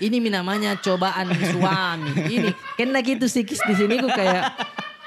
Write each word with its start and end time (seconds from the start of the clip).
Ini 0.00 0.16
namanya 0.32 0.80
cobaan 0.80 1.28
suami. 1.28 2.12
Ini 2.26 2.50
kena 2.80 3.04
gitu 3.04 3.28
sikis 3.28 3.60
di 3.68 3.74
sini 3.76 4.00
ku 4.00 4.08
kayak 4.08 4.48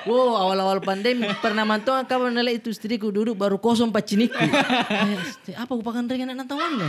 Wow 0.03 0.35
awal-awal 0.35 0.83
pandemi 0.83 1.25
pernah 1.39 1.63
mantau 1.63 1.95
kawan 2.03 2.35
nilai 2.35 2.59
itu 2.59 2.69
istriku 2.69 3.07
duduk 3.09 3.39
baru 3.39 3.55
kosong 3.55 3.87
paciniku. 3.89 4.35
Kayak, 4.35 5.57
apa 5.63 5.71
pakai 5.79 6.01
ringan 6.11 6.35
anak 6.35 6.47
tawannya? 6.47 6.87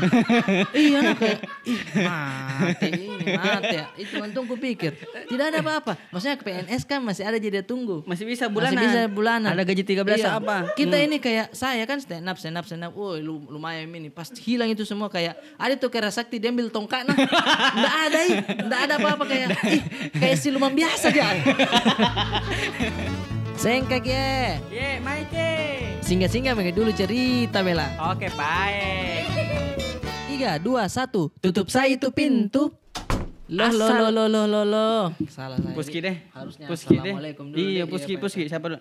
iya 0.74 0.98
nak 1.00 1.16
kayak 1.22 1.38
ih 1.64 1.80
mati 2.02 2.88
ini 2.90 3.26
mati 3.38 3.76
ya. 3.78 3.86
Itu 3.94 4.18
mantung 4.18 4.44
ku 4.50 4.58
pikir 4.58 4.98
tidak 5.30 5.54
ada 5.54 5.58
apa-apa. 5.62 5.94
Maksudnya 6.10 6.36
ke 6.36 6.44
PNS 6.44 6.82
kan 6.84 6.98
masih 7.00 7.22
ada 7.22 7.38
jadi 7.38 7.62
tunggu. 7.62 8.02
Masih 8.04 8.26
bisa 8.26 8.50
bulanan. 8.50 8.74
Masih 8.76 8.88
bisa 8.90 9.02
bulanan. 9.06 9.50
Ada 9.54 9.62
gaji 9.62 9.82
13 9.86 10.02
Iya. 10.18 10.38
apa? 10.38 10.56
Kita 10.74 10.96
ini 10.98 11.16
kayak 11.18 11.54
saya 11.54 11.82
kan 11.86 11.98
stand 12.02 12.26
up 12.26 12.36
stand 12.36 12.56
up 12.58 12.66
stand 12.66 12.84
up. 12.84 12.92
Lu- 12.94 13.46
lumayan 13.46 13.90
ini 13.90 14.10
pasti 14.10 14.42
hilang 14.42 14.70
itu 14.70 14.82
semua 14.82 15.06
kayak 15.06 15.38
ada 15.54 15.74
tuh 15.78 15.88
kira 15.88 16.10
sakti 16.10 16.42
dia 16.42 16.50
ambil 16.50 16.70
tongkat 16.70 17.06
nah. 17.06 17.14
Enggak 17.14 17.96
ada 18.10 18.18
ih. 18.26 18.32
Enggak 18.66 18.80
ada 18.90 18.94
apa-apa 18.98 19.24
kayak 19.26 19.48
ih, 19.70 19.82
kayak 20.18 20.36
siluman 20.38 20.72
biasa 20.74 21.06
dia. 21.14 21.28
Sengkak 23.54 24.04
ya. 24.04 24.58
Ye, 24.68 24.98
Maike. 24.98 25.50
Singgah-singgah 26.00 26.52
pakai 26.52 26.74
dulu 26.74 26.90
cerita 26.90 27.64
Bella. 27.64 27.88
Oke, 28.10 28.28
baik. 28.34 29.24
Tiga, 30.26 30.58
dua, 30.58 30.84
satu. 30.84 31.30
Tutup 31.38 31.70
saya 31.70 31.88
itu 31.88 32.10
pintu. 32.10 32.74
Loh, 33.44 33.68
loh, 33.70 33.88
Asal- 33.88 34.00
loh, 34.00 34.10
loh, 34.10 34.26
loh, 34.26 34.46
loh, 34.46 34.64
loh. 34.64 35.02
Salah 35.28 35.56
saya. 35.56 35.72
Puski 35.72 36.00
deh. 36.00 36.16
Harusnya 36.32 36.66
Puski 36.66 36.96
deh. 36.96 37.12
dulu. 37.14 37.54
Iya, 37.54 37.84
deh, 37.84 37.92
Puski, 37.92 38.12
Pak. 38.14 38.20
Puski. 38.20 38.42
Siapa 38.48 38.66
dulu? 38.66 38.80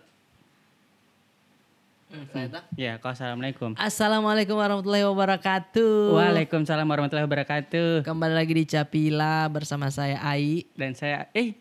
Hmm, 2.10 2.26
saya 2.30 2.48
tak? 2.48 2.64
Ya, 2.76 2.94
kau 2.98 3.10
assalamualaikum. 3.10 3.74
Assalamualaikum 3.74 4.54
warahmatullahi 4.54 5.02
wabarakatuh. 5.04 6.14
Waalaikumsalam 6.14 6.86
warahmatullahi 6.86 7.26
wabarakatuh. 7.26 8.06
Kembali 8.06 8.34
lagi 8.34 8.54
di 8.54 8.66
Capila 8.66 9.50
bersama 9.50 9.90
saya 9.90 10.22
Ai. 10.22 10.70
Dan 10.74 10.94
saya, 10.94 11.26
eh, 11.34 11.58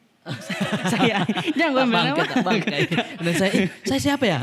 saya, 0.87 1.27
jangan 1.59 1.73
gue 1.75 1.85
bilang 1.91 2.17
bangke. 2.47 2.79
Dan 3.19 3.35
saya, 3.35 3.53
eh, 3.59 3.69
saya 3.83 4.01
siapa 4.01 4.25
ya? 4.25 4.39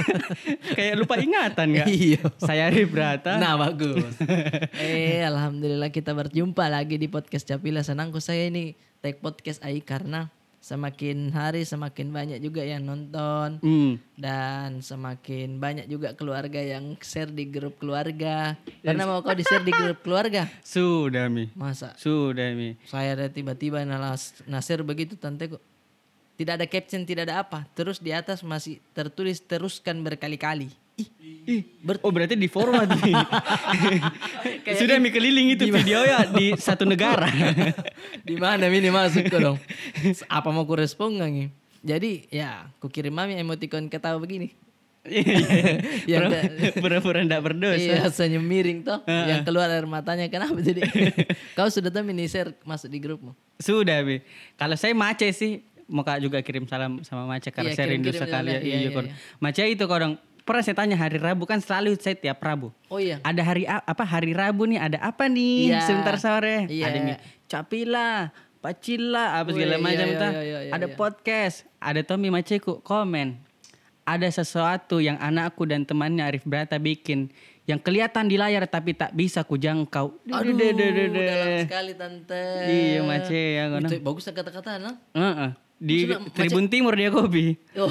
Kayak 0.76 0.94
lupa 1.00 1.16
ingatan 1.16 1.66
nggak? 1.72 1.86
Iya. 1.88 2.22
Saya 2.36 2.68
Ribrata. 2.68 3.40
Nah 3.40 3.56
bagus. 3.56 4.04
eh 4.84 5.24
alhamdulillah 5.24 5.88
kita 5.88 6.12
berjumpa 6.12 6.68
lagi 6.68 7.00
di 7.00 7.08
podcast 7.08 7.48
Capila. 7.48 7.80
Senangku 7.80 8.20
saya 8.20 8.52
ini 8.52 8.76
take 9.00 9.24
podcast 9.24 9.64
Ai 9.64 9.80
karena 9.80 10.28
semakin 10.68 11.32
hari 11.32 11.64
semakin 11.64 12.12
banyak 12.12 12.38
juga 12.44 12.60
yang 12.60 12.84
nonton 12.84 13.56
Hmm. 13.64 13.96
dan 14.20 14.84
semakin 14.84 15.56
banyak 15.56 15.88
juga 15.88 16.12
keluarga 16.12 16.60
yang 16.60 16.92
share 17.00 17.32
di 17.32 17.48
grup 17.48 17.80
keluarga. 17.80 18.52
Karena 18.84 19.08
mau 19.08 19.24
kau 19.24 19.32
di 19.32 19.48
share 19.48 19.64
di 19.64 19.72
grup 19.72 20.04
keluarga? 20.04 20.44
Sudah, 20.68 21.32
Mi. 21.32 21.48
Masa 21.56 21.96
Sudah, 21.96 22.52
Mi. 22.52 22.76
saya 22.84 23.16
ada 23.16 23.32
tiba-tiba 23.32 23.80
nalas 23.88 24.36
nasir 24.44 24.84
begitu 24.84 25.16
tante 25.16 25.56
kok. 25.56 25.62
Tidak 26.36 26.54
ada 26.54 26.66
caption, 26.68 27.02
tidak 27.02 27.26
ada 27.32 27.40
apa. 27.42 27.64
Terus 27.74 27.98
di 27.98 28.12
atas 28.14 28.44
masih 28.44 28.78
tertulis 28.94 29.40
teruskan 29.42 29.98
berkali-kali. 30.04 30.70
Ih, 30.98 31.08
Ih, 31.48 31.62
oh 32.02 32.10
berarti 32.10 32.34
di 32.34 32.44
forward 32.44 32.90
nih. 32.98 33.14
Sudah 34.78 34.98
mi 34.98 35.08
keliling 35.08 35.54
itu 35.54 35.64
video 35.64 36.02
ya 36.02 36.26
di 36.26 36.52
satu 36.54 36.82
negara. 36.82 37.30
di 38.28 38.34
mana 38.34 38.66
ini 38.66 38.90
masuk 38.90 39.30
kok 39.30 39.40
dong? 39.40 39.58
Apa 40.28 40.50
mau 40.50 40.66
ku 40.66 40.74
respon 40.74 41.16
nggak 41.16 41.30
nih? 41.30 41.48
Jadi 41.78 42.10
ya, 42.28 42.66
ku 42.76 42.90
kirim 42.90 43.14
mami 43.14 43.38
emoticon 43.38 43.86
ketawa 43.86 44.18
begini. 44.18 44.50
yang 46.04 46.28
Pura- 46.28 46.74
Pura-pura 46.76 47.18
enggak 47.24 47.40
berdosa. 47.40 47.80
iya 47.80 48.04
senyum 48.12 48.44
miring 48.44 48.84
toh, 48.84 49.00
yang 49.08 49.40
keluar 49.40 49.72
air 49.72 49.88
matanya 49.88 50.28
kenapa 50.28 50.58
jadi? 50.60 50.84
Kau 51.56 51.70
sudah 51.72 51.88
tahu 51.88 52.04
mini 52.04 52.28
share 52.28 52.52
masuk 52.60 52.92
di 52.92 53.00
grupmu? 53.00 53.32
Sudah, 53.56 54.04
Bi. 54.04 54.20
Kalau 54.54 54.76
saya 54.76 54.92
Mace 54.92 55.32
sih, 55.32 55.64
mau 55.88 56.04
Kak 56.04 56.20
juga 56.20 56.44
kirim 56.44 56.68
salam 56.68 57.00
sama 57.00 57.24
Mace 57.24 57.48
karena 57.48 57.72
Iya, 57.72 57.78
saya 57.78 57.86
rindu 57.88 58.12
sekali 58.12 58.52
ya. 58.52 58.60
ya, 58.60 58.60
iya, 58.60 58.76
Iya, 58.84 58.90
iya. 58.92 59.12
Mace 59.40 59.64
itu 59.64 59.84
kodong 59.88 60.20
pernah 60.48 60.64
saya 60.64 60.76
tanya 60.80 60.96
hari 60.96 61.20
Rabu 61.20 61.44
kan 61.44 61.60
selalu 61.60 62.00
saya 62.00 62.16
tiap 62.16 62.40
Rabu. 62.40 62.72
Oh 62.88 62.96
iya. 62.96 63.20
Ada 63.20 63.44
hari 63.44 63.68
apa 63.68 64.04
hari 64.08 64.32
Rabu 64.32 64.64
nih 64.64 64.80
ada 64.80 64.98
apa 65.04 65.28
nih 65.28 65.76
Iya. 65.76 65.84
sebentar 65.84 66.16
sore 66.16 66.64
Iya. 66.72 66.84
ada 66.88 66.98
nih 67.04 67.16
capila 67.44 68.32
pacila 68.64 69.38
apa 69.38 69.52
segala 69.54 69.76
macam 69.78 70.08
iya, 70.08 70.18
tah. 70.18 70.32
iya, 70.34 70.42
iya, 70.42 70.58
iya, 70.66 70.72
ada 70.74 70.86
iya. 70.90 70.96
podcast 70.96 71.68
ada 71.78 72.00
Tommy 72.02 72.32
Maceku 72.32 72.82
komen 72.82 73.38
ada 74.02 74.26
sesuatu 74.32 74.98
yang 74.98 75.20
anakku 75.20 75.68
dan 75.68 75.84
temannya 75.84 76.24
Arif 76.24 76.42
Brata 76.42 76.80
bikin 76.80 77.28
yang 77.68 77.76
kelihatan 77.76 78.32
di 78.32 78.40
layar 78.40 78.64
tapi 78.64 78.96
tak 78.96 79.12
bisa 79.12 79.44
ku 79.44 79.60
jangkau 79.60 80.16
Aduh, 80.32 80.56
dalam 80.56 81.68
sekali 81.68 81.92
tante. 81.92 82.44
Iya, 82.64 83.04
Mace, 83.04 83.42
ya. 83.60 83.68
Itu 83.76 84.00
bagus 84.00 84.24
kata-kata. 84.24 84.96
Heeh. 85.12 85.67
Di 85.78 86.04
Maksudnya, 86.04 86.34
Tribun 86.34 86.66
Timur 86.66 86.90
dia 86.92 87.06
kopi 87.08 87.54
Oh, 87.72 87.86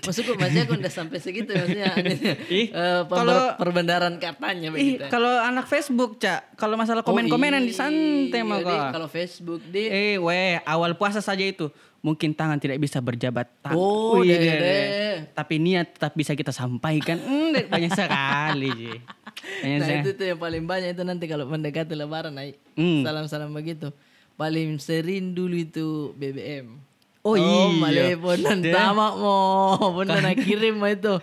maksudku 0.00 0.32
maksudnya 0.34 0.64
aku 0.64 0.74
udah 0.74 0.88
sampai 0.90 1.18
segitu 1.18 1.52
maksudnya 1.52 1.92
Ih, 2.50 2.66
eh, 2.66 3.00
pember- 3.04 3.12
kalau- 3.28 3.52
perbendaran 3.54 4.16
katanya 4.16 4.68
begitu. 4.70 5.04
kalau 5.06 5.28
anak 5.28 5.64
Facebook, 5.66 6.16
Cak, 6.16 6.56
kalau 6.56 6.74
masalah 6.74 7.00
komen-komenan 7.00 7.60
di 7.60 7.70
santai 7.70 8.40
mah 8.40 8.56
Oh, 8.56 8.58
iya, 8.58 8.64
Di- 8.64 8.80
kok. 8.80 8.88
Kalau 8.90 9.08
Facebook 9.08 9.60
di 9.64 9.82
Eh, 9.84 10.16
weh, 10.16 10.56
awal 10.62 10.92
puasa 10.94 11.20
saja 11.20 11.42
itu. 11.42 11.68
Mungkin 12.00 12.32
tangan 12.32 12.56
tidak 12.56 12.76
bisa 12.78 12.96
berjabat 12.98 13.52
tangan. 13.60 13.76
Oh, 13.76 14.16
Wih, 14.18 14.24
deh, 14.26 14.38
deh, 14.38 14.56
deh. 14.56 14.84
Tapi 15.30 15.54
niat 15.58 15.92
tetap 15.92 16.12
bisa 16.14 16.32
kita 16.32 16.48
sampaikan. 16.50 17.20
Deh, 17.52 17.64
banyak 17.66 17.92
sekali, 17.92 18.68
Ji. 18.74 18.92
Banyak 19.60 19.76
Nah 19.76 19.86
sekali. 19.86 20.02
itu 20.02 20.10
tuh 20.14 20.26
yang 20.26 20.38
paling 20.38 20.64
banyak 20.64 20.90
itu 20.90 21.02
nanti 21.02 21.24
kalau 21.24 21.44
mendekati 21.44 21.92
lebaran 21.92 22.32
naik 22.32 22.56
Hmm. 22.72 23.00
salam-salam 23.02 23.48
begitu. 23.50 23.92
Paling 24.34 24.76
sering 24.76 25.32
dulu 25.32 25.52
itu 25.54 25.86
BBM. 26.14 26.80
Oh, 27.20 27.36
iya. 27.36 27.68
Maleponan 27.68 28.58
Deh. 28.64 28.72
tamak 28.72 29.12
mo. 29.14 29.36
Benar 29.92 30.24
nak 30.24 30.36
kirim 30.40 30.80
mah 30.80 30.88
itu. 30.88 31.20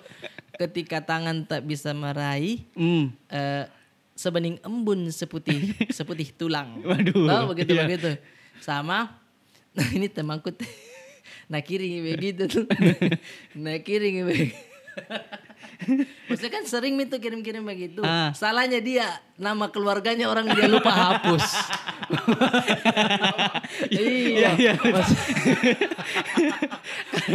Ketika 0.53 1.01
tangan 1.01 1.45
tak 1.45 1.65
bisa 1.65 1.93
meraih 1.93 2.61
Hmm. 2.73 3.13
eh, 3.27 3.65
sebening 4.13 4.57
embun 4.61 5.09
seputih 5.09 5.73
seputih 5.97 6.29
tulang. 6.31 6.81
Waduh, 6.81 7.25
Tahu 7.25 7.43
begitu 7.51 7.73
iya. 7.73 7.85
begitu. 7.85 8.11
Sama 8.59 9.17
nah 9.73 9.85
ini 9.93 10.09
temanku 10.09 10.49
nah 11.51 11.61
kiring 11.61 12.01
begitu 12.03 12.49
tuh. 12.49 12.65
nah 13.61 13.77
kiring 13.77 14.25
begitu. 14.25 14.57
Maksudnya 16.25 16.51
kan 16.51 16.63
sering 16.65 16.97
itu 16.97 17.15
kirim-kirim 17.15 17.61
begitu. 17.61 18.01
Ah. 18.01 18.33
Salahnya 18.33 18.81
dia 18.81 19.05
nama 19.37 19.69
keluarganya 19.69 20.25
orang 20.25 20.49
dia 20.49 20.65
lupa 20.65 20.89
hapus. 20.89 21.43
iya. 23.93 24.57
iya. 24.57 24.73
Maksud- 24.73 25.21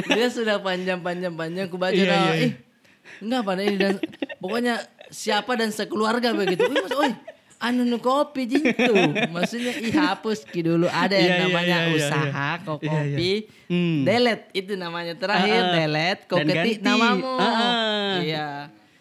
dia 0.10 0.27
sudah 0.28 0.59
panjang-panjang 0.59 1.33
panjang 1.33 1.66
ku 1.71 1.78
baca 1.78 1.94
Iya, 1.94 2.05
iya, 2.05 2.33
iya. 2.34 2.49
enggak 3.22 3.43
pada 3.47 3.62
ini 3.62 3.77
dan 3.78 3.94
pokoknya 4.39 4.75
siapa 5.09 5.54
dan 5.54 5.71
sekeluarga 5.71 6.34
begitu. 6.34 6.66
Oi, 6.99 7.15
anu 7.62 7.87
nu 7.87 8.03
kopi 8.03 8.50
jintu. 8.50 8.95
Maksudnya 9.31 9.73
ih 9.78 9.95
hapus 9.95 10.43
ki 10.43 10.67
dulu 10.67 10.91
ada 10.91 11.15
yang 11.15 11.31
Iya, 11.31 11.37
iya, 11.39 11.45
namanya 11.47 11.77
iya, 11.78 11.87
iya, 11.87 11.97
usaha 11.97 12.49
kok 12.59 12.78
Iya, 12.83 12.91
iya. 12.91 12.99
kopi. 13.15 13.33
Hmm. 13.71 13.99
Delete 14.03 14.45
itu 14.53 14.73
namanya 14.75 15.15
terakhir 15.15 15.62
Ah, 15.62 15.69
ah. 15.71 15.75
delete 15.78 16.22
Dan 16.27 16.47
ketik 16.51 16.78
namamu. 16.83 17.33
Ah, 17.39 17.47
ah. 17.47 18.12
Iya. 18.19 18.49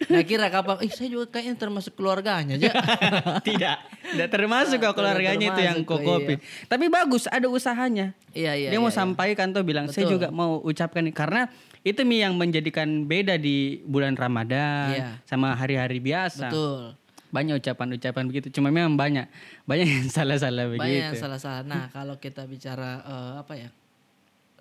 Nah 0.02 0.22
kira 0.26 0.50
kapan, 0.50 0.82
ih 0.82 0.90
saya 0.90 1.08
juga 1.14 1.30
kayaknya 1.30 1.54
termasuk 1.54 1.94
keluarganya 1.94 2.58
aja. 2.58 2.74
tidak, 3.46 3.76
tidak 3.86 4.28
termasuk 4.34 4.82
kok 4.82 4.94
keluarganya 4.98 5.46
itu 5.54 5.62
yang 5.62 5.78
termasuk, 5.86 6.02
kok 6.02 6.18
kopi. 6.26 6.34
Tapi 6.66 6.84
bagus, 6.90 7.30
ada 7.30 7.46
usahanya. 7.46 8.10
iya 8.34 8.56
iya. 8.58 8.74
dia 8.74 8.80
mau 8.82 8.90
iya, 8.90 8.94
iya. 8.94 8.98
sampaikan 8.98 9.54
tuh 9.54 9.62
bilang 9.62 9.86
saya 9.92 10.08
Betul. 10.08 10.14
juga 10.18 10.28
mau 10.34 10.58
ucapkan 10.64 11.04
karena 11.14 11.46
itu 11.86 12.02
mi 12.02 12.18
yang 12.18 12.34
menjadikan 12.34 13.06
beda 13.06 13.38
di 13.38 13.82
bulan 13.86 14.18
Ramadan 14.18 14.90
Iya. 14.90 15.06
sama 15.22 15.54
hari-hari 15.54 16.02
biasa. 16.02 16.50
Betul. 16.50 17.01
Banyak 17.32 17.58
ucapan-ucapan 17.58 18.24
begitu. 18.24 18.52
Cuma 18.52 18.68
memang 18.68 18.92
banyak 18.92 19.24
banyak 19.64 19.88
yang 19.88 20.08
salah-salah 20.14 20.68
Banyak 20.68 20.78
begitu. 20.78 21.02
yang 21.02 21.16
salah-salah. 21.16 21.64
Nah, 21.64 21.88
kalau 21.96 22.16
kita 22.16 22.44
bicara 22.44 23.00
eh, 23.00 23.32
apa 23.40 23.54
ya? 23.56 23.68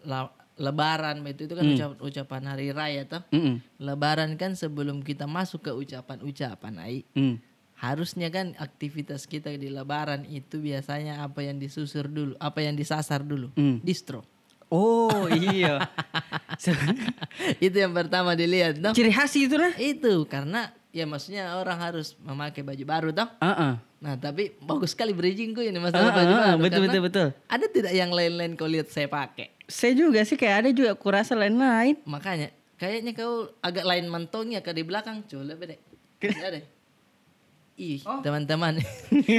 la- 0.02 0.32
lebaran 0.56 1.22
itu 1.24 1.46
itu 1.46 1.54
kan 1.54 1.62
Hmm. 1.62 1.74
ucap- 1.74 2.00
ucapan 2.02 2.42
hari 2.48 2.72
raya 2.72 3.04
toh. 3.04 3.22
Mm-mm. 3.30 3.62
Lebaran 3.78 4.34
kan 4.34 4.54
sebelum 4.54 5.02
kita 5.02 5.26
masuk 5.26 5.62
ke 5.62 5.72
ucapan-ucapan 5.72 6.74
ai 6.78 7.04
Mm. 7.12 7.38
harusnya 7.76 8.30
kan 8.30 8.54
aktivitas 8.56 9.26
kita 9.26 9.50
di 9.52 9.68
lebaran 9.68 10.22
itu 10.24 10.58
biasanya 10.58 11.22
apa 11.22 11.42
yang 11.42 11.58
disusur 11.58 12.06
dulu, 12.06 12.38
apa 12.38 12.62
yang 12.62 12.74
disasar 12.74 13.22
dulu? 13.22 13.50
Hmm. 13.54 13.82
Distro. 13.82 14.22
Oh 14.70 15.26
iya. 15.50 15.82
Itu 17.58 17.76
yang 17.76 17.92
pertama 17.92 18.34
dilihat 18.34 18.80
toh. 18.80 18.94
Ciri 18.94 19.10
khas 19.10 19.34
itu 19.34 19.54
lah. 19.54 19.74
Itu 19.76 20.26
karena 20.26 20.72
ya 20.92 21.08
maksudnya 21.08 21.56
orang 21.56 21.80
harus 21.80 22.14
memakai 22.20 22.62
baju 22.62 22.84
baru 22.86 23.10
toh. 23.12 23.28
Heeh. 23.40 23.74
Nah, 24.02 24.18
tapi 24.18 24.58
bagus 24.60 24.98
sekali 24.98 25.14
bridgingku 25.14 25.62
ini 25.62 25.78
Ah, 25.78 25.84
masalah 25.88 26.10
ah, 26.10 26.16
baju 26.18 26.34
baru. 26.34 26.58
betul 26.58 26.70
karena 26.72 26.86
betul 26.86 27.02
betul. 27.06 27.28
Ada 27.48 27.66
tidak 27.70 27.94
yang 27.94 28.12
lain-lain 28.12 28.52
kau 28.58 28.66
lihat 28.66 28.90
saya 28.90 29.06
pakai? 29.06 29.54
Saya 29.70 29.94
juga 29.94 30.26
sih 30.26 30.36
kayak 30.36 30.58
ada 30.66 30.70
juga 30.74 30.92
kurasa 30.98 31.38
lain-lain. 31.38 32.02
Makanya 32.04 32.50
kayaknya 32.76 33.14
kau 33.14 33.54
agak 33.62 33.86
lain 33.86 34.10
mantongnya 34.10 34.60
ke 34.60 34.74
di 34.74 34.84
belakang. 34.84 35.22
Coba 35.30 35.54
beda. 35.54 35.76
Ada. 36.50 36.60
Ih 37.82 37.98
Oh. 38.02 38.22
teman-teman. 38.22 38.78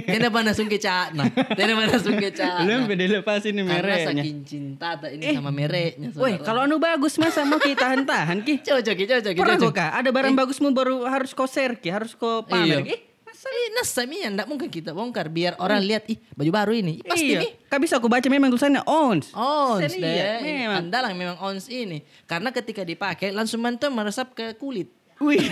Kenapa 0.05 0.43
langsung 0.43 0.67
ke 0.67 0.77
Cana? 0.77 1.31
Kenapa 1.31 1.83
langsung 1.89 2.19
ke 2.19 2.29
Cana? 2.29 2.61
Belum 2.61 2.85
beda 2.85 3.05
lepas 3.15 3.41
ini 3.45 3.63
Karena 3.63 3.79
mereknya. 3.79 4.07
saking 4.19 4.39
cinta 4.43 4.89
tak 4.99 5.11
ini 5.15 5.31
sama 5.31 5.51
mereknya. 5.51 6.09
Woi, 6.13 6.43
kalau 6.43 6.67
anu 6.67 6.77
bagus 6.77 7.15
masa 7.17 7.47
mau 7.47 7.57
kita 7.57 7.87
tahan-tahan 7.87 8.43
ki? 8.43 8.55
cocok, 8.67 8.95
Ki, 8.95 9.05
cocok, 9.07 9.33
Ki, 9.33 9.39
Pernah 9.39 9.57
kok? 9.57 9.79
Ada 9.79 10.11
barang 10.11 10.35
bagusmu 10.35 10.69
baru 10.71 11.07
harus 11.07 11.31
kau 11.31 11.47
share 11.47 11.79
ki, 11.79 11.89
harus 11.89 12.13
kau 12.13 12.43
pamer 12.43 12.83
Iya. 12.83 12.87
ki? 12.87 12.97
Ih, 13.43 13.69
nasa 13.75 14.07
mi 14.07 14.23
enggak 14.23 14.47
mungkin 14.47 14.71
kita 14.71 14.95
bongkar 14.95 15.27
biar 15.27 15.59
orang 15.59 15.83
lihat 15.83 16.07
ih 16.07 16.15
baju 16.33 16.51
baru 16.53 16.73
ini. 16.73 17.03
Ih, 17.03 17.11
Pasti 17.11 17.27
iya. 17.29 17.43
nih. 17.43 17.51
Kak 17.67 17.83
bisa 17.83 17.99
aku 17.99 18.07
baca 18.07 18.23
memang 18.25 18.49
tulisannya 18.49 18.87
ons. 18.87 19.35
Ons 19.35 19.83
deh. 19.83 20.39
memang. 20.41 20.87
Andalang 20.87 21.15
memang 21.19 21.37
ons 21.43 21.67
ini. 21.67 22.07
Karena 22.23 22.55
ketika 22.55 22.87
dipakai 22.87 23.35
langsung 23.35 23.59
mantu 23.59 23.91
meresap 23.91 24.31
ke 24.33 24.55
kulit. 24.55 24.95
Wih. 25.23 25.43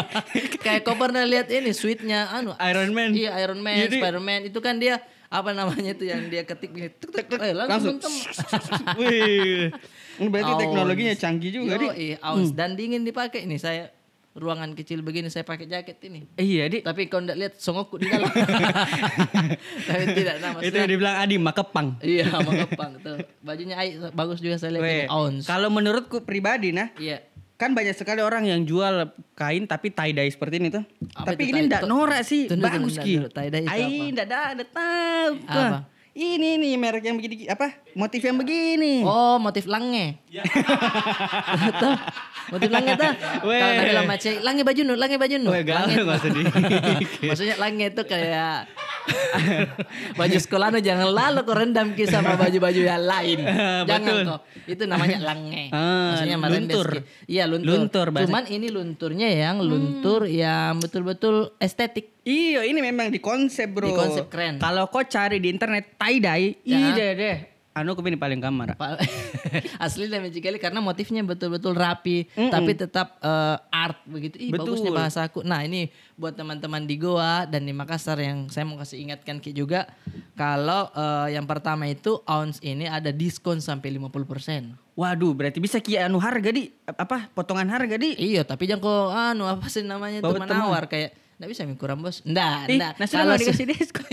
Kayak 0.64 0.80
kau 0.82 0.96
pernah 0.96 1.22
lihat 1.28 1.52
ini 1.52 1.70
sweetnya 1.76 2.32
anu 2.32 2.56
Iron 2.56 2.90
Man. 2.96 3.12
Iya 3.12 3.36
Iron 3.44 3.60
Man, 3.60 3.76
Jadi- 3.76 4.00
Spider-Man 4.00 4.40
itu 4.48 4.58
kan 4.64 4.80
dia 4.80 4.98
apa 5.30 5.54
namanya 5.54 5.94
tuh 5.94 6.10
yang 6.10 6.26
dia 6.26 6.42
ketik 6.42 6.74
gini 6.74 6.90
tuk, 6.90 7.14
tuk, 7.14 7.22
tuk, 7.30 7.38
eh, 7.38 7.54
langsung, 7.54 8.02
Langsung. 8.02 8.10
Wih. 9.00 9.70
Ini 10.18 10.26
berarti 10.26 10.52
Ons. 10.52 10.60
teknologinya 10.66 11.14
canggih 11.14 11.50
juga 11.54 11.78
Yo, 11.78 11.94
iya, 11.94 12.18
ons 12.20 12.50
dan 12.52 12.74
dingin 12.74 13.06
dipakai 13.06 13.46
ini 13.46 13.56
saya 13.56 13.88
ruangan 14.30 14.78
kecil 14.78 15.02
begini 15.02 15.26
saya 15.26 15.42
pakai 15.42 15.66
jaket 15.66 15.98
ini. 16.06 16.26
Iya 16.38 16.70
di. 16.70 16.78
Tapi 16.86 17.10
kau 17.10 17.18
enggak 17.18 17.34
lihat 17.34 17.54
songokku 17.58 17.98
di 17.98 18.06
dalam. 18.06 18.30
Tapi 19.90 20.04
tidak 20.14 20.34
nah, 20.38 20.50
Itu 20.62 20.76
yang 20.78 20.90
dibilang 20.90 21.16
Adi 21.18 21.36
makepang. 21.38 21.98
Iya, 21.98 22.30
mengepang 22.38 22.92
tuh. 23.02 23.18
Bajunya 23.42 23.74
Ai 23.74 23.98
bagus 24.14 24.38
juga 24.38 24.54
saya 24.62 24.78
lihat 24.78 25.10
ons. 25.10 25.50
Kalau 25.50 25.66
menurutku 25.66 26.22
pribadi 26.22 26.70
nah, 26.70 26.94
Iya. 26.94 27.26
Kan 27.60 27.76
banyak 27.76 27.92
sekali 27.92 28.24
orang 28.24 28.48
yang 28.48 28.64
jual 28.64 29.12
kain 29.36 29.68
tapi 29.68 29.92
tie 29.92 30.16
dye 30.16 30.32
seperti 30.32 30.56
ini 30.56 30.72
tuh. 30.72 30.80
Apa 31.12 31.36
tapi 31.36 31.44
itu 31.44 31.52
ini 31.52 31.68
ndak 31.68 31.84
norak 31.84 32.24
sih, 32.24 32.48
tunggu, 32.48 32.64
bagus 32.64 32.96
tunggu, 32.96 33.04
ki. 33.04 33.14
Tie 33.28 33.48
dye 33.52 33.60
itu 33.60 33.68
apa? 33.68 34.16
ndak 34.16 34.26
ada, 34.32 34.64
tahu. 34.64 35.32
Apa? 35.44 35.78
Ini 36.10 36.56
nih 36.56 36.74
merek 36.80 37.04
yang 37.04 37.20
begini 37.20 37.44
apa? 37.52 37.76
Motif 37.92 38.20
yang 38.20 38.36
begini. 38.36 39.02
Oh, 39.02 39.36
motif 39.36 39.64
lange. 39.64 40.18
Tuh, 41.80 41.94
motif 42.50 42.68
lange 42.68 42.92
tuh. 42.94 43.12
Weh. 43.44 43.58
Kalau 43.58 43.72
Nabila 43.76 44.02
Mace, 44.04 44.30
lange 44.40 44.62
baju 44.62 44.80
nu, 44.82 44.94
lange 44.94 45.16
baju 45.16 45.36
nu. 45.36 45.50
Weh, 45.50 45.62
galau 45.62 45.84
Lange 45.84 45.96
nggak 46.00 46.18
sedih. 46.20 46.44
Maksudnya 47.30 47.56
lange 47.56 47.84
itu 47.88 48.02
kayak 48.04 48.70
baju 50.18 50.36
sekolah 50.36 50.70
nu 50.70 50.78
jangan 50.78 51.08
lalu 51.08 51.40
kau 51.42 51.54
rendam 51.54 51.92
ki 51.92 52.04
sama 52.04 52.36
baju-baju 52.36 52.80
yang 52.80 53.02
lain. 53.02 53.38
jangan 53.84 53.86
Betul. 54.06 54.20
kok. 54.24 54.40
Itu 54.66 54.82
namanya 54.84 55.18
lange. 55.24 55.70
Ah, 55.70 56.14
Maksudnya 56.14 56.36
luntur. 56.38 56.88
Iya, 57.26 57.44
luntur. 57.46 57.68
Luntur 57.68 58.06
bahasa- 58.10 58.26
Cuman 58.26 58.44
ini 58.46 58.66
lunturnya 58.68 59.28
yang 59.28 59.56
luntur 59.58 60.24
yang 60.24 60.78
betul-betul 60.78 61.54
estetik. 61.56 62.12
Iya, 62.22 62.62
ini 62.62 62.78
memang 62.78 63.08
di 63.08 63.18
konsep 63.18 63.66
bro. 63.66 63.88
Di 63.88 63.96
konsep 63.96 64.24
keren. 64.28 64.60
Kalau 64.60 64.86
kau 64.86 65.02
cari 65.02 65.40
di 65.40 65.48
internet 65.48 65.96
tie 65.96 66.18
dye, 66.18 66.46
Ya. 66.62 66.78
ide 66.88 67.06
deh. 67.16 67.36
Anu 67.80 67.96
aku 67.96 68.04
pilih 68.04 68.20
paling 68.20 68.38
kamar. 68.38 68.76
Asli 69.84 70.06
lah 70.06 70.20
magic 70.20 70.44
kali 70.44 70.60
karena 70.60 70.84
motifnya 70.84 71.24
betul-betul 71.24 71.72
rapi 71.72 72.28
tapi 72.36 72.76
tetap 72.76 73.16
eh, 73.24 73.56
art 73.72 74.04
begitu. 74.04 74.36
Ih 74.36 74.52
Betul. 74.52 74.76
bagusnya 74.76 74.92
bahasa 74.92 75.20
aku. 75.24 75.40
Nah, 75.40 75.64
ini 75.64 75.88
buat 76.20 76.36
teman-teman 76.36 76.84
di 76.84 77.00
Goa 77.00 77.48
dan 77.48 77.64
di 77.64 77.72
Makassar 77.72 78.20
yang 78.20 78.52
saya 78.52 78.68
mau 78.68 78.76
kasih 78.76 79.00
ingatkan 79.00 79.40
Ki 79.40 79.56
juga 79.56 79.88
kalau 80.36 80.92
eh, 80.92 81.34
yang 81.34 81.48
pertama 81.48 81.88
itu 81.88 82.20
ounce 82.28 82.60
ini 82.60 82.84
ada 82.84 83.08
diskon 83.10 83.64
sampai 83.64 83.96
50%. 83.96 84.92
Waduh, 85.00 85.32
berarti 85.32 85.64
bisa 85.64 85.80
ki 85.80 85.96
anu 85.96 86.20
harga 86.20 86.52
di 86.52 86.68
apa 86.84 87.32
potongan 87.32 87.72
harga 87.72 87.96
di. 87.96 88.12
Iya, 88.20 88.44
tapi 88.44 88.68
jangan 88.68 88.84
kok 88.84 89.08
anu 89.16 89.44
apa 89.48 89.66
sih 89.72 89.80
namanya 89.80 90.20
Bawa 90.20 90.36
teman. 90.36 90.48
menawar 90.52 90.84
kayak 90.92 91.16
Nggak 91.40 91.48
bisa 91.48 91.64
mi 91.64 91.72
kurang 91.72 92.04
bos. 92.04 92.20
Nggak, 92.20 92.68
Ih, 92.68 92.76
nggak. 92.76 92.92
se- 93.40 93.48
dikasih 93.48 93.66
diskon. 93.66 94.04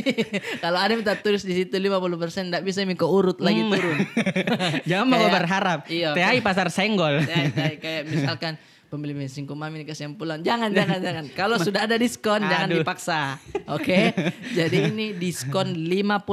kalau 0.63 0.79
ada 0.79 0.95
minta 0.95 1.11
tulis 1.13 1.43
di 1.43 1.59
situ 1.59 1.75
50% 1.75 2.07
nggak 2.47 2.63
bisa 2.63 2.87
mi 2.87 2.95
ke 2.95 3.03
urut 3.03 3.43
lagi 3.43 3.67
Hmm. 3.67 3.75
turun. 3.75 3.97
Jangan 4.89 5.05
mau 5.05 5.27
berharap. 5.27 5.79
Iya. 5.91 6.15
THI 6.15 6.39
pasar 6.39 6.71
senggol. 6.71 7.19
Ya, 7.21 7.51
kayak, 7.51 7.77
kayak 7.83 8.01
misalkan 8.07 8.55
pembeli 8.87 9.11
bensin 9.11 9.43
mami 9.45 9.83
dikasih. 9.83 10.15
Jangan, 10.39 10.71
jangan, 10.71 10.99
jangan. 11.03 11.25
Kalau 11.35 11.59
sudah 11.67 11.83
ada 11.83 11.99
diskon 11.99 12.39
jangan 12.39 12.71
Aduh. 12.71 12.79
dipaksa. 12.79 13.35
Oke. 13.67 14.15
Jadi 14.55 14.87
ini 14.87 15.11
diskon 15.11 15.75
50% 15.75 16.23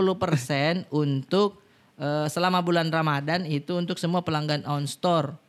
untuk 0.90 1.58
eh, 1.94 2.26
selama 2.26 2.62
bulan 2.62 2.86
Ramadan 2.86 3.42
itu 3.44 3.74
untuk 3.74 3.98
semua 3.98 4.22
pelanggan 4.22 4.62
on 4.64 4.86
store. 4.86 5.42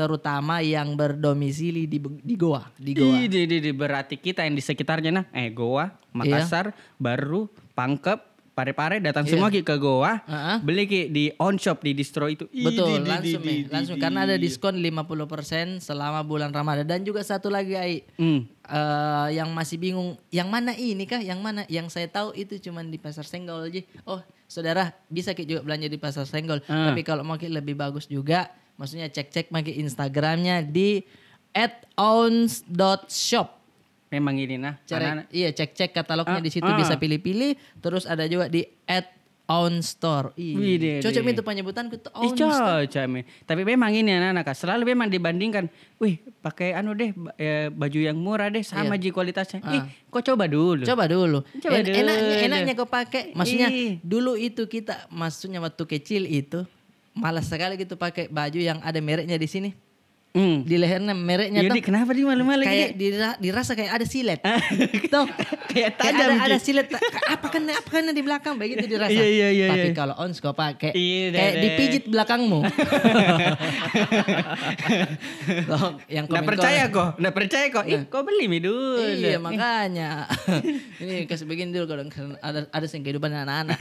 Terutama 0.00 0.64
yang 0.64 0.96
berdomisili 0.96 1.84
di 1.84 2.00
di 2.00 2.34
Goa, 2.34 2.64
di 2.74 2.96
Goa. 2.96 3.20
Ih, 3.20 3.28
di, 3.28 3.44
di, 3.44 3.56
di, 3.60 3.70
berarti 3.70 4.16
kita 4.16 4.42
yang 4.42 4.56
di 4.56 4.62
sekitarnya 4.62 5.12
nah, 5.12 5.24
eh 5.30 5.52
Goa, 5.52 5.92
Iya. 5.92 6.16
Makassar, 6.16 6.72
Baru, 6.96 7.46
Pangkep, 7.72 8.32
Pare-pare 8.50 8.98
datang 8.98 9.24
Iya. 9.24 9.30
semua 9.30 9.48
ki 9.48 9.62
ke 9.62 9.72
Goa, 9.76 10.20
Heeh. 10.20 10.56
beli 10.60 10.84
ki 10.84 11.00
di 11.08 11.24
on 11.36 11.56
shop 11.56 11.80
di 11.80 11.92
distro 11.92 12.26
itu. 12.26 12.44
Betul, 12.50 13.00
di, 13.00 13.08
langsung 13.08 13.40
nih, 13.40 13.58
di, 13.62 13.72
langsung 13.72 13.96
karena 13.96 14.24
ada 14.24 14.36
di. 14.36 14.42
diskon 14.42 14.76
50% 14.76 15.80
selama 15.80 16.20
bulan 16.20 16.50
Ramadan 16.50 16.84
dan 16.84 17.00
juga 17.00 17.20
satu 17.20 17.48
lagi 17.48 17.72
Ai. 17.74 18.04
Hmm. 18.16 18.44
eh 18.62 19.28
yang 19.32 19.48
masih 19.50 19.76
bingung 19.76 20.14
yang 20.28 20.46
mana 20.46 20.72
ini 20.72 21.02
kah 21.02 21.18
yang 21.18 21.40
mana 21.40 21.64
yang 21.66 21.86
saya 21.86 22.06
tahu 22.06 22.30
itu 22.34 22.60
cuman 22.60 22.86
di 22.86 22.96
pasar 22.96 23.24
senggol 23.24 23.64
aja 23.64 23.80
oh 24.04 24.20
saudara 24.44 24.92
bisa 25.06 25.32
Ki 25.32 25.42
juga 25.42 25.60
belanja 25.60 25.86
di 25.86 25.96
pasar 25.96 26.22
senggol 26.22 26.60
Ah. 26.64 26.90
tapi 26.90 27.00
kalau 27.00 27.22
mau 27.22 27.34
Ki 27.34 27.46
lebih 27.46 27.74
bagus 27.74 28.06
juga 28.06 28.50
maksudnya 28.80 29.12
cek-cek 29.12 29.52
maki 29.52 29.76
instagramnya 29.76 30.64
di 30.64 31.04
@ounce.shop 32.00 33.48
Memang 34.10 34.34
ini 34.34 34.58
nah. 34.58 34.74
Cara, 34.82 35.22
iya 35.30 35.54
cek-cek 35.54 35.94
katalognya 35.94 36.40
Ah, 36.40 36.42
di 36.42 36.50
situ 36.50 36.66
ah. 36.66 36.74
bisa 36.74 36.98
pilih-pilih 36.98 37.54
terus 37.78 38.10
ada 38.10 38.26
juga 38.26 38.50
di 38.50 38.66
@ounce.store 39.46 40.34
Ih, 40.34 40.54
Widih, 40.58 40.98
cocok 40.98 41.22
widih. 41.22 41.34
itu 41.38 41.42
penyebutanku 41.46 41.94
tuh 41.98 42.10
Ih, 42.18 42.34
Ounce. 42.34 42.42
cocok. 42.90 43.06
Tapi 43.46 43.62
memang 43.62 43.94
ini 43.94 44.10
anak-anak 44.10 44.42
Kak, 44.46 44.56
selalu 44.56 44.82
memang 44.88 45.06
dibandingkan, 45.06 45.70
wih 45.98 46.18
pakai 46.38 46.74
anu 46.74 46.94
deh 46.94 47.10
eh, 47.34 47.70
baju 47.70 47.98
yang 48.02 48.18
murah 48.18 48.46
deh 48.46 48.62
sama 48.62 48.98
ji 48.98 49.14
kualitasnya. 49.14 49.62
Ih, 49.62 49.82
kok 50.06 50.26
coba 50.26 50.50
dulu. 50.50 50.82
Coba 50.82 51.06
dulu. 51.06 51.46
Coba 51.62 51.74
En- 51.78 51.86
dulu. 51.86 51.94
Enaknya, 51.94 52.34
enaknya 52.46 52.74
kau 52.74 52.90
pakai. 52.90 53.30
Maksudnya 53.34 53.70
Ih. 53.70 54.02
dulu 54.02 54.34
itu 54.34 54.66
kita, 54.66 55.06
maksudnya 55.06 55.62
waktu 55.62 55.86
kecil 55.86 56.26
itu 56.26 56.66
malas 57.12 57.46
sekali 57.46 57.74
gitu 57.74 57.94
pakai 57.94 58.26
baju 58.26 58.56
yang 58.56 58.78
ada 58.80 58.98
mereknya 58.98 59.34
di 59.34 59.46
sini. 59.46 59.70
Hmm. 60.30 60.62
Di 60.62 60.78
lehernya 60.78 61.10
mereknya 61.10 61.58
Jadi 61.66 61.82
tuh 61.82 61.90
kenapa 61.90 62.14
di 62.14 62.22
malu-malu 62.22 62.62
kayak 62.62 62.94
dira- 62.94 63.34
dirasa 63.34 63.74
kayak 63.74 63.98
ada 63.98 64.06
silet. 64.06 64.38
tuh. 65.10 65.26
Kayak 65.66 65.98
Kayak 65.98 66.14
ada, 66.22 66.34
ada 66.46 66.58
silet. 66.62 66.86
Apa 67.26 67.50
kan 67.50 67.66
apa 67.66 67.88
kan 67.90 68.06
di 68.06 68.22
belakang 68.22 68.54
begitu 68.54 68.86
dirasa. 68.86 69.10
Iya, 69.10 69.26
iya, 69.26 69.48
iya, 69.50 69.66
Tapi 69.74 69.90
iya. 69.90 69.94
kalau 69.98 70.14
ons 70.22 70.38
kau 70.38 70.54
pakai 70.54 70.94
Iya, 70.94 71.34
kayak 71.34 71.50
deh. 71.50 71.62
dipijit 71.66 72.04
belakangmu. 72.06 72.62
Tuh, 75.66 75.98
yang 76.06 76.24
Nggak 76.26 76.38
komen-komen. 76.38 76.46
percaya 76.46 76.82
kok, 76.86 77.08
nggak 77.18 77.34
percaya 77.34 77.66
kok. 77.68 77.84
Ih, 77.86 78.02
kok 78.06 78.22
beli 78.22 78.46
mi 78.46 78.58
dulu. 78.60 79.02
Iya 79.02 79.38
makanya. 79.38 80.30
Ini 81.02 81.26
kasih 81.26 81.42
begini 81.42 81.74
dulu 81.74 81.90
kalau 81.90 82.06
ada 82.38 82.70
ada 82.70 82.86
yang 82.86 83.02
kehidupan 83.02 83.34
anak-anak. 83.34 83.78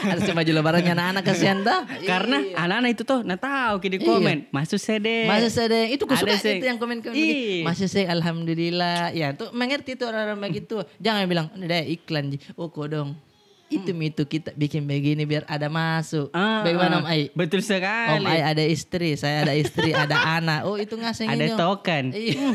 Ada 0.00 0.20
yang 0.24 0.36
baju 0.36 0.52
lebarannya 0.60 0.92
anak-anak 0.96 1.22
kasihan 1.24 1.58
dah. 1.60 1.84
Karena 2.04 2.38
anak-anak 2.56 2.90
itu 2.96 3.02
tuh, 3.04 3.20
nah 3.24 3.36
tahu 3.36 3.80
ki 3.84 3.88
di 3.92 3.98
komen, 4.00 4.48
masuk 4.50 4.80
sede. 4.80 5.28
Masih 5.28 5.50
sedang 5.52 5.88
itu 5.88 6.02
ku 6.08 6.14
suka 6.16 6.32
Ada 6.32 6.42
sih. 6.42 6.56
itu 6.58 6.66
yang 6.66 6.78
komen-komen. 6.80 7.64
Masih 7.64 7.86
sih 7.86 8.04
alhamdulillah. 8.08 9.12
Ya 9.14 9.32
tuh 9.36 9.52
mengerti 9.52 9.94
tuh 9.94 10.08
orang-orang 10.10 10.50
begitu. 10.50 10.82
Jangan 10.98 11.28
bilang 11.28 11.46
deh 11.54 11.84
iklan. 11.94 12.34
Oh 12.56 12.72
kodong. 12.72 13.29
Itu 13.70 13.94
itu 13.94 14.22
kita 14.26 14.50
bikin 14.58 14.82
begini 14.82 15.22
biar 15.22 15.46
ada 15.46 15.70
masuk. 15.70 16.34
Ah, 16.34 16.66
Bagaimana 16.66 16.98
Om 16.98 17.06
ah. 17.06 17.14
Ai? 17.14 17.30
Betul 17.30 17.62
Om 17.62 17.70
sekali. 17.70 18.26
Ai 18.26 18.42
ada 18.42 18.64
istri, 18.66 19.14
saya 19.14 19.46
ada 19.46 19.54
istri, 19.54 19.94
ada 20.04 20.18
anak. 20.42 20.66
Oh 20.66 20.74
itu 20.74 20.98
ngasih 20.98 21.30
Ada 21.30 21.54
token. 21.54 22.04
Iya. 22.20 22.52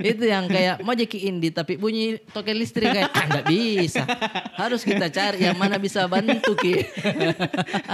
itu 0.00 0.24
yang 0.24 0.46
kayak 0.46 0.80
mau 0.80 0.94
jadi 0.96 1.18
indie 1.28 1.50
tapi 1.52 1.76
bunyi 1.76 2.16
token 2.30 2.56
listrik 2.56 2.94
kayak 2.94 3.10
ah, 3.10 3.24
nggak 3.26 3.46
bisa. 3.50 4.02
Harus 4.54 4.86
kita 4.86 5.10
cari 5.10 5.44
yang 5.50 5.58
mana 5.58 5.76
bisa 5.76 6.06
bantu 6.06 6.54
ki. 6.56 6.86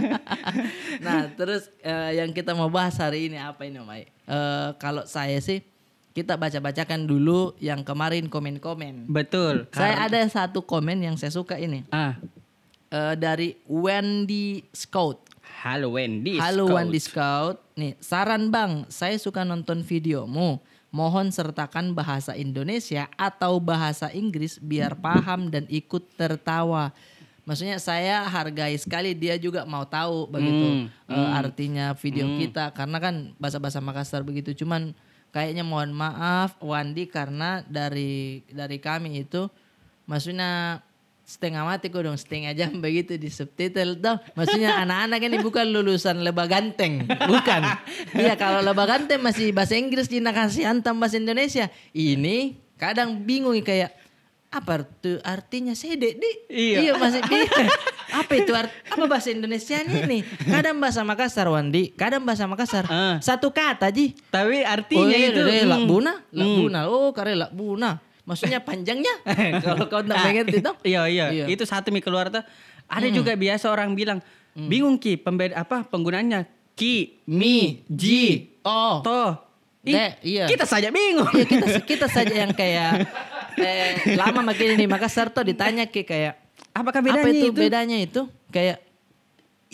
nah 1.05 1.27
terus 1.33 1.73
eh, 1.81 2.21
yang 2.21 2.31
kita 2.31 2.53
mau 2.53 2.69
bahas 2.69 2.95
hari 3.01 3.33
ini 3.33 3.41
apa 3.41 3.65
ini 3.65 3.81
Om 3.81 3.89
Ai? 3.89 4.05
Eh, 4.05 4.69
kalau 4.77 5.09
saya 5.09 5.41
sih 5.41 5.65
kita 6.11 6.35
baca-bacakan 6.35 7.07
dulu 7.07 7.55
yang 7.63 7.87
kemarin 7.87 8.27
komen-komen. 8.27 9.07
Betul. 9.07 9.71
Saya 9.71 10.11
ada 10.11 10.19
satu 10.27 10.61
komen 10.67 10.99
yang 11.01 11.15
saya 11.15 11.31
suka 11.31 11.55
ini 11.57 11.87
Ah, 11.95 12.19
Eh, 12.91 13.15
dari 13.15 13.55
Wendy 13.71 14.67
Scout. 14.75 15.23
halo 15.63 15.95
Wendy. 15.95 16.43
Halo 16.43 16.67
Scout. 16.67 16.75
Wendy 16.75 16.99
Scout. 16.99 17.57
Nih, 17.79 17.95
saran 18.03 18.51
Bang, 18.51 18.83
saya 18.91 19.15
suka 19.15 19.47
nonton 19.47 19.87
videomu. 19.87 20.59
Mohon 20.91 21.31
sertakan 21.31 21.95
bahasa 21.95 22.35
Indonesia 22.35 23.07
atau 23.15 23.63
bahasa 23.63 24.11
Inggris 24.11 24.59
biar 24.59 24.99
paham 24.99 25.55
dan 25.55 25.71
ikut 25.71 26.03
tertawa. 26.19 26.91
Maksudnya 27.47 27.79
saya 27.79 28.27
hargai 28.27 28.75
sekali 28.75 29.15
dia 29.15 29.39
juga 29.39 29.63
mau 29.63 29.87
tahu 29.87 30.27
begitu 30.27 30.91
Hmm, 31.07 31.15
eh, 31.15 31.31
artinya 31.31 31.95
video 31.95 32.27
kita 32.43 32.75
karena 32.75 32.99
kan 32.99 33.15
bahasa-bahasa 33.39 33.79
Makassar 33.79 34.27
begitu. 34.27 34.51
Cuman 34.67 34.99
kayaknya 35.31 35.63
mohon 35.63 35.95
maaf 35.95 36.59
Wandi 36.59 37.07
karena 37.07 37.63
dari 37.71 38.43
dari 38.51 38.83
kami 38.83 39.23
itu 39.23 39.47
maksudnya 40.11 40.83
setengah 41.31 41.63
mati 41.63 41.95
kok 41.95 42.03
dong 42.03 42.19
setengah 42.19 42.51
jam 42.59 42.75
begitu 42.85 43.15
di 43.15 43.31
subtitle 43.31 44.03
tuh 44.03 44.19
maksudnya 44.35 44.83
anak-anak 44.83 45.23
ini 45.23 45.39
bukan 45.39 45.71
lulusan 45.71 46.27
lebah 46.27 46.51
ganteng 46.51 47.07
bukan 47.07 47.63
iya 48.19 48.35
kalau 48.35 48.59
lebah 48.59 48.91
ganteng 48.91 49.23
masih 49.23 49.55
bahasa 49.55 49.79
Inggris 49.79 50.11
Cina 50.11 50.35
kasih 50.35 50.67
hantam 50.67 50.99
bahasa 50.99 51.23
Indonesia 51.23 51.71
ini 51.95 52.59
kadang 52.75 53.23
bingung 53.23 53.55
kayak 53.63 53.95
apa 54.51 54.83
tuh 54.83 55.23
artinya 55.23 55.79
sede 55.79 56.19
di 56.19 56.31
Iya. 56.51 56.99
masih 56.99 57.23
bingung. 57.23 57.71
apa 58.19 58.33
itu 58.35 58.51
art, 58.51 58.67
apa 58.91 59.07
bahasa 59.07 59.31
Indonesia 59.31 59.79
ini 59.79 60.27
kadang 60.43 60.83
bahasa 60.83 61.07
Makassar 61.07 61.47
Wandi 61.47 61.95
kadang 61.95 62.27
bahasa 62.27 62.51
Makassar 62.51 62.83
Ah. 62.91 63.23
satu 63.23 63.55
kata 63.55 63.87
ji 63.95 64.11
Tapi 64.27 64.67
artinya 64.67 65.07
oh, 65.07 65.15
iya, 65.15 65.31
itu 65.31 65.47
iya, 65.47 65.63
hmm. 65.63 65.71
lakbuna, 65.71 66.13
lakbuna. 66.35 66.81
Oh, 66.91 67.15
kare 67.15 67.39
lakbuna. 67.39 68.03
Maksudnya 68.31 68.63
panjangnya. 68.69 69.15
Kalau 69.59 69.85
kau 69.85 70.01
tak 70.01 70.17
mengerti 70.23 70.63
toh. 70.67 70.79
Iya, 70.81 71.03
iya 71.05 71.27
Iya. 71.29 71.45
itu 71.51 71.67
satu 71.67 71.91
mi 71.91 71.99
keluar 71.99 72.31
tuh. 72.31 72.47
Ada 72.87 73.11
juga 73.11 73.35
biasa 73.35 73.67
orang 73.67 73.91
bilang 73.93 74.23
bingung 74.53 74.95
ki 74.95 75.19
pembeda 75.19 75.59
apa 75.59 75.83
penggunaannya 75.85 76.47
ki 76.73 77.27
mi 77.27 77.83
ji 77.87 78.47
Oh. 78.63 79.01
to. 79.01 79.35
Ih, 79.81 79.97
De, 79.97 80.07
iya. 80.23 80.45
Kita 80.45 80.63
saja 80.63 80.93
bingung. 80.93 81.27
Iya 81.33 81.45
kita 81.45 81.67
kita 81.91 82.07
saja 82.07 82.35
yang 82.37 82.53
kayak 82.53 83.09
eh, 83.57 84.15
lama 84.15 84.45
makin 84.45 84.77
di 84.77 84.85
Makassar 84.85 85.33
tuh 85.33 85.43
ditanya 85.43 85.89
ke 85.89 86.05
kayak 86.05 86.37
Apakah 86.71 87.03
bedanya 87.03 87.25
apa 87.25 87.33
itu, 87.33 87.47
itu? 87.49 87.57
bedanya 87.57 87.97
itu 87.99 88.21
kayak 88.49 88.79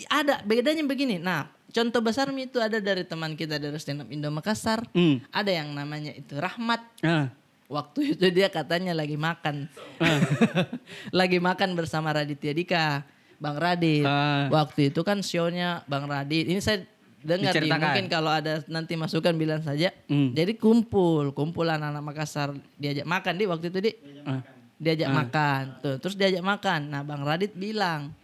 ada 0.07 0.39
bedanya 0.41 0.81
begini. 0.81 1.17
Nah, 1.17 1.45
contoh 1.67 1.99
besar 1.99 2.31
mi 2.31 2.45
itu 2.45 2.57
ada 2.57 2.79
dari 2.79 3.03
teman 3.03 3.33
kita 3.33 3.57
dari 3.57 3.75
stand 3.75 4.01
up 4.01 4.09
Indo 4.09 4.29
Makassar. 4.29 4.87
Hmm. 4.93 5.19
Ada 5.29 5.61
yang 5.61 5.73
namanya 5.73 6.13
itu 6.13 6.33
Rahmat. 6.33 6.81
Ah. 7.03 7.27
Waktu 7.67 8.15
itu 8.15 8.25
dia 8.31 8.47
katanya 8.47 8.95
lagi 8.95 9.19
makan. 9.19 9.67
Lagi 11.19 11.37
makan 11.43 11.75
bersama 11.75 12.15
Raditya 12.15 12.55
Dika, 12.55 13.03
Bang 13.43 13.59
Radit. 13.59 14.07
Ah. 14.07 14.47
Waktu 14.47 14.87
itu 14.95 15.03
kan 15.03 15.19
show-nya 15.19 15.83
Bang 15.83 16.07
Radit. 16.07 16.47
Ini 16.47 16.63
saya 16.63 16.87
dengar 17.19 17.51
nih, 17.51 17.67
mungkin 17.67 18.07
kalau 18.07 18.31
ada 18.31 18.63
nanti 18.71 18.95
masukan 18.95 19.35
bilang 19.35 19.59
saja. 19.59 19.91
Hmm. 20.07 20.31
Jadi 20.31 20.55
kumpul, 20.55 21.35
kumpulan 21.35 21.83
anak 21.83 21.99
Makassar 22.07 22.55
diajak 22.79 23.03
makan 23.03 23.33
di 23.35 23.43
waktu 23.43 23.65
itu 23.67 23.79
di 23.83 23.91
Ah. 24.23 24.39
diajak 24.79 25.11
makan. 25.11 25.63
Tuh, 25.83 25.95
terus 25.99 26.15
diajak 26.15 26.43
makan. 26.47 26.87
Nah, 26.87 27.03
Bang 27.03 27.27
Radit 27.27 27.51
bilang 27.51 28.15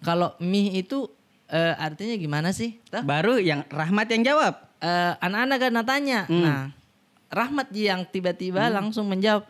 kalau 0.00 0.32
mie 0.40 0.80
itu 0.80 1.12
eh, 1.52 1.76
artinya 1.76 2.16
gimana 2.16 2.56
sih? 2.56 2.80
Tah? 2.88 3.04
Baru 3.04 3.36
yang 3.36 3.68
Rahmat 3.68 4.08
yang 4.08 4.24
jawab. 4.24 4.64
Eh, 4.80 5.12
anak-anak 5.20 5.58
kan 5.60 5.84
tanya. 5.84 6.20
Hmm. 6.24 6.40
Nah, 6.40 6.62
Rahmat 7.32 7.72
Ji 7.72 7.88
yang 7.88 8.04
tiba-tiba 8.04 8.68
langsung 8.68 9.08
menjawab, 9.08 9.48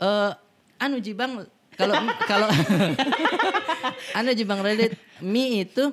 eh, 0.00 0.32
anu 0.80 0.96
Ji 0.98 1.12
Bang, 1.12 1.44
kalau 1.76 1.94
kalau 2.30 2.48
anu 4.18 4.30
Ji 4.32 4.48
Bang 4.48 4.64
Reddit, 4.64 4.96
mie 5.20 5.68
itu 5.68 5.92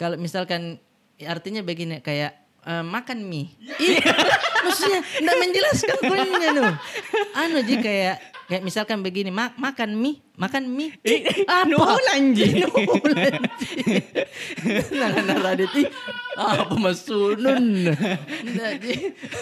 kalau 0.00 0.16
misalkan 0.16 0.80
artinya 1.20 1.60
begini 1.60 2.00
kayak 2.00 2.43
eh, 2.64 2.82
makan 2.82 3.18
mie. 3.22 3.52
Iya, 3.76 4.00
maksudnya 4.64 5.00
enggak 5.18 5.36
menjelaskan 5.38 5.96
poinnya 6.00 6.48
nu. 6.50 6.64
Anu 7.34 7.58
Ji 7.60 7.76
kayak 7.78 8.16
kayak 8.44 8.62
misalkan 8.62 9.00
begini, 9.00 9.28
ma- 9.28 9.54
makan 9.54 9.94
mie, 9.94 10.20
makan 10.34 10.68
mie. 10.68 10.92
Eh, 11.00 11.24
Apa? 11.44 11.64
nuhulan, 11.64 12.22
Ji. 12.36 12.60
Nuhulan, 12.60 13.34
Ji. 13.56 13.72
Nah, 14.92 15.08
nah, 15.14 15.36
Radit, 15.42 15.72
ih, 15.74 15.88
apa 16.34 16.74
masunun? 16.74 17.64
Nah. 17.84 18.72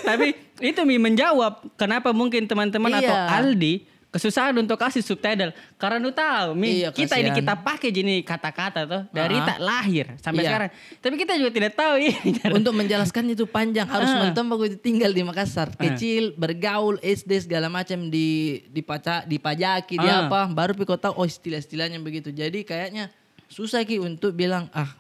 Tapi 0.05 0.27
itu 0.61 0.81
mi 0.83 0.97
menjawab 0.97 1.75
kenapa 1.75 2.11
mungkin 2.11 2.45
teman-teman 2.45 2.93
atau 2.93 3.11
Iya. 3.11 3.27
Aldi 3.35 3.75
kesusahan 4.13 4.53
untuk 4.55 4.77
kasih 4.77 5.01
subtitle 5.01 5.51
karena 5.75 5.97
lu 5.97 6.13
tahu 6.13 6.53
mi 6.53 6.85
Iya, 6.85 6.93
kita 6.93 7.17
ini 7.17 7.33
kita 7.33 7.57
pakai 7.57 7.89
gini 7.89 8.21
kata-kata 8.21 8.85
tuh 8.85 9.03
dari 9.09 9.35
Ah. 9.35 9.49
tak 9.49 9.59
lahir 9.59 10.07
sampai 10.21 10.45
Iya. 10.45 10.49
sekarang 10.53 10.71
tapi 11.01 11.15
kita 11.17 11.33
juga 11.35 11.51
tidak 11.51 11.73
tahu 11.73 11.95
ini 11.97 12.31
cara- 12.37 12.53
Untuk 12.61 12.77
menjelaskan 12.77 13.25
itu 13.27 13.49
panjang 13.49 13.89
harus 13.89 14.07
Ah. 14.07 14.21
mentok 14.23 14.45
aku 14.53 14.67
tinggal 14.77 15.11
di 15.11 15.25
Makassar. 15.25 15.73
Kecil, 15.73 16.37
bergaul, 16.37 17.01
SD 17.01 17.41
segala 17.43 17.67
macam 17.67 18.07
di 18.07 18.61
dipaca, 18.69 19.25
dipajaki, 19.25 19.97
di 19.97 20.05
Ah. 20.05 20.29
apa, 20.29 20.45
baru 20.47 20.77
piko 20.77 20.95
tahu 20.95 21.17
oh 21.17 21.25
istilah-istilahnya 21.25 21.97
begitu. 21.99 22.29
Jadi 22.29 22.63
kayaknya 22.63 23.09
susah 23.49 23.81
ki 23.81 23.97
untuk 23.97 24.37
bilang 24.37 24.69
ah 24.71 24.93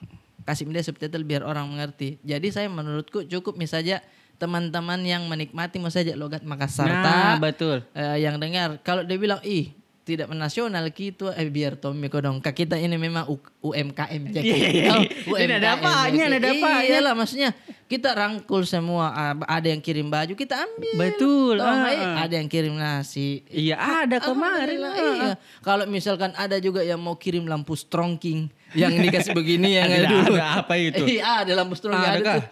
kasih 0.42 0.64
dia 0.66 0.80
subtitle 0.80 1.20
biar 1.20 1.44
orang 1.44 1.68
mengerti. 1.68 2.16
Jadi 2.20 2.48
saya 2.48 2.66
menurutku 2.66 3.28
cukup 3.28 3.54
misalnya 3.54 4.00
teman-teman 4.42 4.98
yang 5.00 5.22
menikmati 5.24 5.78
misalnya 5.78 6.18
logat 6.18 6.42
Makassar 6.42 6.90
Nah, 6.90 7.38
betul. 7.38 7.86
eh, 7.92 8.18
yang 8.18 8.34
dengar 8.36 8.82
kalau 8.82 9.00
dia 9.00 9.14
bilang 9.14 9.38
ih 9.42 9.70
tidak 10.02 10.26
menasional 10.26 10.82
gitu 10.90 11.30
eh 11.30 11.46
biar 11.46 11.78
Tommy 11.78 12.10
kodong 12.10 12.42
Kak 12.42 12.58
kita 12.58 12.74
ini 12.74 12.98
memang 12.98 13.22
U- 13.24 13.38
UMKM 13.62 14.22
jadi 14.28 14.42
Iya, 14.42 14.56
iya, 14.58 14.70
iya. 14.90 14.92
Tidak 15.22 15.56
ada 15.56 15.70
apanya, 15.78 16.22
tidak 16.26 16.40
ada 16.42 16.50
apanya. 16.50 16.82
Iyalah 16.82 17.14
maksudnya 17.14 17.50
kita 17.86 18.10
rangkul 18.10 18.66
semua 18.66 19.14
Ah, 19.14 19.30
ada 19.48 19.70
yang 19.70 19.78
kirim 19.78 20.10
baju 20.10 20.34
kita 20.34 20.58
ambil 20.58 20.90
Betul, 20.98 21.54
Toh, 21.54 21.64
ah, 21.64 21.86
baik, 21.86 22.02
ah. 22.02 22.14
ada 22.18 22.34
yang 22.34 22.48
kirim 22.50 22.74
nasi 22.74 23.46
iya 23.46 23.78
ada 23.78 24.18
kemarin 24.18 24.82
ah, 24.82 24.90
iya. 24.90 25.30
Kalau 25.62 25.86
misalkan 25.86 26.34
ada 26.34 26.58
juga 26.58 26.82
yang 26.82 26.98
mau 26.98 27.14
kirim 27.14 27.46
lampu 27.46 27.78
strongking 27.78 28.50
yang 28.72 28.92
dikasih 28.94 29.32
begini 29.32 29.76
yang 29.76 29.88
Ada, 29.88 30.08
dulu. 30.08 30.34
ada 30.34 30.46
apa 30.58 30.74
itu? 30.76 31.04
Iya, 31.04 31.44
ada 31.44 31.52
lampu 31.54 31.74
strongking 31.74 32.08
Ada 32.08 32.18
ada, 32.18 32.32
tuh. 32.32 32.42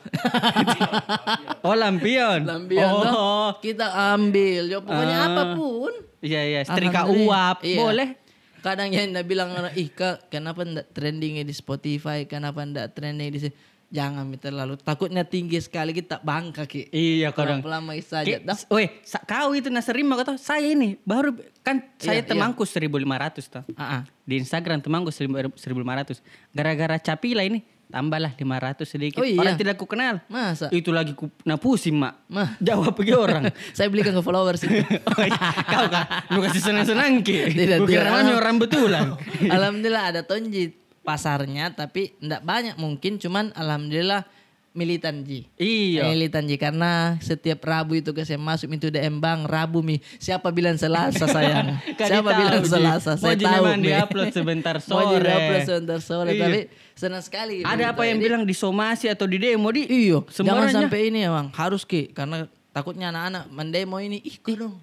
oh 1.66 1.74
lampion 1.74 2.40
Lampion 2.44 2.84
oh 2.86 3.02
toh, 3.02 3.48
kita 3.60 3.86
ambil. 4.14 4.62
Ya, 4.66 4.78
pokoknya 4.78 5.16
Ah. 5.16 5.28
apa 5.28 5.42
pun. 5.54 5.92
iya 6.20 6.40
iya 6.44 6.60
setrika 6.62 7.04
Alhamdulillah. 7.04 7.52
uap 7.52 7.58
Iya. 7.64 7.78
boleh 7.78 8.08
Kadang 8.60 8.92
yang 8.92 9.16
bilang 9.24 9.56
ih 9.72 9.88
kak 9.88 10.28
kenapa 10.28 10.60
ndak 10.60 10.92
trendingnya 10.92 11.48
di 11.48 11.54
Spotify, 11.56 12.28
kenapa 12.28 12.60
ndak 12.60 12.92
trending 12.92 13.32
di 13.32 13.40
sini. 13.40 13.54
Jangan 13.90 14.30
terlalu 14.38 14.78
takutnya 14.78 15.26
tinggi 15.26 15.58
sekali 15.58 15.90
kita 15.90 16.22
bangka 16.22 16.62
ki. 16.62 16.94
iya 16.94 17.34
kadang 17.34 17.58
Lama 17.58 17.90
saja. 17.98 18.38
Weh, 18.70 18.86
kau 19.26 19.50
itu 19.50 19.66
naserima 19.66 20.14
kau 20.14 20.30
tahu 20.30 20.38
saya 20.38 20.62
ini 20.62 20.94
baru 21.02 21.34
kan 21.66 21.82
saya 21.98 22.22
Iya, 22.22 22.30
temangku 22.30 22.62
1500 22.62 23.50
toh. 23.50 23.66
Ah, 23.74 23.82
ah. 23.82 24.02
Di 24.22 24.38
Instagram 24.38 24.78
temangku 24.78 25.10
1500. 25.10 26.22
Gara-gara 26.54 27.02
Capila 27.02 27.42
ini 27.42 27.66
tambahlah 27.90 28.30
500 28.38 28.86
sedikit. 28.86 29.18
Oh, 29.18 29.26
iya. 29.26 29.42
Orang 29.42 29.58
tidak 29.58 29.74
ku 29.74 29.84
kenal. 29.90 30.22
Masa? 30.30 30.70
Itu 30.70 30.94
lagi 30.94 31.12
ku 31.18 31.26
na 31.42 31.58
pusing, 31.58 31.98
Mak. 31.98 32.30
Mah. 32.30 32.54
Jawab 32.66 32.94
pergi 32.94 33.12
orang. 33.18 33.50
Saya 33.76 33.90
belikan 33.90 34.14
ke 34.14 34.22
followers 34.22 34.62
itu. 34.62 34.80
Oh, 35.10 35.26
iya. 35.26 35.50
kau 35.66 35.86
kan 35.90 36.06
lu 36.30 36.38
kasih 36.46 36.62
senang-senang 36.62 37.26
ki. 37.26 37.50
Tidak, 37.50 37.82
tidak. 37.82 38.30
orang 38.38 38.56
betulan. 38.62 39.18
alhamdulillah 39.42 40.14
ada 40.14 40.20
tonji 40.22 40.70
pasarnya 41.00 41.70
tapi 41.70 42.12
ndak 42.18 42.42
banyak 42.42 42.76
mungkin 42.76 43.16
cuman 43.16 43.50
alhamdulillah 43.52 44.24
militan 44.70 45.26
ji. 45.26 45.50
iya. 45.58 46.06
Militan 46.06 46.46
ji 46.46 46.54
karena 46.54 47.18
setiap 47.18 47.58
Rabu 47.60 47.98
itu 47.98 48.14
ke 48.14 48.22
saya 48.22 48.38
masuk 48.38 48.70
itu 48.70 48.86
DM 48.86 49.18
Bang 49.18 49.42
Rabu 49.42 49.82
mi. 49.82 49.98
Siapa 50.16 50.54
bilang 50.54 50.78
Selasa 50.78 51.26
sayang? 51.26 51.74
Siapa 51.98 52.30
bilang 52.30 52.62
Ji. 52.62 52.70
Mau 52.70 52.86
Mau 52.94 53.18
saya 53.18 53.34
tahu. 53.34 53.64
Mi. 53.74 53.90
di-upload 53.90 54.30
sebentar 54.30 54.78
Mau 54.86 55.02
sore. 55.10 55.26
di-upload 55.26 55.62
sebentar 55.66 55.98
sore 55.98 56.30
Iya. 56.30 56.40
tapi 56.40 56.60
senang 56.94 57.18
sekali. 57.18 57.66
Ada 57.66 57.90
apa 57.90 58.06
yang 58.06 58.22
Jadi, 58.22 58.26
bilang 58.30 58.42
disomasi 58.46 59.10
atau 59.10 59.26
di 59.26 59.42
demo 59.42 59.74
di? 59.74 59.90
Iyo, 59.90 60.22
jangan 60.30 60.70
Sembaranya. 60.70 60.86
sampai 60.86 61.00
ini 61.02 61.18
ya 61.26 61.30
bang, 61.34 61.48
harus 61.50 61.82
ki, 61.82 62.14
karena 62.14 62.46
takutnya 62.70 63.10
anak-anak 63.10 63.50
mendemo 63.50 63.98
ini, 63.98 64.22
ih 64.22 64.38
kok 64.38 64.54
dong. 64.54 64.78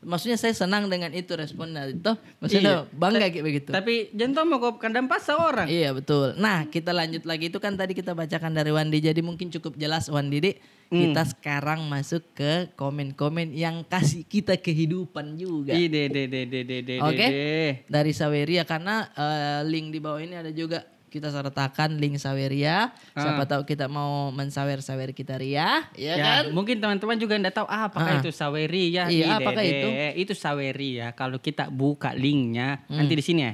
Maksudnya 0.00 0.40
saya 0.40 0.56
senang 0.56 0.88
dengan 0.88 1.12
itu 1.12 1.36
responnya 1.36 1.84
itu, 1.84 2.16
maksudnya 2.40 2.88
Iya. 2.88 2.96
bangga 2.96 3.28
kayak 3.28 3.44
begitu. 3.44 3.68
Tapi 3.68 4.08
jangan 4.16 4.48
mau 4.48 4.56
kau 4.56 4.80
kandang 4.80 5.04
pas 5.04 5.20
seorang. 5.20 5.68
Iya 5.68 5.92
betul. 5.92 6.40
Nah 6.40 6.64
kita 6.72 6.96
lanjut 6.96 7.28
lagi 7.28 7.52
itu 7.52 7.60
kan 7.60 7.76
tadi 7.76 7.92
kita 7.92 8.16
bacakan 8.16 8.56
dari 8.56 8.72
Wandi, 8.72 8.96
jadi 8.96 9.20
mungkin 9.20 9.52
cukup 9.52 9.76
jelas 9.76 10.08
Wandi 10.08 10.40
Dik. 10.40 10.56
Kita 10.90 11.22
sekarang 11.22 11.86
masuk 11.86 12.34
ke 12.34 12.74
komen-komen 12.74 13.54
yang 13.54 13.86
kasih 13.86 14.26
kita 14.26 14.58
kehidupan 14.58 15.38
juga. 15.38 15.70
Ide, 15.70 16.10
de, 16.10 16.26
de, 16.26 16.42
de, 16.50 16.60
de, 16.66 16.78
de, 16.82 16.94
Oke. 16.98 17.26
de. 17.30 17.86
Dari 17.86 18.10
Saweria 18.10 18.66
karena 18.66 19.06
eh, 19.14 19.60
link 19.70 19.94
di 19.94 20.02
bawah 20.02 20.18
ini 20.18 20.34
ada 20.34 20.50
juga 20.50 20.82
kita 21.10 21.28
sertakan 21.28 21.98
link 21.98 22.16
Saweria. 22.16 22.88
Siapa 23.12 23.44
tahu 23.44 23.64
kita 23.64 23.84
mau 23.84 24.30
mensawer-sawer 24.30 25.10
kita 25.10 25.34
Ria, 25.34 25.84
ya, 25.92 25.94
Ya, 26.14 26.14
kan? 26.40 26.50
mungkin 26.50 26.78
teman-teman 26.78 27.16
juga 27.16 27.34
enggak 27.34 27.52
tahu 27.52 27.66
ah, 27.66 27.84
apakah 27.84 28.16
Ah. 28.16 28.18
itu 28.18 28.30
saweri 28.30 28.90
ya. 28.90 29.06
Iya, 29.06 29.24
Ide, 29.26 29.32
apakah 29.36 29.58
de. 29.58 29.68
itu? 29.68 29.86
Itu 30.16 30.32
saweri 30.32 30.88
ya. 30.96 31.10
Kalau 31.10 31.36
kita 31.36 31.66
buka 31.66 32.12
linknya 32.12 32.80
Hmm. 32.86 32.96
nanti 32.96 33.12
di 33.12 33.20
sini 33.20 33.42
ya. 33.42 33.52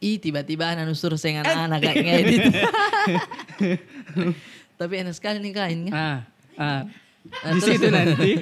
Ih 0.00 0.16
tiba-tiba 0.16 0.70
anak 0.70 0.86
nusur 0.86 1.14
saya 1.14 1.40
anak-anak 1.40 1.78
kayak 1.78 1.96
ngedit. 1.98 2.40
Tapi 4.78 4.92
enak 4.98 5.12
sekali 5.12 5.36
nih 5.40 5.52
kain 5.52 5.78
kan. 5.86 5.92
Ah, 5.92 6.18
ah. 6.56 6.80
Nah, 7.20 7.52
di 7.52 7.60
situ 7.60 7.86
nanti. 7.88 8.32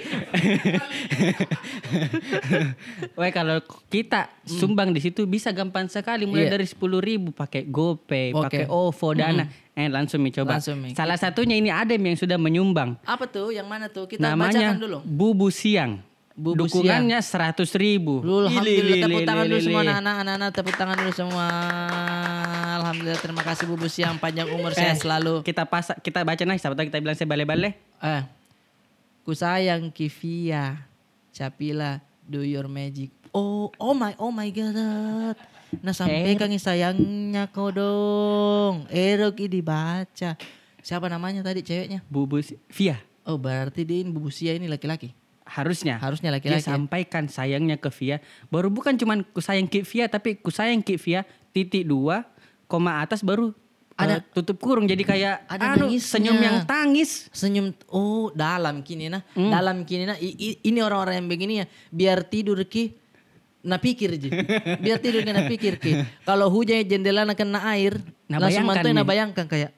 Wah 3.18 3.30
kalau 3.30 3.56
kita 3.90 4.28
sumbang 4.44 4.94
di 4.94 5.00
situ 5.00 5.24
bisa 5.24 5.50
gampang 5.50 5.86
sekali 5.86 6.24
mulai 6.24 6.46
Iya. 6.46 6.52
dari 6.54 6.64
sepuluh 6.64 6.98
ribu 6.98 7.30
pakai 7.30 7.64
GoPay, 7.64 8.32
Oke. 8.32 8.42
pakai 8.46 8.62
OVO, 8.66 9.08
Dana. 9.12 9.44
Eh 9.72 9.86
langsung 9.86 10.18
Mi 10.18 10.30
coba. 10.30 10.56
Langsung, 10.56 10.78
Mi. 10.78 10.92
Salah 10.92 11.14
satunya 11.14 11.54
ini 11.54 11.68
ada 11.68 11.90
Mi 11.94 12.08
yang 12.08 12.18
sudah 12.18 12.36
menyumbang. 12.36 12.96
Apa 13.02 13.26
tuh? 13.26 13.50
Yang 13.50 13.66
mana 13.66 13.84
tuh? 13.88 14.06
Kita 14.06 14.22
Namanya 14.24 14.74
bacakan 14.74 14.78
dulu. 14.78 14.96
Bubu 15.02 15.46
Siang. 15.50 16.00
Bubu 16.38 16.64
Dukungannya 16.64 17.18
seratus 17.18 17.74
ribu. 17.74 18.22
Alhamdulillah 18.22 19.02
tepuk 19.02 19.26
tangan 19.26 19.42
dulu 19.42 19.58
semua 19.58 19.80
anak-anak, 19.82 20.14
anak-anak 20.22 20.48
tepuk 20.54 20.74
tangan 20.78 20.94
dulu 20.94 21.10
semua. 21.10 21.46
Alhamdulillah 22.78 23.18
terima 23.18 23.42
kasih 23.42 23.64
Bu 23.66 23.74
Bus 23.74 23.94
yang 23.98 24.14
panjang 24.16 24.46
umur 24.46 24.70
Eh, 24.70 24.78
sehat 24.78 25.02
selalu. 25.02 25.42
Kita 25.42 25.66
pas 25.66 25.90
kita 25.98 26.22
baca 26.22 26.38
nih, 26.38 26.56
siapa 26.56 26.72
tahu 26.72 26.86
kita 26.86 27.02
bilang 27.02 27.18
saya 27.18 27.26
bale-bale. 27.26 27.74
Eh, 27.98 28.22
ku 29.28 29.36
sayang 29.36 29.92
Kivia, 29.92 30.88
Capila, 31.36 32.00
do 32.24 32.40
your 32.40 32.64
magic. 32.64 33.12
Oh, 33.36 33.68
oh 33.76 33.92
my, 33.92 34.16
oh 34.16 34.32
my 34.32 34.48
god. 34.48 35.36
Nah 35.84 35.92
sampaikan 35.92 36.48
nih 36.48 36.56
sayangnya 36.56 37.44
kau 37.52 37.68
dong. 37.68 38.88
Erok 38.88 39.36
ini 39.44 39.60
dibaca. 39.60 40.32
Siapa 40.80 41.12
namanya 41.12 41.44
tadi 41.44 41.60
ceweknya? 41.60 42.00
Bubu 42.08 42.40
Si- 42.40 42.56
Via. 42.72 43.04
Oh 43.28 43.36
berarti 43.36 43.84
dia 43.84 44.00
ini 44.00 44.08
Bu 44.08 44.32
Busia 44.32 44.56
ini 44.56 44.64
laki-laki. 44.64 45.12
Harusnya. 45.44 46.00
Harusnya 46.00 46.32
Dia 46.32 46.40
laki-laki. 46.40 46.64
sampaikan 46.64 47.28
sayangnya 47.28 47.76
ke 47.76 47.92
Via. 48.00 48.24
Baru 48.48 48.72
bukan 48.72 48.96
cuman 48.96 49.28
ku 49.28 49.44
sayang 49.44 49.68
ke 49.68 49.84
Via, 49.84 50.08
tapi 50.08 50.40
ku 50.40 50.48
sayang 50.48 50.80
ke 50.80 50.96
Via 50.96 51.28
titik 51.52 51.84
dua, 51.84 52.24
koma 52.64 53.04
atas 53.04 53.20
baru 53.20 53.52
ada 53.98 54.22
Ada- 54.22 54.30
tutup 54.30 54.62
kurung. 54.62 54.86
Jadi 54.86 55.02
kayak 55.02 55.42
ada 55.44 55.74
anu, 55.74 55.90
nangisnya. 55.90 56.06
senyum 56.08 56.38
yang 56.38 56.56
tangis. 56.62 57.26
Senyum, 57.28 57.74
oh 57.88 58.30
dalam 58.30 58.80
kini 58.80 59.10
nah, 59.10 59.26
Hmm. 59.34 59.50
dalam 59.50 59.82
kini 59.82 60.06
nah. 60.06 60.14
I- 60.16 60.38
i- 60.38 60.58
ini 60.64 60.78
orang-orang 60.78 61.18
yang 61.18 61.28
begini 61.28 61.54
ya, 61.58 61.66
biar 61.90 62.22
tidur 62.22 62.62
ki, 62.62 62.94
nah 63.60 63.76
pikir 63.76 64.14
ji, 64.14 64.30
biar 64.78 64.96
tidur 64.96 65.20
ki, 65.20 65.32
nah 65.32 65.44
pikir 65.44 65.76
ki. 65.76 65.92
Kalau 66.28 66.46
hujan 66.46 66.78
jendela 66.80 67.26
na 67.26 67.34
kena 67.34 67.58
air, 67.68 67.98
Nah, 68.26 68.38
langsung 68.38 68.64
mantu 68.64 68.88
na 68.88 69.02
bayangkan 69.02 69.44
kayak, 69.44 69.74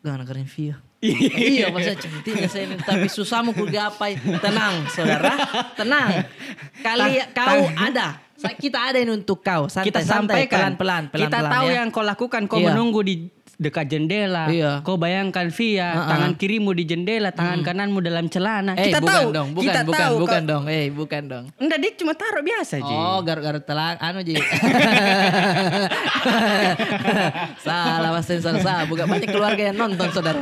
gak 0.00 0.14
nak 0.16 0.26
keren 0.26 0.48
via. 0.48 0.74
iya, 1.04 1.68
masa 1.68 1.92
cantiknya 1.92 2.48
saya 2.48 2.64
ini, 2.66 2.80
tapi 2.80 3.06
susahmu 3.06 3.52
ku 3.52 3.68
gapai. 3.68 4.16
Tenang, 4.40 4.88
saudara, 4.88 5.36
tenang. 5.76 6.24
Kali 6.84 7.20
kau 7.30 7.68
ada, 7.70 8.16
kita 8.52 8.78
ada 8.92 8.98
ini 9.00 9.12
untuk 9.14 9.40
kau. 9.40 9.66
Santai, 9.66 9.88
kita 9.88 10.00
pelan-pelan, 10.04 11.08
pelan-pelan. 11.08 11.12
kita 11.12 11.38
tahu 11.48 11.66
ya. 11.70 11.74
yang 11.80 11.88
kau 11.88 12.04
lakukan. 12.04 12.42
Kau 12.44 12.60
Iya. 12.60 12.72
menunggu 12.72 13.00
di 13.00 13.14
dekat 13.56 13.86
jendela. 13.86 14.46
Iya. 14.46 14.80
Kau 14.80 14.96
bayangkan 14.96 15.46
Via, 15.48 15.88
Uh-uh. 15.92 16.08
tangan 16.08 16.32
kirimu 16.34 16.70
di 16.70 16.84
jendela, 16.84 17.30
tangan 17.30 17.60
kananmu 17.60 18.00
dalam 18.00 18.26
celana. 18.26 18.74
Eh, 18.74 18.88
kita 18.88 18.98
bukan 18.98 19.14
tahu. 19.14 19.28
dong, 19.30 19.48
bukan, 19.52 19.64
kita 19.64 19.80
bukan, 19.82 20.00
tahu. 20.00 20.14
bukan 20.18 20.34
kau- 20.36 20.50
dong, 20.50 20.64
eh, 20.66 20.86
bukan 20.88 21.22
dong. 21.24 21.44
Enggak, 21.56 21.78
dia 21.78 21.90
cuma 21.94 22.12
taruh 22.12 22.42
biasa, 22.42 22.74
Ji. 22.78 22.94
Oh, 22.94 23.18
garuk-garuk 23.20 23.62
telang, 23.62 23.96
anu 23.98 24.20
Ji. 24.20 24.34
Salah 27.58 28.10
mas 28.10 28.24
sensor 28.24 28.56
salah. 28.58 28.84
Bukan 28.84 29.06
banyak 29.06 29.28
keluarga 29.28 29.62
yang 29.64 29.76
nonton 29.76 30.08
saudara. 30.10 30.40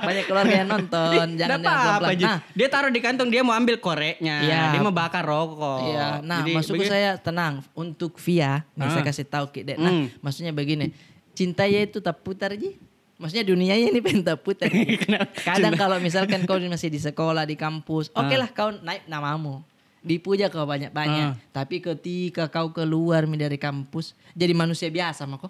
Banyak 0.00 0.24
keluarga 0.24 0.54
yang 0.54 0.68
nonton. 0.68 1.26
Jangan 1.34 1.58
pelan-pelan. 1.60 2.10
Ji. 2.14 2.24
Nah, 2.24 2.38
Dia 2.50 2.68
taruh 2.68 2.88
di 2.88 3.00
kantong, 3.00 3.28
dia 3.28 3.42
mau 3.42 3.52
ambil 3.52 3.76
koreknya. 3.78 4.36
Iya. 4.40 4.62
Dia 4.70 4.80
mau 4.80 4.94
bakar 4.94 5.22
rokok. 5.22 5.80
Iya, 5.86 6.06
nah 6.20 6.40
Jadi 6.40 6.50
maksudku 6.54 6.80
begi- 6.80 6.90
saya 6.90 7.10
tenang 7.16 7.64
untuk 7.72 8.16
Via, 8.20 8.62
nih 8.72 8.88
saya 8.88 9.02
Ah. 9.02 9.06
kasih 9.06 9.26
tahu 9.26 9.46
Ki 9.48 9.60
Dek. 9.62 9.76
Nah, 9.76 9.90
Hmm. 9.90 10.06
maksudnya 10.20 10.50
begini, 10.50 10.92
cinta 11.34 11.66
ya 11.66 11.82
itu 11.82 11.98
tak 11.98 12.22
putar 12.22 12.54
Ji. 12.54 12.78
Maksudnya 13.14 13.44
dunianya 13.44 13.90
ini 13.90 14.00
pengen 14.04 14.22
tak 14.22 14.40
putar. 14.40 14.70
Kadang 15.48 15.74
kalau 15.74 15.98
misalkan 15.98 16.42
kau 16.48 16.58
masih 16.58 16.88
di 16.88 16.98
sekolah, 16.98 17.44
di 17.44 17.54
kampus, 17.54 18.10
oke 18.10 18.26
Ah. 18.28 18.38
lah 18.38 18.48
kau 18.48 18.70
naik 18.72 19.04
namamu. 19.04 19.62
Dipuja 20.00 20.52
kau 20.52 20.62
banyak-banyak. 20.62 21.28
Ah. 21.30 21.38
Tapi 21.50 21.80
ketika 21.80 22.44
kau 22.46 22.68
keluar 22.70 23.24
dari 23.24 23.56
kampus, 23.56 24.12
jadi 24.30 24.52
manusia 24.52 24.86
biasa 24.88 25.24
mah 25.24 25.40
kok. 25.40 25.48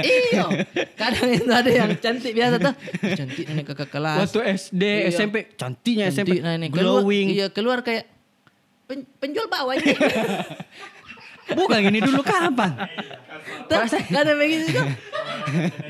iya. 0.00 0.48
Kadang 0.94 1.28
itu 1.28 1.50
ada 1.52 1.68
yang 1.68 1.92
cantik 1.94 2.32
biasa 2.32 2.56
tuh. 2.58 2.74
Cantik 3.12 3.44
nih 3.44 3.60
kakak 3.62 3.92
kelas. 3.92 4.24
Waktu 4.24 4.40
SD, 4.56 4.82
Iya. 4.82 5.08
SMP, 5.12 5.36
cantiknya 5.52 6.08
SMP. 6.08 6.32
Cantik, 6.32 6.40
nah 6.40 6.56
ini. 6.56 6.66
Keluar, 6.68 7.04
glowing. 7.04 7.26
Iya, 7.28 7.46
keluar 7.52 7.84
kayak 7.84 8.08
pen- 8.88 9.04
penjual 9.18 9.46
bawah 9.46 9.76
ini. 9.76 9.92
Bukan 11.46 11.80
ini 11.84 12.00
dulu 12.00 12.24
kapan? 12.24 12.72
Gak 13.68 14.16
ada 14.16 14.32
begitu 14.32 14.72
tuh. 14.72 14.86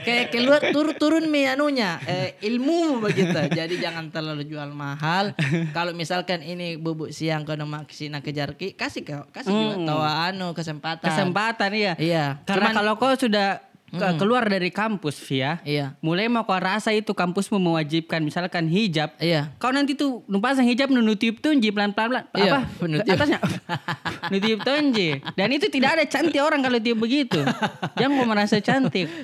Kayak 0.02 0.34
keluar 0.34 0.60
turun 0.74 0.94
turun 0.96 1.24
mi 1.26 1.46
anunya 1.46 2.02
eh, 2.04 2.34
ilmu 2.42 2.98
begitu. 3.00 3.38
Jadi 3.50 3.78
jangan 3.78 4.10
terlalu 4.10 4.42
jual 4.44 4.66
mahal. 4.70 5.30
Kalau 5.70 5.94
misalkan 5.94 6.42
ini 6.42 6.74
bubuk 6.74 7.14
siang 7.14 7.46
kau 7.46 7.54
nak 7.54 7.86
kesina 7.86 8.18
kejar 8.18 8.54
ki, 8.54 8.74
kasih 8.74 9.02
kau 9.02 9.22
kasih 9.30 9.50
juga 9.50 9.74
Hmm. 9.74 9.86
tawa 9.86 10.10
anu 10.26 10.48
kesempatan. 10.50 11.06
Kesempatan 11.06 11.70
iya. 11.72 11.92
Iya. 11.94 12.24
Karena 12.42 12.70
Cuman- 12.70 12.76
kalau 12.76 12.92
kau 12.96 13.14
sudah 13.14 13.62
ke- 13.94 14.14
keluar 14.16 14.44
dari 14.44 14.68
kampus, 14.68 15.16
Via, 15.22 15.58
Iya. 15.60 15.94
mulai 15.98 16.26
mau 16.26 16.42
kau 16.42 16.54
rasa 16.54 16.90
itu 16.90 17.10
kampusmu 17.10 17.56
mewajibkan 17.56 18.18
misalkan 18.18 18.66
hijab, 18.66 19.14
Iya. 19.16 19.54
kau 19.56 19.70
nanti 19.70 19.92
tuh 19.92 20.22
numpasang 20.24 20.64
hijab 20.64 20.88
nutup 20.88 21.38
tunji 21.38 21.68
pelan-pelan 21.68 22.26
Iya, 22.30 22.50
apa 22.52 22.58
menutup. 22.78 23.10
atasnya 23.10 23.38
nutup 24.30 24.60
tunji 24.60 25.08
dan 25.30 25.48
itu 25.48 25.66
tidak 25.68 25.90
ada 25.92 26.04
cantik 26.04 26.38
orang 26.38 26.60
kalau 26.60 26.76
tiup 26.76 26.98
begitu 26.98 27.40
jangan 27.94 28.12
mau 28.12 28.26
merasa 28.26 28.58
cantik 28.58 29.06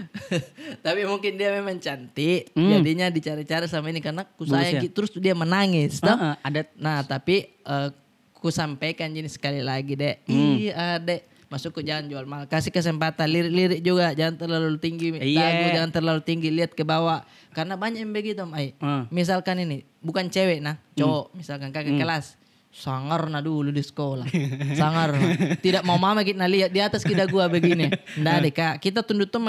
Tapi 0.81 1.03
mungkin 1.03 1.35
dia 1.35 1.51
memang 1.53 1.77
cantik, 1.77 2.53
Hmm. 2.53 2.71
jadinya 2.73 3.09
dicari-cari 3.09 3.67
sama 3.67 3.89
ini 3.89 3.99
karena 3.99 4.23
ku 4.25 4.45
sayang 4.45 4.79
ya. 4.79 4.81
Ki. 4.81 4.89
terus 4.89 5.11
dia 5.15 5.33
menangis. 5.33 5.99
toh. 5.99 6.09
Heeh, 6.09 6.35
ada 6.39 6.61
Nah 6.77 7.03
tapi 7.03 7.51
eh, 7.51 7.89
ku 8.33 8.49
sampaikan 8.49 9.11
jadi 9.11 9.27
sekali 9.27 9.61
lagi 9.61 9.95
dek. 9.95 10.25
Hmm. 10.25 10.55
Iya 10.57 10.99
dek. 10.99 11.21
Masuk 11.51 11.75
ke 11.75 11.81
jangan 11.83 12.07
jual 12.07 12.25
mahal. 12.31 12.47
Kasih 12.47 12.71
kesempatan 12.71 13.27
lirik-lirik 13.27 13.83
juga. 13.83 14.15
Jangan 14.15 14.39
terlalu 14.39 14.79
tinggi. 14.79 15.19
Iya. 15.19 15.43
Lagu 15.43 15.67
jangan 15.75 15.91
terlalu 15.91 16.21
tinggi. 16.23 16.47
Lihat 16.47 16.79
ke 16.79 16.87
bawah. 16.87 17.27
Karena 17.51 17.75
banyak 17.75 18.07
yang 18.07 18.15
begitu 18.15 18.39
Om 18.47 18.55
Ai. 18.55 18.79
Hmm. 18.79 19.11
Misalkan 19.11 19.59
ini. 19.59 19.83
Bukan 19.99 20.31
cewek 20.31 20.63
nah. 20.63 20.79
Cowok. 20.95 21.35
Misalkan 21.35 21.75
kakak 21.75 21.99
kelas. 21.99 22.39
Sangar 22.71 23.27
na 23.27 23.43
dulu 23.43 23.75
di 23.75 23.83
sekolah. 23.83 24.31
Sangar 24.79 25.11
na. 25.19 25.59
Tidak 25.59 25.83
mau 25.83 25.99
mama 25.99 26.23
kita 26.23 26.47
lihat 26.47 26.71
di 26.71 26.79
atas 26.79 27.03
kita 27.03 27.27
gua 27.27 27.51
begini. 27.51 27.91
Nggak 28.15 28.37
deh 28.47 28.53
kak. 28.55 28.75
Kita 28.79 29.03
tunduk 29.03 29.35
tuh 29.35 29.43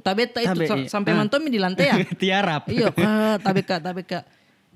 tabeta 0.00 0.40
itu 0.40 0.56
Tabe, 0.56 0.64
iya. 0.64 0.88
sampai 0.88 1.12
mantomi 1.12 1.52
di 1.52 1.60
lantai 1.60 1.92
ya. 1.92 2.00
tiarap 2.24 2.72
Iya, 2.72 2.88
kak, 2.88 3.44
tapi 3.44 3.60
kak, 3.60 3.80
tapi 3.84 4.00
kak, 4.08 4.24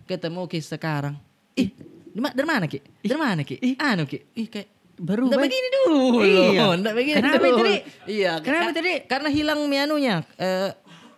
ketemu 0.05 0.45
ki 0.45 0.61
sekarang. 0.61 1.17
Ih, 1.57 1.73
dari 2.13 2.45
mana 2.45 2.69
ki? 2.69 2.85
Dari 3.01 3.17
mana 3.17 3.41
ki? 3.49 3.57
Anu 3.81 4.05
ki? 4.05 4.19
Ih 4.45 4.49
kayak 4.53 4.76
Baru 4.97 5.29
Nggak 5.29 5.39
baik. 5.39 5.49
begini 5.49 5.69
dulu. 5.71 6.01
Iya. 6.25 6.65
Nggak 6.81 6.95
begini 6.95 7.17
Kenapa 7.17 7.39
dulu. 7.43 7.59
tadi? 7.61 7.75
Iya. 8.09 8.33
Kenapa 8.41 8.71
tadi? 8.73 8.93
Karena 9.05 9.29
hilang 9.29 9.61
mianunya. 9.67 10.17
Eh, 10.37 10.71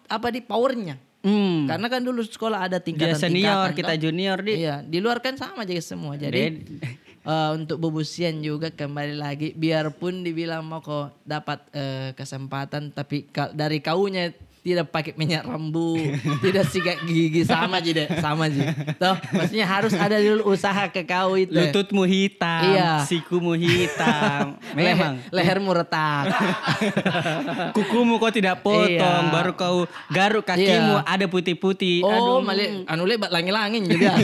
apa 0.08 0.28
di 0.28 0.40
powernya. 0.40 0.96
Hmm. 1.18 1.66
Karena 1.66 1.86
kan 1.86 2.00
dulu 2.00 2.22
sekolah 2.22 2.58
ada 2.62 2.78
dia 2.78 2.86
tingkatan 2.86 3.18
senior 3.18 3.74
kita 3.74 3.98
junior 3.98 4.38
di 4.38 4.62
Iya, 4.62 4.86
di 4.86 4.98
luar 4.98 5.18
kan 5.18 5.34
sama 5.34 5.66
aja 5.66 5.74
semua. 5.82 6.14
Jadi 6.14 6.62
eh, 7.26 7.50
untuk 7.52 7.78
bebusian 7.78 8.38
juga 8.38 8.70
kembali 8.70 9.14
lagi 9.14 9.50
biarpun 9.52 10.22
dibilang 10.22 10.62
mau 10.62 10.78
kok 10.78 11.18
dapat 11.22 11.58
eh, 11.70 12.10
kesempatan 12.14 12.90
tapi 12.90 13.26
ka- 13.28 13.50
dari 13.50 13.78
kaunya 13.78 14.30
tidak 14.60 14.88
pakai 14.88 15.12
minyak 15.14 15.42
rambut, 15.42 16.02
tidak 16.44 16.66
sikat 16.66 17.00
gigi 17.02 17.42
sama 17.42 17.78
aja 17.78 17.90
deh, 17.94 18.08
sama 18.18 18.46
aja. 18.46 18.74
Toh, 18.94 19.16
maksudnya 19.32 19.64
harus 19.64 19.92
ada 19.92 20.16
dulu 20.16 20.48
usaha 20.48 20.86
ke 20.86 21.02
kau 21.02 21.34
itu. 21.34 21.54
lututmu 21.54 22.02
hitam 22.04 22.62
Iya. 22.68 22.90
sikumu 23.02 23.54
hitam 23.54 24.58
Leher, 24.76 24.94
memang 24.94 25.14
lehermu 25.30 25.70
retak. 25.72 26.24
kukumu 27.76 28.18
kau 28.18 28.30
tidak 28.30 28.60
potong 28.60 29.24
Iya. 29.24 29.32
baru 29.32 29.52
kau 29.54 29.76
garuk 30.08 30.44
kakimu 30.44 31.00
Iya. 31.00 31.06
ada 31.06 31.26
putih-putih 31.26 32.00
Oh, 32.00 32.10
Aduh. 32.38 32.44
mali 32.44 32.84
anu 32.84 33.04
lebat 33.04 33.28
langin-langin 33.28 33.84
juga. 33.84 34.14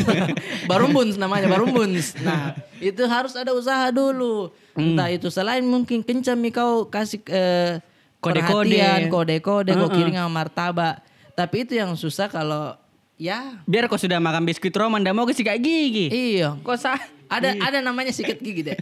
Barumbuns 0.65 1.17
namanya, 1.17 1.49
barumbuns. 1.49 2.17
Nah, 2.21 2.53
itu 2.79 3.03
harus 3.05 3.35
ada 3.35 3.53
usaha 3.53 3.91
dulu. 3.91 4.51
Hmm. 4.75 4.95
Entah 4.95 5.09
itu 5.09 5.29
selain 5.29 5.63
mungkin 5.63 6.03
kencam 6.03 6.37
kau 6.51 6.87
kasih 6.87 7.23
eh, 7.31 7.79
Kode-kode. 8.25 8.81
kode-kode, 9.13 9.71
kau 9.77 9.89
Uh-uh. 9.89 9.93
kirim 9.93 10.15
sama 10.17 10.31
martabak. 10.33 11.05
Tapi 11.35 11.67
itu 11.67 11.77
yang 11.77 11.93
susah 11.99 12.31
kalau 12.31 12.79
ya 13.15 13.59
biar 13.67 13.87
kau 13.87 13.99
sudah 13.99 14.19
makan 14.19 14.43
biskuit 14.43 14.75
roman 14.75 14.99
dan 14.99 15.15
mau 15.15 15.23
ke 15.23 15.31
sikat 15.31 15.63
gigi 15.63 16.11
iya. 16.11 16.59
kau 16.67 16.75
sah 16.75 16.99
Ada 17.31 17.57
ada 17.57 17.79
namanya 17.81 18.13
sikat 18.13 18.37
gigi 18.39 18.63
deh. 18.63 18.79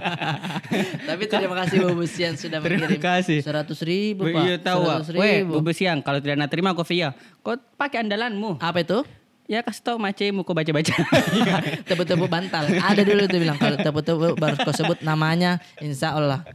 Tapi 1.08 1.22
terima 1.26 1.54
kasih 1.60 1.76
Bu 1.82 1.98
Busian 1.98 2.38
sudah 2.38 2.62
Terima 2.62 2.86
mengirim 2.86 3.02
kasih. 3.02 3.42
seratus 3.42 3.82
ribu 3.82 4.30
pak. 4.30 4.42
Iya 4.46 4.56
tahu. 4.62 4.80
Wak. 4.86 5.12
100 5.12 5.18
Weh, 5.18 5.36
ribu. 5.42 5.58
bubur 5.58 5.74
siang 5.74 5.98
kalau 6.00 6.22
tidak 6.22 6.46
terima 6.48 6.72
kau 6.72 6.86
via. 6.86 7.12
Kau 7.42 7.58
pakai 7.76 8.06
andalanmu. 8.06 8.62
Apa 8.62 8.86
itu? 8.86 9.02
Ya 9.50 9.66
kasih 9.66 9.82
tahu 9.82 9.98
macemu 9.98 10.46
kau 10.46 10.54
baca-baca. 10.54 10.94
tepuk-tepuk 11.90 12.30
bantal. 12.30 12.70
Ada 12.70 13.02
dulu 13.02 13.26
tuh 13.26 13.38
bilang 13.42 13.58
kalau 13.58 13.76
tepuk-tepuk 13.82 14.38
baru 14.38 14.56
kau 14.62 14.70
sebut 14.70 15.02
namanya, 15.02 15.58
insya 15.82 16.14
Allah 16.14 16.46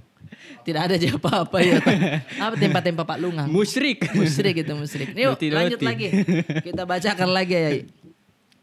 tidak 0.66 0.82
ada 0.84 0.94
aja 0.98 1.10
apa-apa 1.14 1.58
ya. 1.62 1.78
Apa 2.44 2.56
tempat-tempat 2.58 3.06
Pak 3.06 3.18
Lungang? 3.22 3.48
Musyrik. 3.48 4.10
Musrik 4.12 4.66
itu 4.66 4.74
musrik. 4.74 5.14
Nih, 5.14 5.30
yuk, 5.30 5.38
lanjut 5.54 5.80
lagi. 5.80 6.08
Kita 6.66 6.84
bacakan 6.84 7.30
lagi 7.30 7.54
ya. 7.54 7.70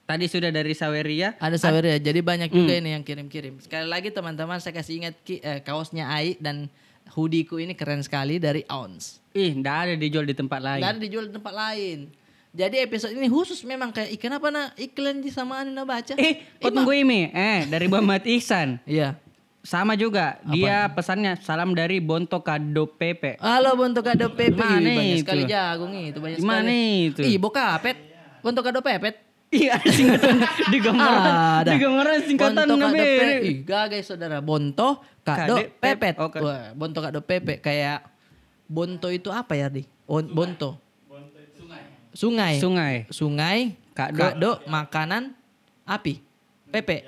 Tadi 0.03 0.27
sudah 0.27 0.51
dari 0.51 0.75
Saweria. 0.75 1.39
Ada 1.39 1.57
Saweria. 1.57 1.97
Jadi 1.97 2.21
banyak 2.21 2.51
juga 2.51 2.75
ini 2.75 2.93
yang 2.93 3.01
kirim-kirim. 3.01 3.63
Sekali 3.63 3.87
lagi 3.87 4.11
teman-teman 4.11 4.59
saya 4.59 4.75
kasih 4.75 4.99
ingat 4.99 5.15
ki- 5.23 5.41
eh, 5.41 5.63
kaosnya 5.63 6.11
Ai 6.11 6.35
dan 6.37 6.67
hoodieku 7.09 7.57
ini 7.57 7.73
keren 7.73 8.03
sekali 8.03 8.37
dari 8.37 8.67
Ounce. 8.67 9.23
Ih, 9.31 9.55
nggak 9.55 9.77
ada 9.79 9.95
dijual 9.95 10.27
di 10.27 10.35
tempat 10.35 10.59
lain. 10.59 10.81
Nggak 10.83 10.91
ada 10.91 11.01
dijual 11.01 11.25
di 11.25 11.33
tempat 11.33 11.55
lain. 11.55 11.99
Jadi 12.53 12.77
episode 12.79 13.17
ini 13.17 13.33
khusus 13.33 13.65
memang 13.65 13.89
kayak 13.89 14.13
"Ih, 14.13 14.21
kenapa 14.21 14.53
na 14.53 14.77
iklan 14.77 15.25
di 15.25 15.33
samaan 15.33 15.73
na 15.73 15.89
baca? 15.89 16.13
Eh, 16.15 16.45
kau 16.61 16.69
tunggu 16.69 16.93
ini. 16.93 17.33
Eh, 17.33 17.65
dari 17.65 17.89
Muhammad 17.89 18.29
Ihsan. 18.29 18.77
Iya. 18.85 19.17
Sama 19.63 19.95
juga. 19.95 20.43
Dia 20.45 20.91
pesannya 20.91 21.39
salam 21.39 21.71
dari 21.71 22.03
Bonto 22.03 22.43
Kado 22.43 22.85
Pepe. 22.89 23.39
Halo 23.39 23.79
Bonto 23.79 24.03
Kado 24.03 24.35
Pepe. 24.35 24.59
Mana 24.59 24.83
Ih, 24.83 24.91
banyak 24.93 25.15
itu? 25.15 25.23
sekali 25.23 25.43
jagung 25.47 25.93
itu 25.95 26.19
banyak 26.19 26.39
Gimana 26.39 26.67
sekali. 26.67 27.07
itu? 27.09 27.21
Ih, 27.23 27.37
bokapet. 27.39 27.97
Bonto 28.43 28.61
Kado 28.61 28.83
Pepet. 28.83 29.15
Iya, 29.53 29.77
singkatan 29.85 30.41
di 30.73 30.79
gambaran. 30.81 31.35
Ada. 31.63 31.71
Di 31.71 31.79
gambaran 31.79 32.19
singkatan 32.25 32.65
Bonto 32.65 32.75
Kado 32.75 32.87
Pepe. 32.91 33.27
Ih, 33.39 33.57
gagai 33.63 34.01
saudara. 34.03 34.39
Bonto 34.41 34.89
Kado 35.23 35.55
Kade 35.55 35.63
Pepet. 35.79 35.95
Pepet. 36.11 36.15
Oke. 36.19 36.39
Wah, 36.43 36.75
Bonto 36.75 36.99
Kado 36.99 37.21
Pepe 37.23 37.55
kayak 37.59 38.03
Bonto 38.67 39.09
itu 39.09 39.31
apa 39.31 39.55
ya, 39.55 39.71
Di? 39.71 39.87
On- 40.05 40.27
Bonto. 40.27 40.83
Sungai. 42.13 42.59
Sungai. 42.59 42.95
Sungai. 43.09 43.59
Kado. 43.95 44.19
Kado 44.19 44.51
makanan 44.67 45.39
api. 45.85 46.19
Pepe. 46.69 47.07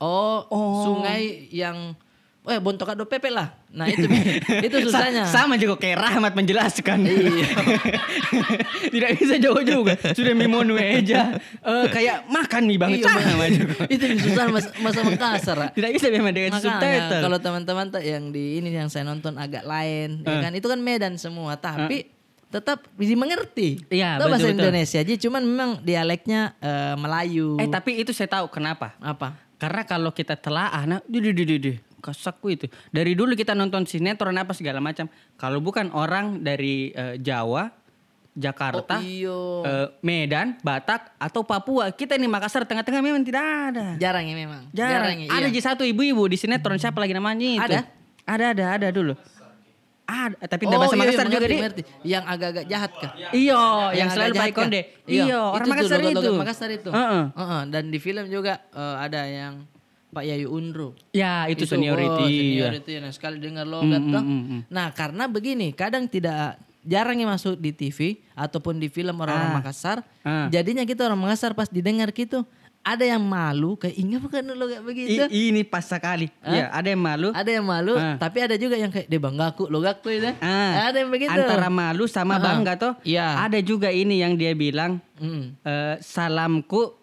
Oh, 0.00 0.48
sungai 0.82 1.46
yang 1.50 1.94
Eh, 2.40 2.56
Bonto 2.56 2.88
Kado 2.88 3.04
Pepe 3.04 3.28
lah. 3.28 3.52
Nah, 3.68 3.84
itu 3.84 4.08
itu 4.66 4.76
susahnya. 4.88 5.28
Sa- 5.28 5.44
sama 5.44 5.60
juga 5.60 5.76
kayak 5.76 6.00
Rahmat 6.00 6.32
menjelaskan. 6.32 7.04
Iya. 7.04 7.46
Tidak 8.96 9.10
bisa 9.14 9.34
jauh 9.36 9.60
juga. 9.60 9.92
Sudah 10.10 10.32
mimonu 10.32 10.72
aja. 10.74 11.36
Eh, 11.36 11.86
kayak 11.90 12.24
makan 12.26 12.62
mie 12.64 12.80
banget 12.80 13.04
Iya, 13.04 13.12
sama 13.12 13.44
juga. 13.46 13.74
itu 13.94 14.02
yang 14.02 14.18
susah 14.18 14.44
mas, 14.48 14.66
masa 14.78 15.00
Makassar. 15.04 15.58
Tidak 15.70 15.90
bisa 15.92 16.06
memang 16.08 16.32
dengan 16.32 16.56
Makanya 16.56 16.64
subtitle. 16.64 17.20
kalau 17.20 17.38
teman-teman 17.38 17.86
tak 17.92 18.04
yang 18.04 18.32
di 18.32 18.56
ini 18.56 18.72
yang 18.72 18.88
saya 18.88 19.04
nonton 19.04 19.36
agak 19.36 19.62
lain, 19.62 20.24
ya 20.24 20.32
Eh. 20.32 20.40
kan 20.40 20.52
itu 20.54 20.64
kan 20.64 20.80
Medan 20.80 21.20
semua, 21.20 21.54
tapi 21.54 22.08
tetap 22.48 22.88
dimengerti. 22.96 23.84
Iya, 23.86 24.16
Tahu 24.16 24.26
bahasa. 24.26 24.48
Indonesia 24.48 24.98
aja, 24.98 25.14
cuman 25.14 25.42
memang 25.44 25.70
dialeknya 25.84 26.56
eh, 26.56 26.94
Melayu. 26.96 27.60
Eh 27.60 27.68
tapi 27.68 28.00
itu 28.00 28.10
saya 28.10 28.32
tahu 28.32 28.48
kenapa. 28.48 28.96
apa? 28.98 29.49
Karena 29.60 29.84
kalau 29.84 30.10
kita 30.16 30.40
telaah, 30.40 30.88
nah, 30.88 31.04
di 31.04 31.20
di 31.20 31.36
di 31.36 31.44
di 31.44 31.56
di, 31.60 31.72
kasakku 32.00 32.48
itu. 32.48 32.64
Dari 32.88 33.12
dulu 33.12 33.36
kita 33.36 33.52
nonton 33.52 33.84
sinetron 33.84 34.32
apa 34.40 34.56
segala 34.56 34.80
macam. 34.80 35.04
Kalau 35.36 35.60
bukan 35.60 35.92
orang 35.92 36.40
dari 36.40 36.88
eh, 36.96 37.20
Jawa, 37.20 37.68
Jakarta, 38.32 38.96
Oh, 38.96 39.04
iyo. 39.04 39.60
eh, 39.68 39.88
Medan, 40.00 40.56
Batak 40.64 41.12
atau 41.20 41.44
Papua, 41.44 41.92
kita 41.92 42.16
ini 42.16 42.24
Makassar 42.24 42.64
tengah-tengah 42.64 43.04
memang 43.04 43.20
tidak 43.20 43.44
ada. 43.44 43.86
Jarang 44.00 44.24
ya 44.24 44.34
memang. 44.34 44.62
Jarang. 44.72 45.18
ya, 45.20 45.28
ada 45.28 45.44
iya. 45.44 45.52
aja 45.52 45.60
satu 45.76 45.84
ibu-ibu 45.84 46.24
di 46.24 46.40
sinetron 46.40 46.80
siapa 46.80 46.96
lagi 46.96 47.12
namanya 47.12 47.44
itu? 47.44 47.60
Ada? 47.60 47.80
Ada 48.24 48.44
ada 48.56 48.64
ada 48.80 48.88
dulu. 48.88 49.12
Ada, 50.10 50.36
tapi 50.44 50.64
Oh, 50.64 50.70
bahasa 50.72 50.90
iya, 50.90 51.00
Makassar 51.00 51.22
iya, 51.22 51.32
juga 51.32 51.46
mengerti. 51.48 51.82
Yang 52.02 52.24
agak-agak 52.26 52.64
jahat 52.66 52.90
kah? 52.92 53.10
Iyo, 53.30 53.62
yang, 53.94 54.08
agak 54.08 54.14
selalu 54.18 54.34
baik 54.36 54.54
konde. 54.54 54.80
Iya, 55.06 55.22
Iyo, 55.24 55.40
orang 55.46 55.62
itu 55.62 55.70
Makassar 55.70 56.00
itu. 56.02 56.30
Makassar 56.34 56.70
itu. 56.70 56.90
Heeh. 56.90 57.22
Heeh, 57.32 57.60
Dan 57.66 57.82
di 57.88 57.98
film 57.98 58.24
juga 58.26 58.54
eh, 58.68 58.96
ada 58.98 59.20
yang 59.22 59.54
Pak 60.10 60.24
Yayu 60.24 60.50
Unru. 60.50 60.98
Ya, 61.10 61.46
itu, 61.46 61.62
oh, 61.62 61.70
seniority. 61.70 62.26
ya. 62.26 62.66
seniority 62.66 62.90
yang 62.92 63.06
sekali 63.10 63.38
dengar 63.38 63.62
logat 63.62 64.02
Mm, 64.02 64.10
toh. 64.10 64.22
mm, 64.22 64.42
mm, 64.42 64.60
Nah, 64.66 64.90
karena 64.90 65.24
begini, 65.24 65.70
kadang 65.70 66.04
tidak 66.04 66.58
jarang 66.82 67.14
yang 67.14 67.30
masuk 67.30 67.54
di 67.54 67.70
TV 67.70 67.98
ataupun 68.32 68.76
di 68.76 68.88
film 68.88 69.14
orang-orang 69.14 69.52
Ah. 69.52 69.56
Makassar. 69.56 69.98
Ah. 70.20 70.50
Jadinya 70.50 70.82
kita 70.82 71.06
orang 71.06 71.20
Makassar 71.20 71.54
pas 71.54 71.68
didengar 71.68 72.10
gitu, 72.10 72.42
ada 72.80 73.04
yang 73.04 73.20
malu 73.20 73.76
kayak 73.76 73.92
ingat 73.94 74.20
bukan 74.20 74.42
logat 74.52 74.80
begitu. 74.80 75.20
I- 75.28 75.52
ini 75.52 75.62
pas 75.62 75.84
sekali. 75.84 76.32
Iya, 76.40 76.72
ada 76.72 76.88
yang 76.88 76.98
malu. 76.98 77.28
Ada 77.30 77.50
yang 77.52 77.66
malu, 77.66 77.94
Ah. 77.94 78.16
tapi 78.16 78.40
ada 78.40 78.56
juga 78.56 78.74
yang 78.74 78.88
kayak 78.88 79.04
dia 79.04 79.20
banggaku, 79.20 79.68
logatku 79.68 80.08
itu. 80.08 80.32
Ah, 80.40 80.88
Ada 80.88 81.04
yang 81.04 81.10
begitu. 81.12 81.28
Antara 81.30 81.68
malu 81.68 82.04
sama 82.06 82.36
Ah, 82.36 82.42
bangga 82.42 82.74
toh. 82.74 82.92
iya. 83.02 83.36
Ada 83.38 83.60
juga 83.60 83.92
ini 83.92 84.18
yang 84.18 84.32
dia 84.34 84.56
bilang 84.56 84.96
Hmm. 85.16 85.52
eh, 85.60 86.00
salamku 86.00 86.96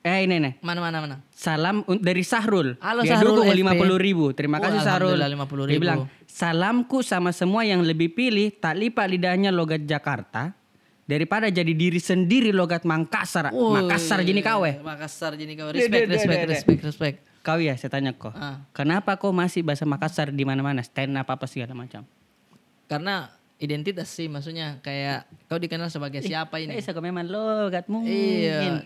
eh 0.00 0.24
ini 0.24 0.40
nih. 0.40 0.52
Mana 0.58 0.80
mana 0.80 0.98
mana. 0.98 1.16
Salam 1.30 1.84
dari 1.98 2.24
Sahrul. 2.24 2.74
Halo, 2.80 3.02
dia 3.02 3.14
Sahrul 3.14 3.36
dukung 3.36 3.46
FP. 3.46 3.58
50 3.62 3.98
ribu. 4.00 4.26
Terima 4.32 4.56
Wah, 4.56 4.66
kasih 4.66 4.80
Sahrul. 4.80 5.14
Alhamdulillah 5.14 5.30
50.000. 5.30 5.68
Dia 5.68 5.78
bilang, 5.78 6.00
salamku 6.24 6.98
sama 7.02 7.30
semua 7.30 7.62
yang 7.62 7.84
lebih 7.84 8.10
pilih 8.10 8.50
tak 8.50 8.74
lipat 8.74 9.06
lidahnya 9.06 9.50
logat 9.50 9.84
Jakarta 9.84 10.56
daripada 11.06 11.50
jadi 11.50 11.72
diri 11.74 11.98
sendiri 11.98 12.54
logat 12.54 12.86
Makassar. 12.86 13.50
Woi, 13.50 13.82
Makassar 13.82 14.22
jadi 14.22 14.40
kawe. 14.42 14.70
Makassar 14.82 15.34
jadi 15.34 15.52
kawe. 15.58 15.70
Respect, 15.74 16.06
respect, 16.08 16.40
deh. 16.40 16.50
respect, 16.50 16.80
respect. 16.86 17.16
Kau 17.42 17.58
ya 17.58 17.74
saya 17.74 17.90
tanya 17.90 18.14
kok. 18.14 18.30
Ah. 18.38 18.62
Kenapa 18.70 19.18
kau 19.18 19.34
masih 19.34 19.66
bahasa 19.66 19.82
Makassar 19.82 20.30
di 20.30 20.46
mana-mana 20.46 20.80
stand 20.86 21.18
up 21.18 21.26
apa 21.26 21.44
segala 21.50 21.74
macam? 21.74 22.06
Karena 22.86 23.34
identitas 23.62 24.10
sih 24.10 24.26
maksudnya 24.26 24.82
kayak 24.82 25.30
kau 25.46 25.54
dikenal 25.54 25.86
sebagai 25.86 26.18
siapa 26.18 26.58
ini? 26.58 26.74
Eh, 26.74 26.82
kau 26.82 26.98
memang 26.98 27.30
logat 27.30 27.86
mungkin. 27.86 28.10
Iya. 28.10 28.82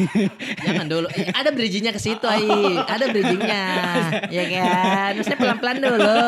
Jangan 0.64 0.86
dulu. 0.88 1.06
Eh, 1.12 1.28
ada 1.28 1.52
bridgingnya 1.52 1.92
ke 1.92 2.00
situ, 2.00 2.24
Ai. 2.24 2.48
Ada 2.88 3.12
bridgingnya. 3.12 3.64
ya 4.32 4.44
kan? 4.48 5.12
Saya 5.20 5.36
pelan-pelan 5.36 5.76
dulu. 5.84 6.20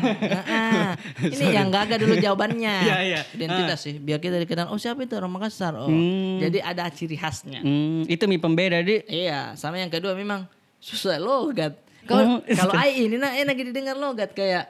Heeh. 0.36 0.88
Ini 1.32 1.44
yang 1.56 1.72
gagal 1.72 2.04
dulu 2.04 2.20
jawabannya. 2.20 2.76
Iya, 2.84 2.96
iya. 3.00 3.20
Identitas 3.32 3.80
sih. 3.80 3.96
Biar 3.96 4.20
kita 4.20 4.36
dikenal, 4.36 4.68
oh 4.68 4.76
siapa 4.76 5.00
itu 5.00 5.16
orang 5.16 5.32
Makassar. 5.32 5.72
Oh. 5.72 5.88
Hmm. 5.88 6.36
Jadi 6.36 6.60
ada 6.60 6.84
ciri 6.92 7.16
khasnya. 7.16 7.64
Hmm, 7.64 8.04
itu 8.04 8.28
mi 8.28 8.36
pembeda 8.36 8.84
di. 8.84 9.00
Iya, 9.08 9.56
sama 9.56 9.80
yang 9.80 9.88
kedua 9.88 10.12
memang 10.12 10.44
susah 10.76 11.16
logat. 11.16 11.80
Kau 12.04 12.18
Oh, 12.18 12.38
kalau 12.44 12.74
ai 12.82 13.08
ini 13.08 13.16
nah 13.16 13.32
enak 13.32 13.56
didengar 13.56 13.96
logat 13.96 14.34
kayak 14.34 14.68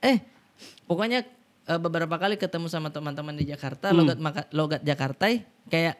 eh 0.00 0.22
pokoknya 0.86 1.26
eh, 1.70 1.78
beberapa 1.78 2.18
kali 2.18 2.34
ketemu 2.34 2.66
sama 2.66 2.90
teman-teman 2.90 3.38
di 3.38 3.46
Jakarta 3.46 3.94
Hmm. 3.94 4.02
logat 4.02 4.18
maka, 4.18 4.42
logat 4.50 4.82
Jakarta 4.82 5.30
kayak 5.70 5.96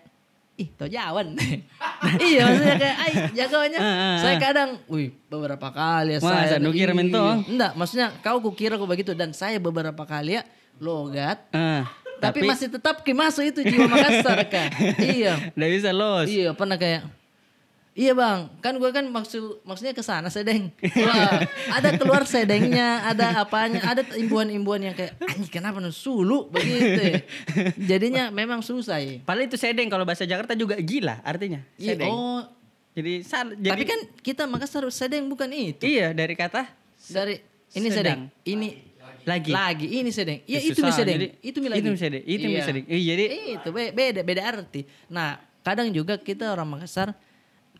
ih 0.58 0.68
tau 0.76 0.90
jawan. 0.90 1.38
iya 2.32 2.42
maksudnya 2.48 2.76
kayak 2.76 2.96
ai 2.98 3.12
jagoannya. 3.32 3.78
Ah, 3.80 3.86
ah, 3.86 4.16
saya 4.20 4.34
ah. 4.36 4.40
kadang 4.40 4.70
wih 4.90 5.08
beberapa 5.30 5.68
kali 5.70 6.16
ya 6.16 6.20
Masa, 6.20 6.56
saya. 6.56 6.58
nu 6.58 6.72
kira 6.74 6.92
mentong? 6.92 7.44
Enggak, 7.46 7.72
maksudnya 7.78 8.08
kau 8.20 8.40
kukira 8.42 8.74
kau 8.76 8.88
begitu 8.88 9.12
dan 9.14 9.30
saya 9.30 9.60
beberapa 9.60 10.02
kali 10.04 10.40
ya 10.40 10.42
logat 10.80 11.44
Ah, 11.52 11.84
tapi, 12.20 12.44
masih 12.44 12.68
tetap 12.68 13.00
ke 13.00 13.12
masuk 13.16 13.44
itu 13.48 13.60
jiwa 13.64 13.88
Makassar 13.88 14.44
kak. 14.48 14.68
iya. 15.16 15.52
Nggak 15.56 15.70
bisa 15.72 15.88
los. 15.92 16.28
Iya 16.28 16.52
pernah 16.52 16.76
kayak 16.76 17.19
Iya 18.00 18.16
bang, 18.16 18.48
kan 18.58 18.72
gue 18.72 18.88
kan 18.88 19.04
maksud 19.04 19.60
maksudnya 19.60 19.92
ke 19.92 20.00
sana 20.00 20.32
sedeng. 20.32 20.72
Wah, 21.04 21.44
ada 21.70 21.92
keluar 21.94 22.24
sedengnya, 22.24 23.04
ada 23.04 23.36
apanya, 23.36 23.76
ada 23.84 24.00
imbuhan-imbuhan 24.14 24.80
yang 24.80 24.94
kayak 24.94 25.20
anjing 25.20 25.52
kenapa 25.52 25.78
nu 25.78 25.92
sulu 25.92 26.48
begitu. 26.48 26.96
ya." 26.96 27.20
Jadinya 27.76 28.24
memang 28.30 28.64
susah 28.64 28.96
ya. 28.98 29.20
Padahal 29.20 29.44
itu 29.44 29.54
sedeng 29.54 29.86
kalau 29.86 30.02
bahasa 30.02 30.24
Jakarta 30.24 30.56
juga 30.56 30.80
gila 30.80 31.20
artinya. 31.20 31.60
Iya, 31.76 31.92
Sedeng. 31.92 32.08
oh, 32.08 32.40
Jadi 32.90 33.12
sal, 33.22 33.54
jadi 33.54 33.70
tapi 33.70 33.84
kan 33.84 34.00
kita 34.18 34.42
Makassar 34.44 34.82
sedeng 34.90 35.28
bukan 35.28 35.46
itu. 35.52 35.84
iya 35.84 36.10
dari 36.10 36.34
kata 36.34 36.66
Dari 37.04 37.36
ini 37.70 37.86
Sedang. 37.86 37.94
sedeng, 37.94 38.20
ini 38.44 38.68
lagi. 39.22 39.50
lagi, 39.52 39.86
ini 39.92 40.10
sedeng. 40.10 40.40
Iya 40.42 40.56
Ya, 40.56 40.60
itu 40.64 40.80
susah. 40.80 40.96
sedeng, 40.98 41.16
Jadi, 41.20 41.26
itu 41.38 41.58
mi 41.60 41.68
lagi. 41.68 41.80
itu 41.80 41.90
sedeng, 41.94 42.24
itu 42.24 42.46
Iya. 42.48 42.62
sedeng. 42.64 42.84
Iya, 42.88 43.02
jadi- 43.14 43.30
itu 43.54 43.68
be- 43.70 43.92
beda 43.92 44.20
beda 44.24 44.42
arti. 44.42 44.82
Nah 45.06 45.36
kadang 45.60 45.92
juga 45.92 46.16
kita 46.16 46.48
orang 46.48 46.66
Makassar 46.66 47.12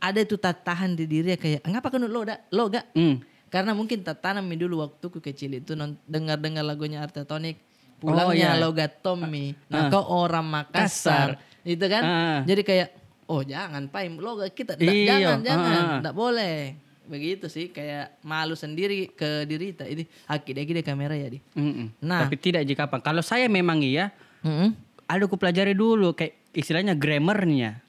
ada 0.00 0.18
itu 0.18 0.34
tatahan 0.34 0.92
di 0.92 1.04
diri 1.04 1.36
kayak 1.36 1.62
ngapa 1.62 1.88
kan 1.88 2.00
lo 2.02 2.20
da 2.24 2.40
lo 2.50 2.66
gak 2.66 2.90
Hmm. 2.92 3.20
karena 3.46 3.72
mungkin 3.72 4.00
tak 4.00 4.20
tanam 4.20 4.42
mi 4.42 4.56
dulu 4.56 4.80
waktu 4.80 5.04
ku 5.06 5.20
kecil 5.20 5.54
itu 5.54 5.72
non- 5.72 6.00
dengar-dengar 6.04 6.64
lagunya 6.64 7.00
Artetonik 7.00 7.60
Oh, 8.00 8.08
pulangnya 8.08 8.56
iya. 8.56 8.58
logat 8.58 9.04
Tommy 9.04 9.52
Ah. 9.68 9.68
nah 9.68 9.82
kau 9.92 10.00
orang 10.08 10.48
Makassar 10.48 11.36
itu 11.62 11.84
kan 11.84 12.00
Ah. 12.00 12.40
jadi 12.42 12.64
kayak 12.64 12.88
oh 13.28 13.44
jangan 13.44 13.86
paim 13.86 14.16
logat 14.16 14.56
kita 14.56 14.72
Nggak, 14.74 14.88
Iya, 14.88 15.04
jangan 15.20 15.40
jangan 15.44 15.68
ah, 15.68 15.76
ah. 15.76 15.98
nggak 16.00 16.16
boleh 16.16 16.56
begitu 17.04 17.46
sih 17.46 17.68
kayak 17.68 18.22
malu 18.22 18.54
sendiri 18.54 19.10
ke 19.10 19.44
diri 19.44 19.74
kita 19.74 19.84
ini 19.84 20.06
deh 20.30 20.64
gede 20.64 20.80
kamera 20.80 21.12
ya 21.12 21.28
di 21.28 21.42
Mm-mm. 21.52 22.00
Nah. 22.00 22.24
Tapi 22.24 22.38
tidak 22.38 22.62
jika 22.64 22.86
apa. 22.86 23.02
Kalau 23.02 23.20
saya 23.20 23.50
memang 23.50 23.82
iya, 23.82 24.14
Mm-mm. 24.40 24.72
ada 25.04 25.26
ku 25.26 25.34
pelajari 25.34 25.74
dulu 25.74 26.14
kayak 26.14 26.38
istilahnya 26.54 26.94
grammarnya. 26.94 27.82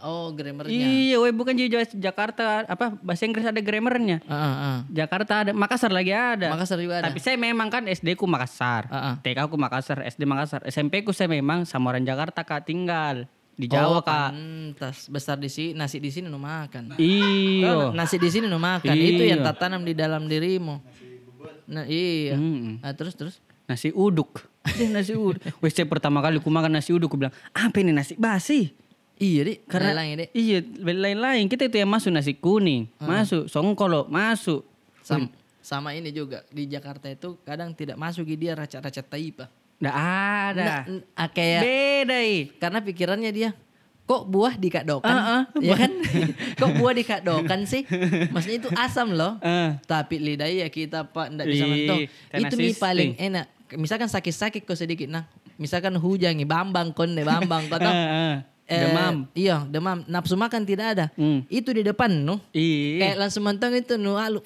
Oh 0.00 0.30
grammarnya 0.30 0.70
Iya, 0.70 1.16
weh 1.18 1.30
bukan 1.30 1.52
di 1.52 1.66
Jawa- 1.66 1.90
Jakarta 1.90 2.62
apa 2.64 2.94
bahasa 2.98 3.24
Inggris 3.24 3.42
ada 3.42 3.58
grammarnya. 3.58 4.22
Ah, 4.24 4.34
ah, 4.34 4.54
ah. 4.56 4.78
Jakarta 4.88 5.42
ada, 5.42 5.50
Makassar 5.52 5.90
lagi 5.90 6.10
ada. 6.10 6.48
Makassar 6.48 6.76
juga 6.76 6.98
ada 6.98 7.06
Tapi 7.06 7.18
saya 7.18 7.34
memang 7.34 7.66
kan 7.66 7.82
SD 7.84 8.14
ku 8.14 8.24
Makassar, 8.24 8.86
Ah, 8.86 8.96
ah. 9.04 9.14
TK 9.18 9.38
ku 9.46 9.56
Makassar, 9.56 10.02
SD 10.04 10.22
Makassar, 10.22 10.60
SMP 10.64 11.02
ku 11.02 11.10
saya 11.10 11.26
memang 11.26 11.62
sama 11.62 11.90
orang 11.90 12.02
Jakarta 12.02 12.40
kak 12.40 12.64
tinggal 12.64 13.26
di 13.52 13.66
Jawa 13.66 13.90
oh, 13.90 14.00
kak. 14.00 14.30
pantas 14.30 15.10
besar 15.10 15.34
di 15.34 15.46
sini 15.46 15.74
nasi 15.74 15.98
di 15.98 16.08
sini 16.08 16.26
nu 16.26 16.38
makan 16.38 16.94
Iyo. 16.94 17.90
Nasi 17.90 18.14
di 18.14 18.28
sini 18.28 18.46
nu 18.46 18.54
makan. 18.56 18.94
Itu 18.94 19.22
yang 19.22 19.42
Iya. 19.42 19.50
tak 19.50 19.66
tanam 19.66 19.82
di 19.82 19.92
dalam 19.92 20.24
dirimu. 20.24 20.78
Nah, 21.66 21.84
iya. 21.84 22.32
Mm-mm. 22.32 22.78
Nah, 22.78 22.94
terus 22.94 23.12
terus. 23.12 23.42
Nasi 23.66 23.90
uduk. 23.90 24.46
Nasi 24.94 25.12
uduk. 25.12 25.42
Wes 25.58 25.74
saya 25.74 25.84
pertama 25.84 26.18
kali 26.18 26.38
ku 26.38 26.48
makan 26.48 26.70
nasi 26.72 26.94
uduk 26.94 27.10
ku 27.10 27.16
bilang, 27.16 27.34
apa 27.50 27.76
ini 27.76 27.90
nasi 27.90 28.14
basi? 28.14 28.70
Iya 29.18 29.40
deh, 29.42 29.58
Karena 29.66 29.90
karena 29.92 30.14
deh. 30.22 30.28
iya 30.30 30.58
lain-lain 30.78 31.50
kita 31.50 31.66
itu 31.66 31.76
yang 31.76 31.90
masuk 31.90 32.08
nasi 32.08 32.32
kuning, 32.32 32.86
masuk 32.96 33.50
songkolo, 33.50 34.06
masuk. 34.06 34.62
Sama, 35.02 35.26
sama 35.58 35.90
ini 35.90 36.14
juga 36.14 36.46
di 36.48 36.64
Jakarta 36.64 37.10
itu 37.10 37.34
kadang 37.42 37.74
tidak 37.74 37.98
masuk 37.98 38.22
dia 38.30 38.54
raca-raca 38.54 39.02
taipa. 39.02 39.50
Nggak 39.78 39.96
ada. 39.96 40.64
Nggak, 40.86 41.02
ah, 41.14 41.28
kayak 41.28 41.60
Beda 41.60 42.18
ih. 42.20 42.42
karena 42.56 42.78
pikirannya 42.78 43.30
dia 43.30 43.50
kok 44.08 44.24
buah 44.24 44.56
dikadokan 44.56 45.12
Ah, 45.12 45.20
ah. 45.20 45.42
ya 45.60 45.76
kan 45.76 45.92
kok 46.60 46.72
buah 46.80 46.96
dikadokan 46.96 47.68
sih 47.68 47.84
maksudnya 48.32 48.64
itu 48.64 48.68
asam 48.72 49.12
loh 49.12 49.36
Ah. 49.38 49.76
tapi 49.84 50.16
lidah 50.16 50.48
ya 50.48 50.72
kita 50.72 51.04
pak 51.04 51.28
ndak 51.28 51.44
bisa 51.44 51.64
karena 52.32 52.48
itu 52.48 52.56
sistem. 52.56 52.80
paling 52.80 53.10
enak 53.20 53.44
misalkan 53.76 54.08
sakit-sakit 54.08 54.64
kok 54.64 54.80
sedikit 54.80 55.12
nah 55.12 55.28
misalkan 55.60 55.92
hujan 55.92 56.40
nih 56.40 56.48
bambang 56.48 56.96
kon 56.96 57.12
bambang 57.12 57.68
kau 57.68 57.76
tahu. 57.76 57.92
Eh, 58.68 58.76
Demam. 58.78 59.24
iya 59.32 59.64
demam 59.64 60.04
nafsu 60.04 60.36
makan 60.36 60.60
tidak 60.62 60.86
ada 60.92 61.06
Hmm. 61.14 61.40
itu 61.48 61.72
di 61.72 61.80
depan 61.80 62.12
no 62.12 62.36
Iya. 62.52 63.00
kayak 63.00 63.16
langsung 63.18 63.40
mentong 63.42 63.72
itu 63.72 63.96
nu 63.96 64.12
alu 64.14 64.44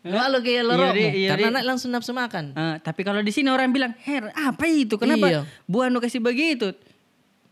nu 0.00 0.14
alu 0.14 0.38
kayak 0.38 0.54
Iya, 0.56 0.62
lorok 0.62 0.92
Di, 0.92 1.02
iya, 1.18 1.28
karena 1.34 1.46
anak 1.50 1.64
langsung 1.66 1.90
nafsu 1.90 2.14
makan 2.14 2.54
Ah, 2.54 2.78
tapi 2.78 3.02
kalau 3.02 3.18
di 3.18 3.28
sini 3.28 3.50
orang 3.50 3.68
bilang, 3.68 3.90
"Her, 3.98 4.30
apa 4.30 4.64
itu? 4.64 4.94
Kenapa 4.94 5.26
Iya. 5.26 5.40
buah 5.64 5.90
nu 5.90 5.98
kasih 5.98 6.22
begitu?" 6.22 6.70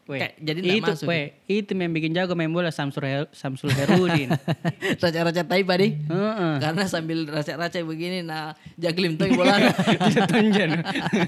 Weh, 0.04 0.20
Kayak 0.20 0.34
jadi 0.38 0.60
itu, 0.60 0.84
masuk. 0.86 1.08
weh, 1.08 1.32
itu 1.48 1.72
yang 1.72 1.88
bikin 1.90 2.12
jago 2.12 2.36
main 2.36 2.46
bola 2.46 2.68
Samsul 2.68 3.02
Her- 3.02 3.32
Samsul 3.32 3.72
Herudin. 3.72 4.28
raca-raca 5.02 5.42
tai 5.42 5.64
padi 5.64 5.96
Heeh. 5.96 6.54
karena 6.60 6.84
sambil 6.84 7.24
raca-raca 7.24 7.80
begini 7.80 8.20
nah 8.20 8.52
jaglim 8.76 9.16
toy 9.16 9.32
bola. 9.32 9.56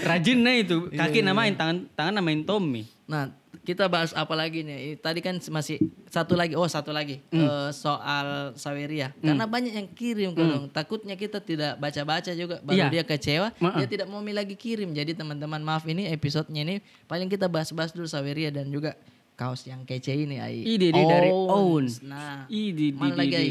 Rajin 0.00 0.38
nah 0.40 0.54
itu, 0.54 0.88
kaki 0.90 1.20
namain, 1.20 1.54
tangan 1.54 1.86
tangan 1.92 2.14
namain 2.14 2.40
Tommy. 2.42 2.88
Nah, 3.04 3.32
kita 3.68 3.84
bahas 3.84 4.16
apa 4.16 4.32
lagi 4.32 4.64
nih? 4.64 4.96
Tadi 4.96 5.20
kan 5.20 5.36
masih 5.52 5.76
satu 6.08 6.32
lagi. 6.32 6.56
Oh, 6.56 6.64
satu 6.64 6.88
lagi. 6.88 7.20
Eh, 7.28 7.68
soal 7.76 8.56
Saweria. 8.56 9.12
Karena 9.20 9.44
banyak 9.44 9.76
yang 9.76 9.88
kirim 9.92 10.32
kalau 10.32 10.72
takutnya 10.72 11.12
kita 11.20 11.36
tidak 11.44 11.76
baca-baca 11.76 12.32
juga 12.32 12.64
baru 12.64 12.80
Iya. 12.80 12.88
dia 12.88 13.04
kecewa, 13.04 13.52
Ma-ah. 13.60 13.76
dia 13.76 13.84
tidak 13.84 14.08
mau 14.08 14.24
lagi 14.24 14.56
kirim. 14.56 14.96
Jadi 14.96 15.12
teman-teman 15.12 15.60
maaf 15.60 15.84
ini 15.84 16.08
episodenya 16.08 16.64
ini 16.64 16.76
paling 17.04 17.28
kita 17.28 17.44
bahas-bahas 17.44 17.92
dulu 17.92 18.08
Saweria 18.08 18.48
dan 18.48 18.72
juga 18.72 18.96
kaos 19.36 19.68
yang 19.68 19.84
kece 19.84 20.16
ini 20.16 20.40
ai. 20.40 20.64
Ide, 20.64 20.88
dari. 20.88 21.28
Owens. 21.28 22.00
Nah, 22.00 22.48
Ide, 22.48 22.96
mana 22.96 23.20
lagi 23.20 23.34
ai? 23.36 23.50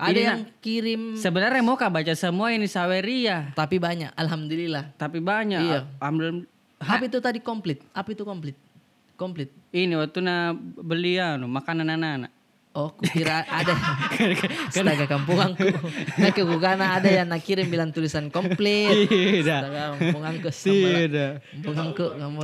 Ada 0.00 0.16
Ini, 0.16 0.24
yang 0.24 0.42
kirim 0.64 1.00
Sebenarnya 1.20 1.60
mau 1.60 1.76
kah 1.76 1.92
baca 1.92 2.16
semua 2.16 2.48
ini 2.56 2.64
Saweria, 2.64 3.52
tapi 3.52 3.76
banyak. 3.76 4.16
Alhamdulillah. 4.16 4.96
tapi 4.96 5.20
banyak. 5.20 5.60
Iya. 5.60 5.84
Alhamdulillah. 6.00 6.48
Apa 6.80 7.04
itu 7.04 7.20
tadi 7.20 7.44
komplit? 7.44 7.84
Apa 7.92 8.16
itu 8.16 8.24
komplit? 8.24 8.56
Komplit. 9.20 9.52
Ini 9.68 10.00
waktu 10.00 10.24
na 10.24 10.56
beli 10.80 11.20
anu 11.20 11.44
makanan 11.44 11.92
anak-anak. 11.92 12.32
Oh, 12.70 12.94
kukira 12.94 13.42
ada. 13.50 13.74
Astaga 14.70 15.04
kampunganku. 15.10 15.68
Nah, 16.22 16.30
kukana 16.30 17.02
ada 17.02 17.10
yang 17.10 17.26
nak 17.26 17.42
kirim 17.42 17.66
bilang 17.66 17.90
tulisan 17.90 18.30
komplit. 18.30 19.10
Tidak. 19.10 19.60
Astaga 19.60 19.82
kampunganku. 19.98 20.48
Tidak. 20.48 21.32
Kampunganku. 21.66 22.06
kamu. 22.14 22.40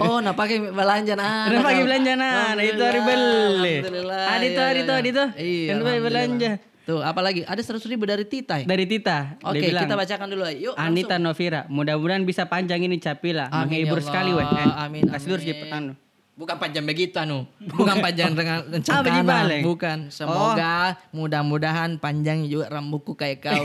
Oh, 0.00 0.18
nak 0.24 0.32
pakai 0.34 0.64
belanja 0.72 1.12
nah. 1.20 1.52
Udah 1.52 1.60
pagi 1.60 1.82
belanja 1.84 2.12
nah, 2.16 2.56
itu 2.56 2.82
hari 2.82 3.00
beli. 3.04 3.76
Alhamdulillah. 3.84 4.24
Adi 4.32 4.46
tuh, 4.48 4.64
Iya, 4.64 4.70
iya, 4.72 4.82
iya. 4.82 4.94
adi 4.96 5.10
tuh. 5.12 5.28
Iya. 5.36 5.66
Yang 5.70 5.78
beli 5.78 5.92
alhamdulillah. 5.92 6.02
belanja. 6.08 6.50
Tuh, 6.86 7.00
apa 7.02 7.20
lagi? 7.20 7.40
Ada 7.42 7.60
seratus 7.60 7.90
ribu 7.90 8.06
dari 8.06 8.24
Tita. 8.24 8.62
ya? 8.62 8.64
Dari 8.64 8.86
Tita, 8.86 9.42
Oke, 9.42 9.58
bilang, 9.58 9.90
kita 9.90 9.94
bacakan 9.98 10.26
dulu. 10.30 10.46
Yuk, 10.54 10.74
Anita 10.78 11.18
Novira, 11.18 11.66
mudah-mudahan 11.66 12.22
bisa 12.22 12.46
panjang 12.46 12.78
ini 12.80 12.96
capila. 12.96 13.50
Menghibur 13.50 13.98
ya 14.00 14.06
sekali 14.06 14.30
weh. 14.32 14.46
Eh, 14.46 14.70
Amin, 14.86 15.02
Kasih 15.10 15.34
lurus 15.34 15.44
amin. 15.44 15.52
di 15.52 15.66
anu. 15.68 16.05
Bukan 16.36 16.60
panjang 16.60 16.84
begitu 16.84 17.16
anu. 17.16 17.48
Bukan 17.80 17.96
panjang 17.98 18.36
dengan 18.36 18.60
rencana. 18.62 19.00
Apa 19.00 19.08
dibalik? 19.10 19.62
Bukan. 19.64 19.98
Semoga 20.12 21.00
mudah-mudahan 21.10 21.96
panjang 21.96 22.44
juga 22.44 22.68
rambutku 22.68 23.16
kayak 23.16 23.40
kau. 23.40 23.64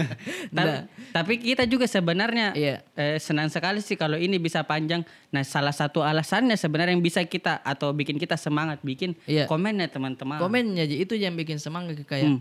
Ta- 0.56 0.88
Tapi 1.12 1.36
kita 1.36 1.66
juga 1.66 1.84
sebenarnya 1.84 2.56
Iya. 2.56 2.80
eh, 2.94 3.18
senang 3.18 3.52
sekali 3.52 3.78
sih 3.78 3.92
kalau 3.94 4.16
ini 4.16 4.36
bisa 4.36 4.62
panjang. 4.62 5.04
Nah, 5.28 5.44
salah 5.44 5.70
satu 5.70 6.00
alasannya 6.00 6.56
sebenarnya 6.56 6.96
yang 6.96 7.04
bisa 7.04 7.20
kita 7.22 7.60
atau 7.60 7.92
bikin 7.92 8.16
kita 8.16 8.34
semangat 8.34 8.80
bikin 8.80 9.12
Iya. 9.26 9.44
komennya 9.44 9.86
teman-teman. 9.86 10.40
Komennya 10.40 10.86
itu 10.86 11.12
yang 11.12 11.34
bikin 11.34 11.60
semangat 11.60 12.00
kayak 12.02 12.24
Hmm. 12.26 12.40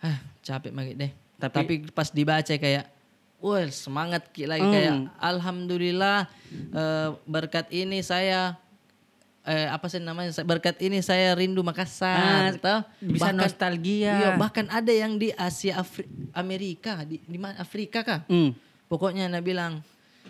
ah 0.00 0.16
capek 0.40 0.70
banget 0.70 0.94
deh. 0.96 1.10
Tapi- 1.36 1.58
Tapi, 1.58 1.74
pas 1.90 2.06
dibaca 2.08 2.54
kayak 2.54 2.86
wah 3.42 3.66
semangat 3.66 4.30
ki- 4.30 4.46
lagi 4.46 4.62
kayak 4.62 4.94
Hmm. 4.94 5.06
alhamdulillah 5.18 6.30
eh, 6.72 7.08
berkat 7.26 7.66
ini 7.68 8.00
saya 8.00 8.54
eh, 9.42 9.66
apa 9.66 9.86
sih 9.86 9.98
namanya 9.98 10.30
berkat 10.42 10.78
ini 10.80 11.02
saya 11.02 11.34
rindu 11.34 11.60
Makassar 11.60 12.14
Ah, 12.14 12.54
toh. 12.54 12.80
bisa 13.02 13.34
nostalgia. 13.34 14.14
Iya, 14.14 14.30
bahkan 14.36 14.70
ada 14.70 14.88
yang 14.88 15.18
di 15.18 15.34
Asia 15.34 15.76
Afri- 15.76 16.06
Amerika 16.32 17.02
di 17.02 17.18
di 17.20 17.36
mana 17.36 17.58
Afrika 17.58 18.00
kah? 18.00 18.22
Hmm. 18.24 18.54
Pokoknya 18.86 19.26
Anda 19.26 19.40
bilang 19.40 19.82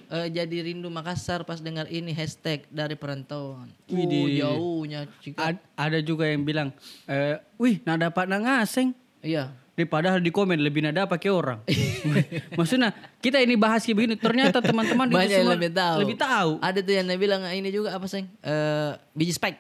eh, 0.08 0.28
jadi 0.30 0.56
rindu 0.62 0.88
Makassar 0.88 1.40
pas 1.42 1.56
dengar 1.58 1.84
ini 1.86 2.10
hashtag 2.10 2.64
dari 2.68 2.92
perantauan. 2.94 3.68
Oh, 3.68 3.92
Widih. 3.94 4.40
jauhnya. 4.40 5.00
Cika. 5.18 5.40
Ad- 5.46 5.64
ada 5.74 5.98
juga 6.00 6.24
yang 6.24 6.40
bilang, 6.42 6.68
eh, 7.04 7.36
wih, 7.56 7.80
nah 7.82 7.96
dapat 7.98 8.24
nang 8.26 8.40
ngaseng. 8.42 8.96
Iya. 9.20 9.52
Padahal 9.72 10.20
di 10.20 10.28
komen 10.28 10.60
lebih 10.60 10.84
nada 10.84 11.08
pakai 11.08 11.32
orang. 11.32 11.64
Maksudnya 12.60 12.92
kita 13.24 13.40
ini 13.40 13.56
bahas 13.56 13.80
kayak 13.80 13.96
begini, 13.96 14.14
ternyata 14.20 14.60
teman-teman 14.60 15.08
itu 15.08 15.16
Banyak 15.16 15.32
yang 15.32 15.40
semua 15.48 15.54
lebih 15.56 15.70
tahu. 15.72 15.98
Lebih 16.04 16.16
tahu. 16.20 16.50
Ada 16.60 16.78
tuh 16.84 16.92
yang 16.92 17.06
bilang 17.16 17.42
ini 17.48 17.68
juga 17.72 17.96
apa 17.96 18.04
sih? 18.04 18.28
Eh 18.44 18.90
biji 19.16 19.32
spike. 19.32 19.58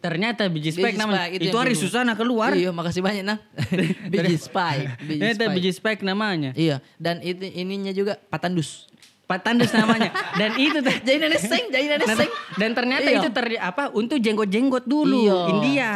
Ternyata 0.00 0.48
biji 0.48 0.72
spek 0.72 0.96
namanya. 0.96 1.28
spike, 1.28 1.34
itu 1.36 1.48
Itu, 1.52 1.56
hari 1.60 1.74
dulu. 1.76 1.82
Susana 1.86 2.12
keluar. 2.16 2.50
Iya, 2.56 2.72
makasih 2.72 3.04
banyak 3.04 3.22
nah. 3.22 3.38
biji 4.12 4.36
spike. 4.40 4.98
Biji 5.04 5.20
Ternyata 5.22 5.44
spike. 5.46 5.54
biji 5.54 5.70
spek 5.76 5.98
namanya. 6.02 6.50
Iya, 6.56 6.80
dan 6.96 7.20
itu 7.22 7.44
ininya 7.46 7.92
juga 7.94 8.16
patandus. 8.32 8.88
Patandus 9.30 9.70
namanya. 9.70 10.10
Dan 10.34 10.58
itu 10.58 10.82
nenek 11.06 11.38
seng, 11.38 11.70
jadi 11.70 11.86
nenek 11.86 12.08
dan, 12.08 12.18
seng. 12.18 12.30
dan 12.58 12.70
ternyata 12.74 13.06
Iya. 13.06 13.18
itu 13.22 13.28
ter 13.30 13.46
apa 13.62 13.94
untuk 13.94 14.18
jenggot-jenggot 14.18 14.90
dulu 14.90 15.22
Iya. 15.22 15.38
India. 15.54 15.90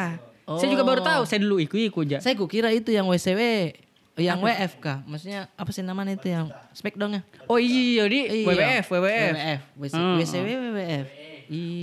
Saya 0.46 0.68
juga 0.68 0.84
baru 0.84 1.00
Oh. 1.00 1.06
tahu, 1.06 1.22
saya 1.24 1.40
dulu 1.40 1.56
iku-iku 1.56 2.04
aja. 2.04 2.20
Saya 2.20 2.34
kukira 2.34 2.68
itu 2.68 2.88
yang 2.88 3.08
WCW, 3.08 3.72
yang 4.14 4.38
WFK. 4.38 5.02
Maksudnya 5.04 5.48
apa 5.52 5.70
sih 5.70 5.80
namanya 5.80 6.14
itu 6.14 6.28
yang 6.28 6.46
spek 6.70 6.94
dongnya? 6.94 7.24
Oh 7.44 7.56
iya 7.56 8.04
di 8.04 8.44
Iya. 8.44 8.46
WWF, 8.46 8.84
WWF. 8.88 9.32
WWF. 9.32 9.60
WC, 9.74 9.94
Hmm. 9.94 10.16
WCW, 10.20 10.48
WWF. 10.70 11.06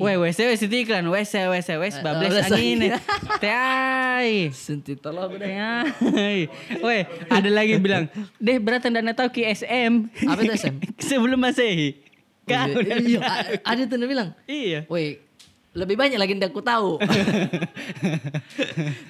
Weh, 0.02 0.16
WC 0.18 0.40
WC 0.48 0.62
itu 0.66 0.78
iklan, 0.82 1.06
WC 1.06 1.46
WC 1.46 1.70
bables 1.78 2.02
bables 2.02 2.34
angin. 2.50 2.98
Teai. 3.38 4.50
Senti 4.50 4.94
tolong. 4.96 5.38
Teai. 5.38 6.50
Weh, 6.82 7.02
ada 7.28 7.50
lagi 7.50 7.78
bilang, 7.78 8.10
"Deh, 8.38 8.58
berat 8.58 8.86
anda 8.86 9.14
tahu 9.14 9.30
ki 9.30 9.46
SM." 9.46 10.10
Apa 10.26 10.40
itu 10.42 10.54
SM? 10.56 10.76
Sebelum 11.10 11.38
Masehi. 11.38 11.94
A- 12.52 12.68
ada 13.64 13.82
tuh 13.86 14.02
bilang. 14.02 14.34
Iya. 14.44 14.84
Woi, 14.90 15.22
lebih 15.72 15.96
banyak 15.96 16.16
lagi 16.16 16.34
yang 16.34 16.42
aku 16.46 16.60
tahu. 16.60 17.00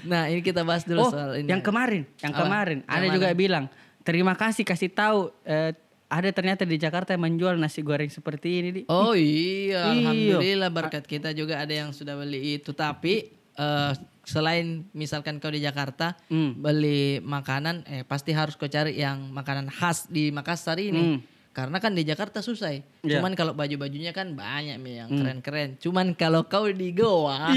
nah, 0.05 0.27
ini 0.29 0.39
kita 0.39 0.61
bahas 0.61 0.83
dulu 0.83 0.99
Oh, 1.01 1.09
soal 1.09 1.41
ini. 1.41 1.47
yang 1.49 1.59
kemarin, 1.59 2.05
yang 2.19 2.31
Apa? 2.31 2.39
kemarin 2.45 2.77
Yang 2.81 2.91
ada 2.91 3.03
mana? 3.03 3.13
juga 3.13 3.25
bilang, 3.33 3.63
"Terima 4.01 4.33
kasih 4.33 4.61
kasih 4.61 4.89
tahu 4.89 5.29
eh, 5.43 5.71
ada 6.05 6.27
ternyata 6.29 6.61
di 6.61 6.75
Jakarta 6.75 7.11
yang 7.11 7.23
menjual 7.23 7.55
nasi 7.55 7.81
goreng 7.81 8.07
seperti 8.07 8.47
ini, 8.61 8.69
Di." 8.71 8.81
Oh 8.87 9.13
iya, 9.13 9.91
alhamdulillah 9.91 10.69
berkat 10.69 11.03
kita 11.03 11.31
juga 11.31 11.57
ada 11.57 11.71
yang 11.71 11.89
sudah 11.91 12.13
beli 12.13 12.57
itu. 12.57 12.71
Tapi 12.71 13.13
eh, 13.51 13.91
selain 14.21 14.85
misalkan 14.93 15.37
kau 15.37 15.49
di 15.49 15.59
Jakarta 15.59 16.13
Hmm. 16.27 16.55
beli 16.55 17.19
makanan, 17.19 17.83
eh 17.85 18.01
pasti 18.03 18.31
harus 18.31 18.53
kau 18.53 18.65
cari 18.65 18.95
yang 18.95 19.27
makanan 19.29 19.67
khas 19.67 20.05
di 20.07 20.29
Makassar 20.29 20.77
ini. 20.77 21.17
Hmm. 21.17 21.19
Karena 21.51 21.83
kan 21.83 21.91
di 21.91 22.07
Jakarta 22.07 22.39
susah. 22.39 22.71
ya. 22.71 22.79
Iya. 23.03 23.19
Cuman 23.19 23.35
kalau 23.35 23.51
baju-bajunya 23.51 24.15
kan 24.15 24.31
banyak 24.31 24.79
Mi, 24.79 24.95
yang 24.95 25.11
keren-keren. 25.11 25.75
Cuman 25.77 26.15
kalau 26.15 26.47
kau 26.47 26.63
di 26.65 26.95
Goa, 26.95 27.51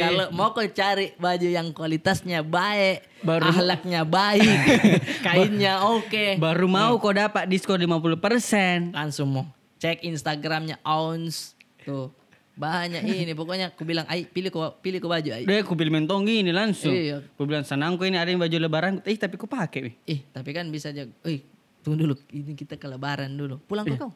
kalau 0.00 0.32
mau 0.32 0.50
kau 0.50 0.64
cari 0.64 1.12
baju 1.14 1.44
yang 1.44 1.68
kualitasnya 1.70 2.40
baik, 2.40 3.04
Baru- 3.20 3.52
ahlaknya 3.52 4.08
baik, 4.08 4.58
kainnya 5.26 5.84
oke, 5.84 6.40
Baru 6.40 6.64
mau 6.64 6.96
kau 6.96 7.12
dapat 7.12 7.44
diskon 7.44 7.76
50%. 7.76 8.96
langsung 8.96 9.28
mau 9.28 9.44
cek 9.76 10.00
Instagramnya 10.02 10.80
Ons 10.80 11.56
tuh 11.80 12.12
banyak 12.52 13.00
ini 13.00 13.32
pokoknya 13.32 13.72
aku 13.72 13.88
bilang 13.88 14.04
ay 14.04 14.28
pilih 14.28 14.52
kau 14.52 14.68
pilih 14.76 15.00
kau 15.00 15.08
baju 15.08 15.28
ay 15.32 15.48
Deh, 15.48 15.60
aku 15.60 15.72
pilih 15.72 15.88
mentong 15.90 16.24
ini 16.24 16.52
langsung. 16.52 16.92
Iya. 16.92 17.24
Aku 17.32 17.44
bilang 17.44 17.64
senangku 17.64 18.04
ini 18.04 18.16
ada 18.16 18.28
yang 18.28 18.36
baju 18.36 18.56
lebaran. 18.56 19.00
Eh, 19.04 19.16
tapi 19.16 19.36
aku 19.36 19.44
pakai. 19.44 19.96
ih 20.04 20.20
tapi 20.28 20.52
kan 20.52 20.68
bisa 20.68 20.88
aja 20.88 21.04
ih 21.24 21.40
tunggu 21.80 21.96
dulu 21.98 22.14
ini 22.30 22.52
kita 22.52 22.74
ke 22.74 22.86
lebaran 22.86 23.30
dulu 23.30 23.56
pulang 23.60 23.84
kok 23.84 23.98
kau 23.98 24.12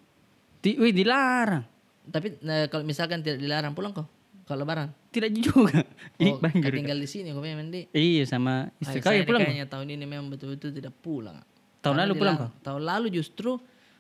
Di, 0.59 0.77
wih, 0.77 0.91
dilarang. 0.91 1.65
tapi 2.07 2.37
eh, 2.37 2.67
kalau 2.67 2.83
misalkan 2.83 3.21
tidak 3.21 3.39
dilarang 3.39 3.73
pulang 3.73 3.93
kau 3.93 4.07
kalau 4.45 4.61
lebaran 4.61 4.93
Tidak 5.09 5.31
juga. 5.33 5.81
Oh, 6.21 6.37
banjir. 6.37 6.61
kau 6.63 6.75
tinggal 6.75 6.97
di 6.97 7.07
sini 7.07 7.31
kau 7.31 7.41
memang 7.41 7.69
di 7.69 7.89
Iya, 7.91 8.25
sama 8.27 8.69
istri 8.77 8.99
kau 8.99 9.09
saya 9.09 9.21
ya 9.21 9.25
pulang. 9.25 9.41
kau? 9.41 9.49
kayaknya 9.49 9.67
tahun 9.67 9.87
ini 9.91 10.05
memang 10.05 10.27
betul-betul 10.29 10.71
tidak 10.71 10.93
pulang 10.99 11.41
Tahun 11.81 11.93
Karena 11.93 12.03
lalu 12.03 12.15
pulang 12.15 12.37
dilarang. 12.39 12.53
tahun 12.61 12.83
lalu 12.83 13.07
justru 13.11 13.51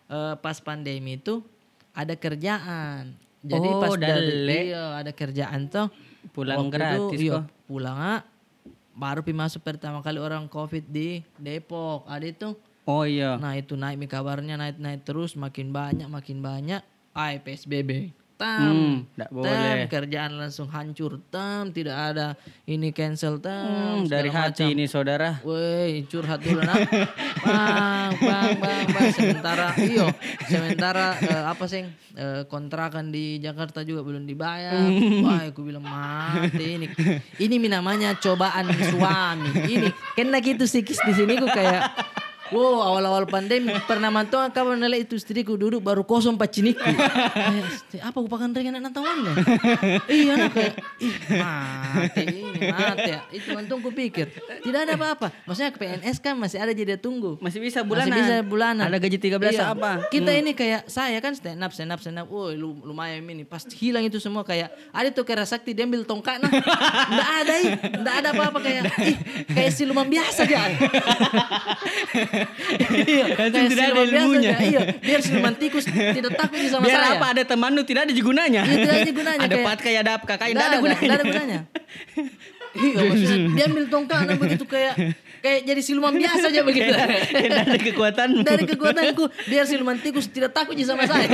eh, 0.07 0.35
pas 0.37 0.57
pandemi 0.59 1.17
itu 1.17 1.41
ada 1.91 2.13
kerjaan 2.15 3.13
Jadi 3.41 3.69
Oh, 3.69 3.77
pas 3.79 3.93
dari 3.95 4.69
iya 4.69 4.99
ada 4.99 5.11
kerjaan 5.11 5.67
tuh 5.67 5.89
Pulang 6.27 6.67
gratis 6.67 7.13
itu, 7.15 7.29
iya, 7.29 7.33
kok. 7.39 7.45
pulang 7.65 7.93
ah, 7.95 8.21
baru 8.91 9.21
pi 9.21 9.33
masuk 9.33 9.61
pertama 9.61 10.01
kali 10.01 10.17
orang 10.17 10.45
covid 10.47 10.81
di 10.83 11.21
Depok 11.37 12.05
ada 12.07 12.25
itu 12.25 12.57
Oh 12.85 13.03
iya. 13.03 13.37
nah 13.37 13.53
itu 13.53 13.75
naik 13.75 13.97
mi 13.97 14.05
kabarnya 14.05 14.55
naik 14.55 14.77
naik 14.77 15.03
terus 15.03 15.35
makin 15.35 15.71
banyak 15.71 16.05
makin 16.07 16.39
banyak 16.39 16.85
ay 17.13 17.41
PSBB 17.41 18.13
tam 18.35 18.61
Hmm, 18.67 18.95
nggak 19.15 19.31
tam, 19.31 19.37
boleh. 19.39 19.87
kerjaan 19.87 20.33
langsung 20.35 20.67
hancur 20.67 21.23
tam 21.25 21.71
tidak 21.71 21.95
ada 21.95 22.35
ini 22.65 22.91
cancel 22.91 23.39
tam 23.39 24.03
Hmm, 24.03 24.11
dari 24.11 24.27
hati 24.27 24.75
ini 24.75 24.85
saudara. 24.85 25.39
Woi, 25.41 26.03
curhat 26.05 26.43
dulu 26.43 26.59
nak. 26.61 26.83
Bang, 27.41 28.11
bang, 28.19 28.51
bang, 28.59 28.85
bang. 28.91 29.09
Sementara, 29.13 29.67
iyo, 29.79 30.11
sementara 30.45 31.15
eh, 31.21 31.45
apa 31.47 31.65
sih 31.65 31.87
eh, 32.13 32.43
kontrakan 32.45 33.09
di 33.09 33.39
Jakarta 33.39 33.81
juga 33.81 34.03
belum 34.03 34.25
dibayar. 34.25 34.83
Wah, 35.23 35.47
aku 35.47 35.63
bilang 35.63 35.87
mati 35.87 36.75
ini. 36.75 36.87
Ini 37.39 37.55
namanya 37.65 38.19
cobaan 38.19 38.67
suami. 38.91 39.63
Ini 39.63 39.89
kena 40.13 40.43
gitu 40.43 40.67
sikis 40.67 40.99
di 41.01 41.15
sini 41.15 41.39
ku 41.39 41.47
kayak 41.47 41.87
Wow, 42.53 42.85
awal-awal 42.85 43.25
pandemi 43.25 43.73
pernah 43.89 44.13
mantau 44.13 44.37
kabar 44.53 44.77
nilai 44.77 45.01
itu 45.01 45.17
istriku 45.17 45.57
duduk 45.57 45.81
baru 45.81 46.05
kosong 46.05 46.37
paciniku. 46.37 46.85
Kayak, 46.85 47.69
"Sti, 47.73 47.97
apa 48.05 48.17
aku 48.21 48.29
pakai 48.29 48.53
dengan 48.53 48.85
anak 48.85 48.93
tahuannya? 48.93 49.33
iya 50.13 50.33
nak 50.37 50.51
kayak, 50.53 50.75
mati 51.41 52.25
mati 52.69 53.11
ya. 53.11 53.21
Itu 53.33 53.49
mantung 53.57 53.81
ku 53.81 53.91
pikir. 53.91 54.29
Tidak 54.61 54.81
ada 54.85 54.93
apa-apa. 54.93 55.33
Maksudnya 55.49 55.71
ke 55.73 55.79
PNS 55.81 56.17
kan 56.21 56.35
masih 56.37 56.61
ada 56.61 56.73
jadi 56.77 57.01
tunggu. 57.01 57.41
Masih 57.41 57.65
bisa 57.65 57.81
bulanan. 57.81 58.13
Masih 58.13 58.21
bisa 58.21 58.37
bulanan. 58.45 58.85
Ada 58.93 58.97
gaji 59.01 59.19
13 59.19 59.55
Iya. 59.57 59.65
apa? 59.73 59.91
Kita 60.09 60.31
ini 60.31 60.53
kayak 60.53 60.87
saya 60.87 61.19
kan 61.25 61.33
stand 61.33 61.61
up, 61.65 61.73
stand 61.73 61.91
up, 61.91 62.01
stand 62.01 62.19
up. 62.21 62.27
Lu- 62.29 62.83
lumayan 62.85 63.25
ini. 63.25 63.49
Pas 63.49 63.65
hilang 63.65 64.05
itu 64.05 64.21
semua 64.21 64.45
kayak 64.45 64.69
ada 64.93 65.09
tuh 65.09 65.25
kera 65.25 65.49
sakti 65.49 65.73
dia 65.73 65.89
ambil 65.89 66.05
tongkat 66.05 66.45
nah. 66.45 66.51
Nggak 67.09 67.31
ada 67.41 67.55
ih. 67.57 67.71
Nggak 68.05 68.15
ada 68.21 68.29
apa-apa 68.37 68.59
kayak 68.61 68.83
ih, 69.01 69.17
kayak 69.49 69.71
siluman 69.73 70.07
biasa 70.07 70.45
dia. 70.45 70.63
Iya, 73.07 73.25
kayak 73.33 73.51
tidak 73.51 73.85
ada 73.85 73.93
biasa 73.95 74.17
ilmunya. 74.17 74.53
dia. 74.53 74.67
Iya, 74.67 74.81
biar 74.99 75.21
siluman 75.25 75.55
tikus 75.55 75.85
tidak 75.87 76.33
takut 76.35 76.59
sama 76.67 76.85
Biar 76.85 77.01
saya. 77.01 77.17
apa 77.17 77.27
ada 77.33 77.43
teman 77.45 77.71
lu 77.71 77.83
tidak 77.83 78.03
ada 78.05 78.13
gunanya. 78.15 78.63
Iya, 78.63 78.75
tidak 78.77 78.95
ada 78.97 79.13
gunanya, 79.13 79.41
ada 79.41 79.49
kayak- 79.51 79.67
pat 79.67 79.79
kayak 79.81 80.01
ada 80.01 80.13
kakak 80.19 80.47
tidak 80.49 80.65
ada 80.65 80.79
gunanya. 80.79 81.01
nggak 81.01 81.15
ada 81.15 81.25
gunanya. 81.25 81.59
Iya, 82.75 82.99
maksudnya 83.01 83.39
dia 83.55 83.65
ambil 83.67 83.85
tongkat 83.87 84.27
begitu 84.35 84.65
kayak 84.67 84.95
kayak 85.45 85.61
jadi 85.63 85.81
siluman 85.85 86.09
biasa 86.11 86.49
aja 86.49 86.65
begitu. 86.69 86.89
Tidak 86.89 87.61
ada 87.69 87.77
kekuatanmu. 87.77 88.41
Dari 88.41 88.65
kekuatanku 88.65 89.25
biar 89.45 89.69
siluman 89.69 90.01
tikus 90.01 90.25
tidak 90.27 90.57
takut 90.57 90.73
sama 90.81 91.05
saya. 91.05 91.29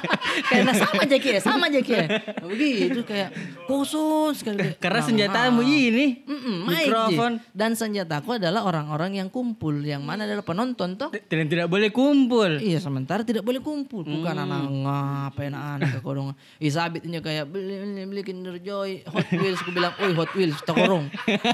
Karena 0.52 0.72
sama 0.76 1.08
aja 1.08 1.16
Ki, 1.16 1.30
sama 1.40 1.64
aja 1.72 1.80
Ki. 1.80 1.96
Nah, 1.96 2.44
Begitu 2.44 3.00
kayak 3.00 3.32
kosong 3.64 4.36
sekali. 4.36 4.76
Karena 4.76 4.94
Nah, 4.96 5.06
senjatamu 5.06 5.60
nah. 5.60 5.68
ini. 5.68 6.06
Ji. 6.20 6.64
mikrofon. 6.66 7.32
Dan 7.50 7.72
senjataku 7.72 8.36
adalah 8.36 8.64
orang-orang 8.64 9.16
yang 9.16 9.28
kumpul, 9.28 9.72
yang 9.78 10.02
mana 10.02 10.24
adalah 10.24 10.42
penonton 10.42 10.96
toh. 10.96 11.08
Tidak 11.08 11.46
tidak 11.46 11.68
boleh 11.68 11.88
kumpul. 11.88 12.58
Iya 12.58 12.82
sementara 12.82 13.22
tidak 13.22 13.46
boleh 13.46 13.62
kumpul 13.62 14.02
Bukan 14.02 14.34
Hmm. 14.34 14.42
anak 14.42 14.62
ngapain 14.66 15.54
anak 15.54 15.96
ke 15.96 16.00
kodong 16.00 16.34
Isabit 16.58 17.06
ini 17.06 17.22
kayak 17.22 17.46
beli 17.46 17.78
beli, 17.78 18.02
beli 18.04 18.22
Kinder 18.22 18.58
Joy 18.58 19.06
Hot 19.06 19.28
Wheels 19.30 19.62
Aku 19.62 19.70
bilang 19.70 19.94
Oi 19.96 20.12
Hot 20.12 20.30
Wheels 20.34 20.58
kita 20.58 20.74
korong 20.74 21.06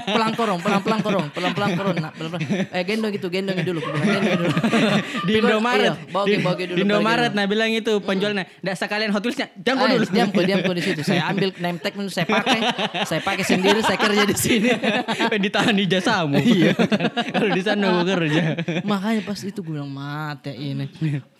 Pelan 0.03 0.33
korong 0.33 0.59
Pelan 0.59 0.81
pelan 0.81 0.99
korong 0.99 1.27
Pelan 1.29 1.51
pelan 1.53 1.71
korong 1.77 1.92
nak 1.99 2.13
pelan 2.17 2.29
pelan 2.37 2.41
Eh 2.73 2.83
gendong 2.85 3.11
gitu 3.13 3.27
Gendong 3.29 3.57
dulu 3.61 3.79
gendong 3.81 4.23
dulu 4.37 4.47
Di 5.27 5.31
Indomaret. 5.39 5.93
Iya, 5.93 6.11
bawa 6.11 6.25
di, 6.25 6.33
bawa 6.41 6.55
dulu 6.57 6.77
di 6.77 6.81
Indomaret 6.81 7.31
nah 7.33 7.45
bilang 7.45 7.71
itu 7.71 7.93
penjualnya. 8.03 8.43
Nggak 8.61 8.75
sekalian 8.77 9.09
Hot 9.13 9.23
Wheelsnya. 9.23 9.47
Jangan 9.59 9.77
kau 9.77 9.85
Ay, 9.87 9.93
dulu. 9.97 10.05
diam 10.09 10.29
kok, 10.29 10.43
diam 10.45 10.59
kok 10.61 10.75
di 10.75 10.83
situ. 10.83 11.01
Saya 11.05 11.21
ambil 11.29 11.49
name 11.57 11.77
tag 11.81 11.93
itu 11.93 12.11
saya 12.11 12.27
pakai, 12.27 12.59
saya 13.05 13.21
pakai 13.21 13.45
sendiri, 13.45 13.79
saya 13.81 13.97
kerja 13.99 14.23
di 14.23 14.35
sini. 14.37 14.69
Ditahan 15.43 15.75
di 15.75 15.85
jasamu. 15.89 16.37
Iya. 16.39 16.71
Kalau 17.35 17.51
di 17.51 17.61
sana 17.61 17.85
gue 18.01 18.15
kerja. 18.15 18.41
Makanya 18.85 19.21
pas 19.25 19.39
itu 19.43 19.59
gue 19.59 19.73
bilang 19.73 19.91
mati 19.91 20.53
ini. 20.53 20.85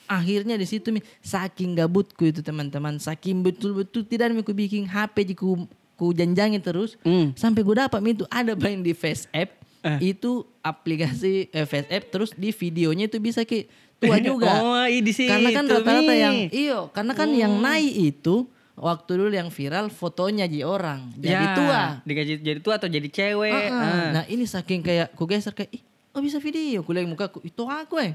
Akhirnya 0.03 0.59
di 0.59 0.67
situ 0.67 0.91
saking 1.23 1.79
gabutku 1.79 2.27
itu 2.27 2.43
teman-teman, 2.43 2.99
saking 2.99 3.39
betul-betul 3.39 4.03
tidak 4.03 4.35
ku 4.43 4.51
bikin 4.51 4.83
HP 4.83 5.15
di 5.23 5.35
ku, 5.37 5.63
janjangin 6.11 6.59
terus. 6.59 6.99
Hmm. 7.07 7.31
Sampai 7.39 7.63
gue 7.63 7.75
dapat 7.75 8.03
itu 8.03 8.27
ada 8.27 8.51
main 8.59 8.83
di 8.83 8.91
Face 8.91 9.25
App. 9.31 9.62
Eh. 9.83 10.15
Itu 10.15 10.47
aplikasi 10.63 11.51
eh, 11.51 11.67
Face 11.67 11.91
App 11.91 12.07
terus 12.07 12.31
di 12.31 12.55
videonya 12.55 13.11
itu 13.11 13.19
bisa 13.19 13.43
ke 13.43 13.67
tua 13.99 14.15
juga. 14.19 14.47
Oh, 14.63 14.85
iya, 14.87 15.03
di 15.03 15.11
Karena 15.11 15.49
kan 15.51 15.65
situ, 15.67 15.75
rata-rata 15.75 16.13
yang 16.15 16.35
iyo, 16.49 16.79
karena 16.95 17.11
kan 17.11 17.29
yang 17.35 17.53
naik 17.59 18.15
itu 18.15 18.47
waktu 18.73 19.11
dulu 19.19 19.29
yang 19.29 19.51
viral 19.53 19.91
fotonya 19.91 20.47
di 20.49 20.65
orang 20.65 21.13
jadi 21.19 21.45
Ya, 21.45 21.53
tua. 21.53 21.81
Digaji 22.07 22.33
jadi 22.41 22.59
tua 22.63 22.79
atau 22.79 22.89
jadi 22.89 23.05
cewek. 23.05 23.51
Ah, 23.53 23.69
ah. 23.69 23.83
Ah. 23.83 24.07
Nah 24.15 24.23
ini 24.31 24.47
saking 24.47 24.81
kayak 24.81 25.11
ku 25.13 25.27
geser 25.27 25.51
kayak 25.51 25.69
ih 25.75 25.83
oh 26.13 26.21
bisa 26.21 26.37
video 26.37 26.85
ku 26.85 26.93
lihat 26.93 27.09
mukaku 27.09 27.41
itu 27.41 27.65
aku 27.65 27.97
eh 27.97 28.13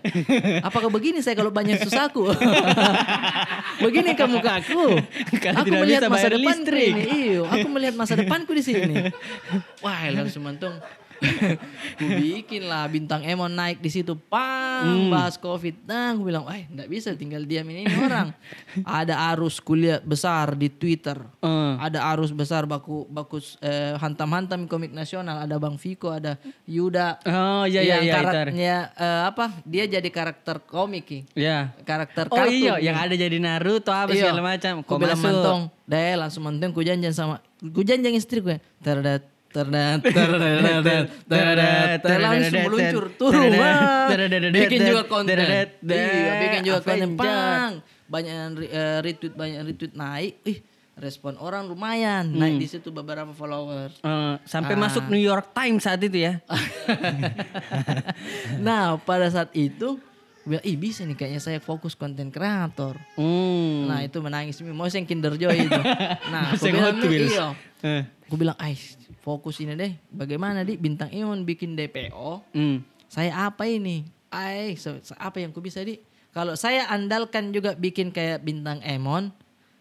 apakah 0.63 0.87
begini 0.87 1.19
saya 1.19 1.35
kalau 1.35 1.51
banyak 1.51 1.83
susahku 1.83 2.31
begini 3.83 4.15
ke 4.15 4.23
Kalau 4.23 4.39
aku 4.55 5.67
tidak 5.67 5.83
melihat 5.83 6.03
bisa 6.07 6.11
masa 6.15 6.29
depanku 6.31 6.63
listrik. 6.71 6.91
ini 6.95 7.03
iyo 7.35 7.43
aku 7.51 7.67
melihat 7.67 7.95
masa 7.99 8.15
depanku 8.15 8.51
di 8.55 8.63
sini 8.63 9.11
wah 9.85 9.99
langsung 10.15 10.47
mantung 10.47 10.79
ku 11.95 12.07
bikin 12.07 12.65
lah 12.65 12.87
bintang 12.87 13.23
Emon 13.23 13.51
naik 13.51 13.79
di 13.79 13.89
situ 13.89 14.15
pang 14.17 14.67
Hmm. 14.79 15.11
bahas 15.11 15.35
covid 15.35 15.75
nah 15.83 16.15
aku 16.15 16.23
bilang 16.25 16.43
wah 16.43 16.55
nggak 16.55 16.87
bisa 16.87 17.11
tinggal 17.13 17.43
diam 17.43 17.67
ini 17.67 17.83
orang 17.91 18.31
ada 18.87 19.19
arus 19.29 19.59
kuliah 19.59 19.99
besar 19.99 20.55
di 20.55 20.69
Twitter 20.69 21.19
Eh. 21.41 21.73
ada 21.77 22.07
arus 22.09 22.31
besar 22.31 22.63
baku 22.63 23.03
bakus 23.05 23.59
eh, 23.59 23.99
hantam-hantam 23.99 24.65
komik 24.65 24.91
nasional 24.91 25.43
ada 25.43 25.59
Bang 25.59 25.75
Viko 25.75 26.09
ada 26.09 26.39
Yuda 26.63 27.19
Oh 27.27 27.67
iya 27.67 27.83
iya 27.83 27.99
yang 27.99 28.05
iya. 28.05 28.15
Karakternya 28.15 28.77
eh, 28.95 29.23
apa 29.27 29.45
dia 29.65 29.85
jadi 29.85 30.07
karakter 30.09 30.63
komik. 30.63 31.27
Ya. 31.33 31.75
karakter 31.83 32.29
Oh 32.29 32.37
kartun 32.37 32.55
iya, 32.55 32.79
yang 32.79 32.95
ada 32.95 33.13
jadi 33.13 33.35
Naruto 33.37 33.91
apa 33.91 34.11
Iya. 34.11 34.31
segala 34.31 34.43
macam. 34.47 34.73
Ku 34.81 34.89
Kok 34.89 34.99
bilang 35.01 35.19
mantong 35.19 35.61
deh 35.85 36.15
langsung 36.15 36.43
mantong 36.45 36.71
ku 36.71 36.81
janjian 36.81 37.11
sama 37.11 37.43
ku 37.59 37.81
janjian 37.81 38.15
istri 38.15 38.39
gue 38.39 38.61
terdat 38.79 39.27
terdat 39.49 40.05
terdat 40.05 41.09
terdat 41.29 42.21
langsung 42.21 42.61
meluncur 42.69 43.07
turun. 43.17 43.53
Bikin 44.53 44.81
juga 44.85 45.03
konten. 45.09 45.37
Iya 45.41 46.33
bikin 46.43 46.61
juga 46.65 46.81
konten. 46.85 47.09
Pang 47.17 47.73
banyak 48.09 48.35
eh, 48.69 48.99
retweet 49.05 49.35
banyak 49.37 49.61
retweet 49.65 49.95
naik. 49.97 50.35
Ih 50.45 50.59
respon 50.99 51.39
orang 51.39 51.71
lumayan 51.71 52.27
naik 52.35 52.59
di 52.59 52.67
situ 52.67 52.91
beberapa 52.91 53.31
followers. 53.31 54.03
Eh, 54.03 54.35
sampai 54.45 54.75
Ah. 54.75 54.83
masuk 54.83 55.07
New 55.07 55.23
York 55.23 55.55
Times 55.55 55.87
saat 55.87 56.03
itu 56.03 56.27
ya. 56.27 56.43
nah 58.67 58.99
pada 58.99 59.31
saat 59.31 59.55
itu 59.55 60.03
bilang, 60.43 60.65
ih 60.65 60.81
bisa 60.81 61.05
nih 61.05 61.15
kayaknya 61.15 61.39
saya 61.39 61.61
fokus 61.61 61.93
konten 61.93 62.33
kreator. 62.33 62.97
Hmm. 63.15 63.85
Nah 63.85 64.01
itu 64.01 64.17
menangis. 64.19 64.59
Mau 64.65 64.89
yang 64.89 65.05
Kinder 65.05 65.37
Joy 65.37 65.69
itu. 65.69 65.81
Nah 66.33 66.53
aku 66.53 66.65
bilang 66.67 66.97
iya. 67.85 68.09
Aku 68.29 68.37
bilang, 68.37 68.61
Ais 68.61 69.01
fokus 69.25 69.57
ini 69.65 69.73
deh. 69.73 69.97
Bagaimana 70.13 70.61
di 70.61 70.77
bintang 70.77 71.09
Emon 71.09 71.49
bikin 71.49 71.73
DPO? 71.73 72.45
Hmm. 72.53 72.85
Saya 73.09 73.49
apa 73.49 73.65
ini? 73.65 74.05
Ais 74.29 74.85
apa 75.17 75.41
yang 75.41 75.49
ku 75.57 75.65
bisa 75.65 75.81
di? 75.81 75.97
Kalau 76.37 76.53
saya 76.53 76.93
andalkan 76.93 77.57
juga 77.57 77.73
bikin 77.73 78.13
kayak 78.13 78.45
bintang 78.45 78.85
Emon, 78.85 79.33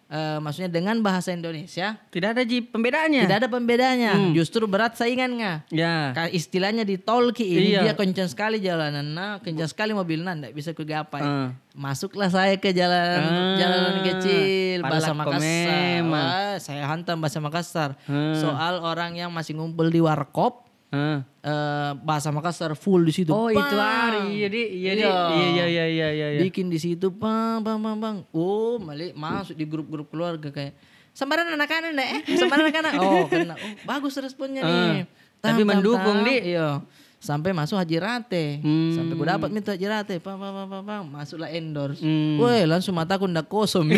eh, 0.08 0.38
maksudnya 0.38 0.68
dengan 0.68 1.00
bahasa 1.00 1.32
Indonesia, 1.32 1.96
Tidak 2.08 2.30
ada 2.32 2.44
ji 2.44 2.62
pembedaannya. 2.62 3.24
tidak 3.26 3.38
ada 3.42 3.50
pembedanya. 3.50 4.12
Hmm. 4.14 4.32
Justru 4.32 4.64
berat 4.66 4.96
saingannya. 4.96 5.64
Ya. 5.68 6.12
Istilahnya 6.30 6.84
di 6.84 6.96
tol 6.96 7.32
ki 7.32 7.44
ini 7.44 7.70
Iya. 7.74 7.82
dia 7.82 7.94
kencang 7.94 8.28
sekali 8.28 8.60
jalanan, 8.60 9.04
nah 9.04 9.40
kencang 9.40 9.68
sekali 9.68 9.92
mobil 9.92 10.22
nah, 10.22 10.36
nggak 10.36 10.52
bisa 10.52 10.72
ku 10.72 10.84
gapai. 10.84 11.24
Eh. 11.24 11.50
Masuklah 11.74 12.28
saya 12.28 12.58
ke 12.58 12.74
jalan 12.74 13.22
Ah, 13.22 13.54
jalanan 13.56 14.02
kecil 14.02 14.82
bahasa 14.82 15.14
Makassar. 15.14 16.02
Wah, 16.04 16.56
saya 16.58 16.84
hantam 16.86 17.18
bahasa 17.18 17.38
Makassar. 17.38 17.90
Hmm. 18.04 18.34
Soal 18.34 18.82
orang 18.82 19.14
yang 19.14 19.30
masih 19.30 19.56
ngumpul 19.56 19.88
di 19.88 20.02
warkop 20.02 20.67
Eh, 20.88 21.92
bahasa 22.04 22.32
Makassar 22.32 22.72
full 22.76 23.04
di 23.04 23.12
situ. 23.12 23.32
Oh 23.36 23.52
itu 23.52 23.76
hari. 23.76 24.40
Jadi 24.48 24.62
iya 24.72 24.92
di. 24.96 25.04
Iya. 25.04 25.16
Iya 25.36 25.66
iya 25.68 25.86
iya 25.88 26.08
iya 26.12 26.28
iya. 26.36 26.42
Bikin 26.44 26.72
di 26.72 26.80
situ 26.80 27.12
bang 27.12 27.60
bang 27.60 27.80
bang 27.80 27.98
bang. 28.00 28.18
Oh, 28.32 28.80
malik 28.80 29.12
masuk 29.16 29.56
di 29.56 29.68
grup-grup 29.68 30.08
keluarga 30.08 30.48
kayak 30.48 30.76
sambaran 31.12 31.50
anak-anak 31.50 31.92
eh 31.98 32.22
sambaran 32.40 32.72
anak-anak. 32.72 32.94
Oh, 33.04 33.28
kena. 33.28 33.56
Oh, 33.60 33.72
bagus 33.84 34.16
responnya 34.20 34.64
nih. 34.64 35.04
Ah, 35.40 35.52
tapi 35.52 35.62
mendukung, 35.68 36.24
Di. 36.24 36.56
Iya. 36.56 36.82
Sampai 37.18 37.50
masuk 37.50 37.82
Haji 37.82 37.98
Rate. 37.98 38.62
Hmm. 38.62 38.94
Sampai 38.94 39.18
ku 39.18 39.26
dapat 39.26 39.50
minta 39.50 39.74
Haji 39.74 39.90
Rate. 39.90 40.16
Pam, 40.22 40.38
pam, 40.38 40.54
pam, 40.54 40.68
pam, 40.70 40.84
pam. 40.86 41.04
Masuklah 41.10 41.50
endorse. 41.50 41.98
Hmm. 41.98 42.38
Woi 42.38 42.62
langsung 42.70 42.94
mataku 42.94 43.26
ndak 43.26 43.50
kosong. 43.50 43.90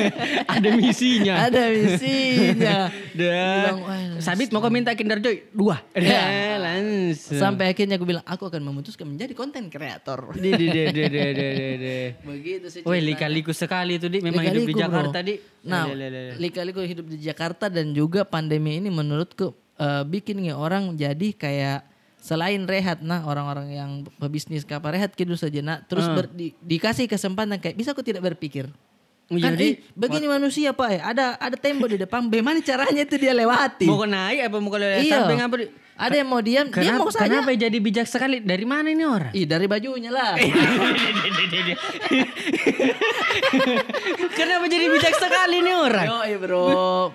Ada 0.54 0.78
misinya. 0.78 1.50
Ada 1.50 1.74
misinya. 1.74 2.76
Dah. 3.18 3.34
Bilang, 3.34 3.78
"Wah, 3.82 3.98
Sabit 4.22 4.54
mau 4.54 4.62
kau 4.62 4.70
minta 4.70 4.94
Kinder 4.94 5.18
Joy 5.18 5.50
dua. 5.50 5.82
Ya. 5.98 6.54
Langsung. 6.70 7.38
Sampai 7.42 7.74
akhirnya 7.74 7.98
aku 7.98 8.06
bilang 8.06 8.22
aku 8.22 8.46
akan 8.46 8.62
memutuskan 8.62 9.10
menjadi 9.10 9.34
konten 9.34 9.66
kreator. 9.66 10.38
Di, 10.38 10.50
di, 10.54 10.66
di, 10.70 10.82
di, 10.94 11.04
di, 11.10 11.18
di. 11.82 11.96
Begitu 12.22 12.66
sih. 12.70 12.80
Woi, 12.86 13.02
lika-liku 13.02 13.50
sekali 13.50 13.98
itu 13.98 14.06
di 14.06 14.22
memang 14.22 14.46
hidup 14.54 14.62
di 14.62 14.74
bro. 14.78 14.82
Jakarta 14.86 15.18
di. 15.18 15.34
Nah, 15.66 15.90
lika-liku 16.38 16.78
hidup 16.86 17.10
di 17.10 17.18
Jakarta 17.26 17.66
dan 17.66 17.90
juga 17.90 18.22
pandemi 18.22 18.78
ini 18.78 18.86
menurutku 18.86 19.50
eh, 19.82 20.06
bikin 20.06 20.46
nih 20.46 20.54
orang 20.54 20.94
jadi 20.94 21.34
kayak 21.34 21.97
selain 22.18 22.62
rehat 22.62 22.98
nah 22.98 23.22
orang-orang 23.22 23.68
yang 23.70 23.90
pebisnis 24.16 24.62
kapal 24.62 24.90
rehat 24.90 25.12
gitu 25.12 25.34
saja 25.34 25.58
nah 25.58 25.78
terus 25.80 26.04
Ah. 26.04 26.14
ber- 26.14 26.30
di- 26.30 26.54
dikasih 26.58 27.06
kesempatan 27.06 27.56
kayak 27.56 27.74
bisa 27.74 27.90
aku 27.90 28.02
tidak 28.02 28.22
berpikir 28.24 28.66
Oh, 29.28 29.36
kan 29.36 29.52
jadi- 29.52 29.76
eh, 29.76 29.92
begini 29.92 30.24
manusia 30.26 30.72
pak 30.72 30.88
eh, 30.88 31.00
ada 31.00 31.36
ada 31.36 31.52
tembok 31.52 31.88
di 31.90 31.98
depan 31.98 32.24
bagaimana 32.24 32.58
caranya 32.60 33.04
itu 33.04 33.16
dia 33.18 33.36
lewati 33.36 33.84
Mau 33.84 34.02
naik 34.02 34.48
apa 34.48 34.56
mau 34.56 34.72
lewat 34.72 35.04
Iya. 35.04 35.12
samping 35.14 35.38
apa? 35.38 35.54
di- 35.58 35.70
ada 35.98 36.14
yang 36.14 36.30
mau 36.30 36.38
diam 36.38 36.70
dia 36.70 36.94
Kenapa, 36.94 37.02
mau 37.02 37.10
saja 37.10 37.26
kenapa 37.42 37.50
jadi 37.52 37.74
bijak 37.76 38.06
sekali? 38.06 38.38
Dari 38.38 38.62
mana 38.62 38.86
ini 38.86 39.02
orang? 39.02 39.34
Ih 39.34 39.44
dari 39.44 39.66
bajunya 39.66 40.08
lah 40.08 40.38
kenapa 44.30 44.64
jadi 44.66 44.86
bijak 44.88 45.14
sekali 45.14 45.56
nih 45.60 45.74
orang? 45.74 46.06
Yo 46.06 46.38
bro, 46.38 46.66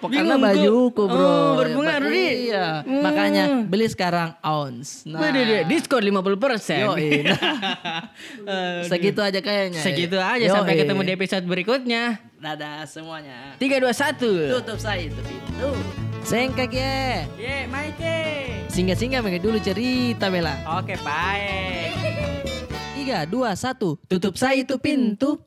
karena 0.03 0.35
bajuku 0.35 1.03
bro. 1.05 1.23
Oh, 1.23 1.51
berpengaruh, 1.55 2.09
Di. 2.09 2.27
Iya, 2.49 2.83
Hmm. 2.83 3.01
makanya 3.01 3.43
beli 3.63 3.87
sekarang 3.87 4.35
ounce. 4.41 5.05
Nah, 5.05 5.21
Waduh, 5.21 5.63
diskon 5.65 6.03
50%. 6.03 6.83
yo 6.83 6.93
segitu 8.89 9.19
aja 9.21 9.39
kayaknya. 9.39 9.79
Segitu 9.79 10.17
aja 10.17 10.43
Yoi. 10.43 10.51
sampai 10.51 10.75
ketemu 10.75 11.01
di 11.03 11.11
episode 11.13 11.45
berikutnya. 11.45 12.19
Dadah 12.35 12.83
semuanya. 12.83 13.55
3 13.55 13.79
2 13.79 13.87
1. 13.87 14.19
Tutup 14.59 14.75
saya 14.75 15.07
itu 15.07 15.21
pintu. 15.23 15.71
Sengkak 16.23 16.71
ya. 16.71 17.23
Ye, 17.35 17.67
Maike. 17.67 18.62
Singgah-singgah 18.73 19.21
mengenai 19.21 19.37
dulu 19.37 19.61
cerita 19.61 20.33
Bella. 20.33 20.57
Oke, 20.81 20.97
baik. 21.05 21.93
Tiga, 22.97 23.21
dua, 23.29 23.53
satu. 23.53 24.01
Tutup 24.09 24.33
saya 24.33 24.65
itu 24.65 24.81
pintu. 24.81 25.37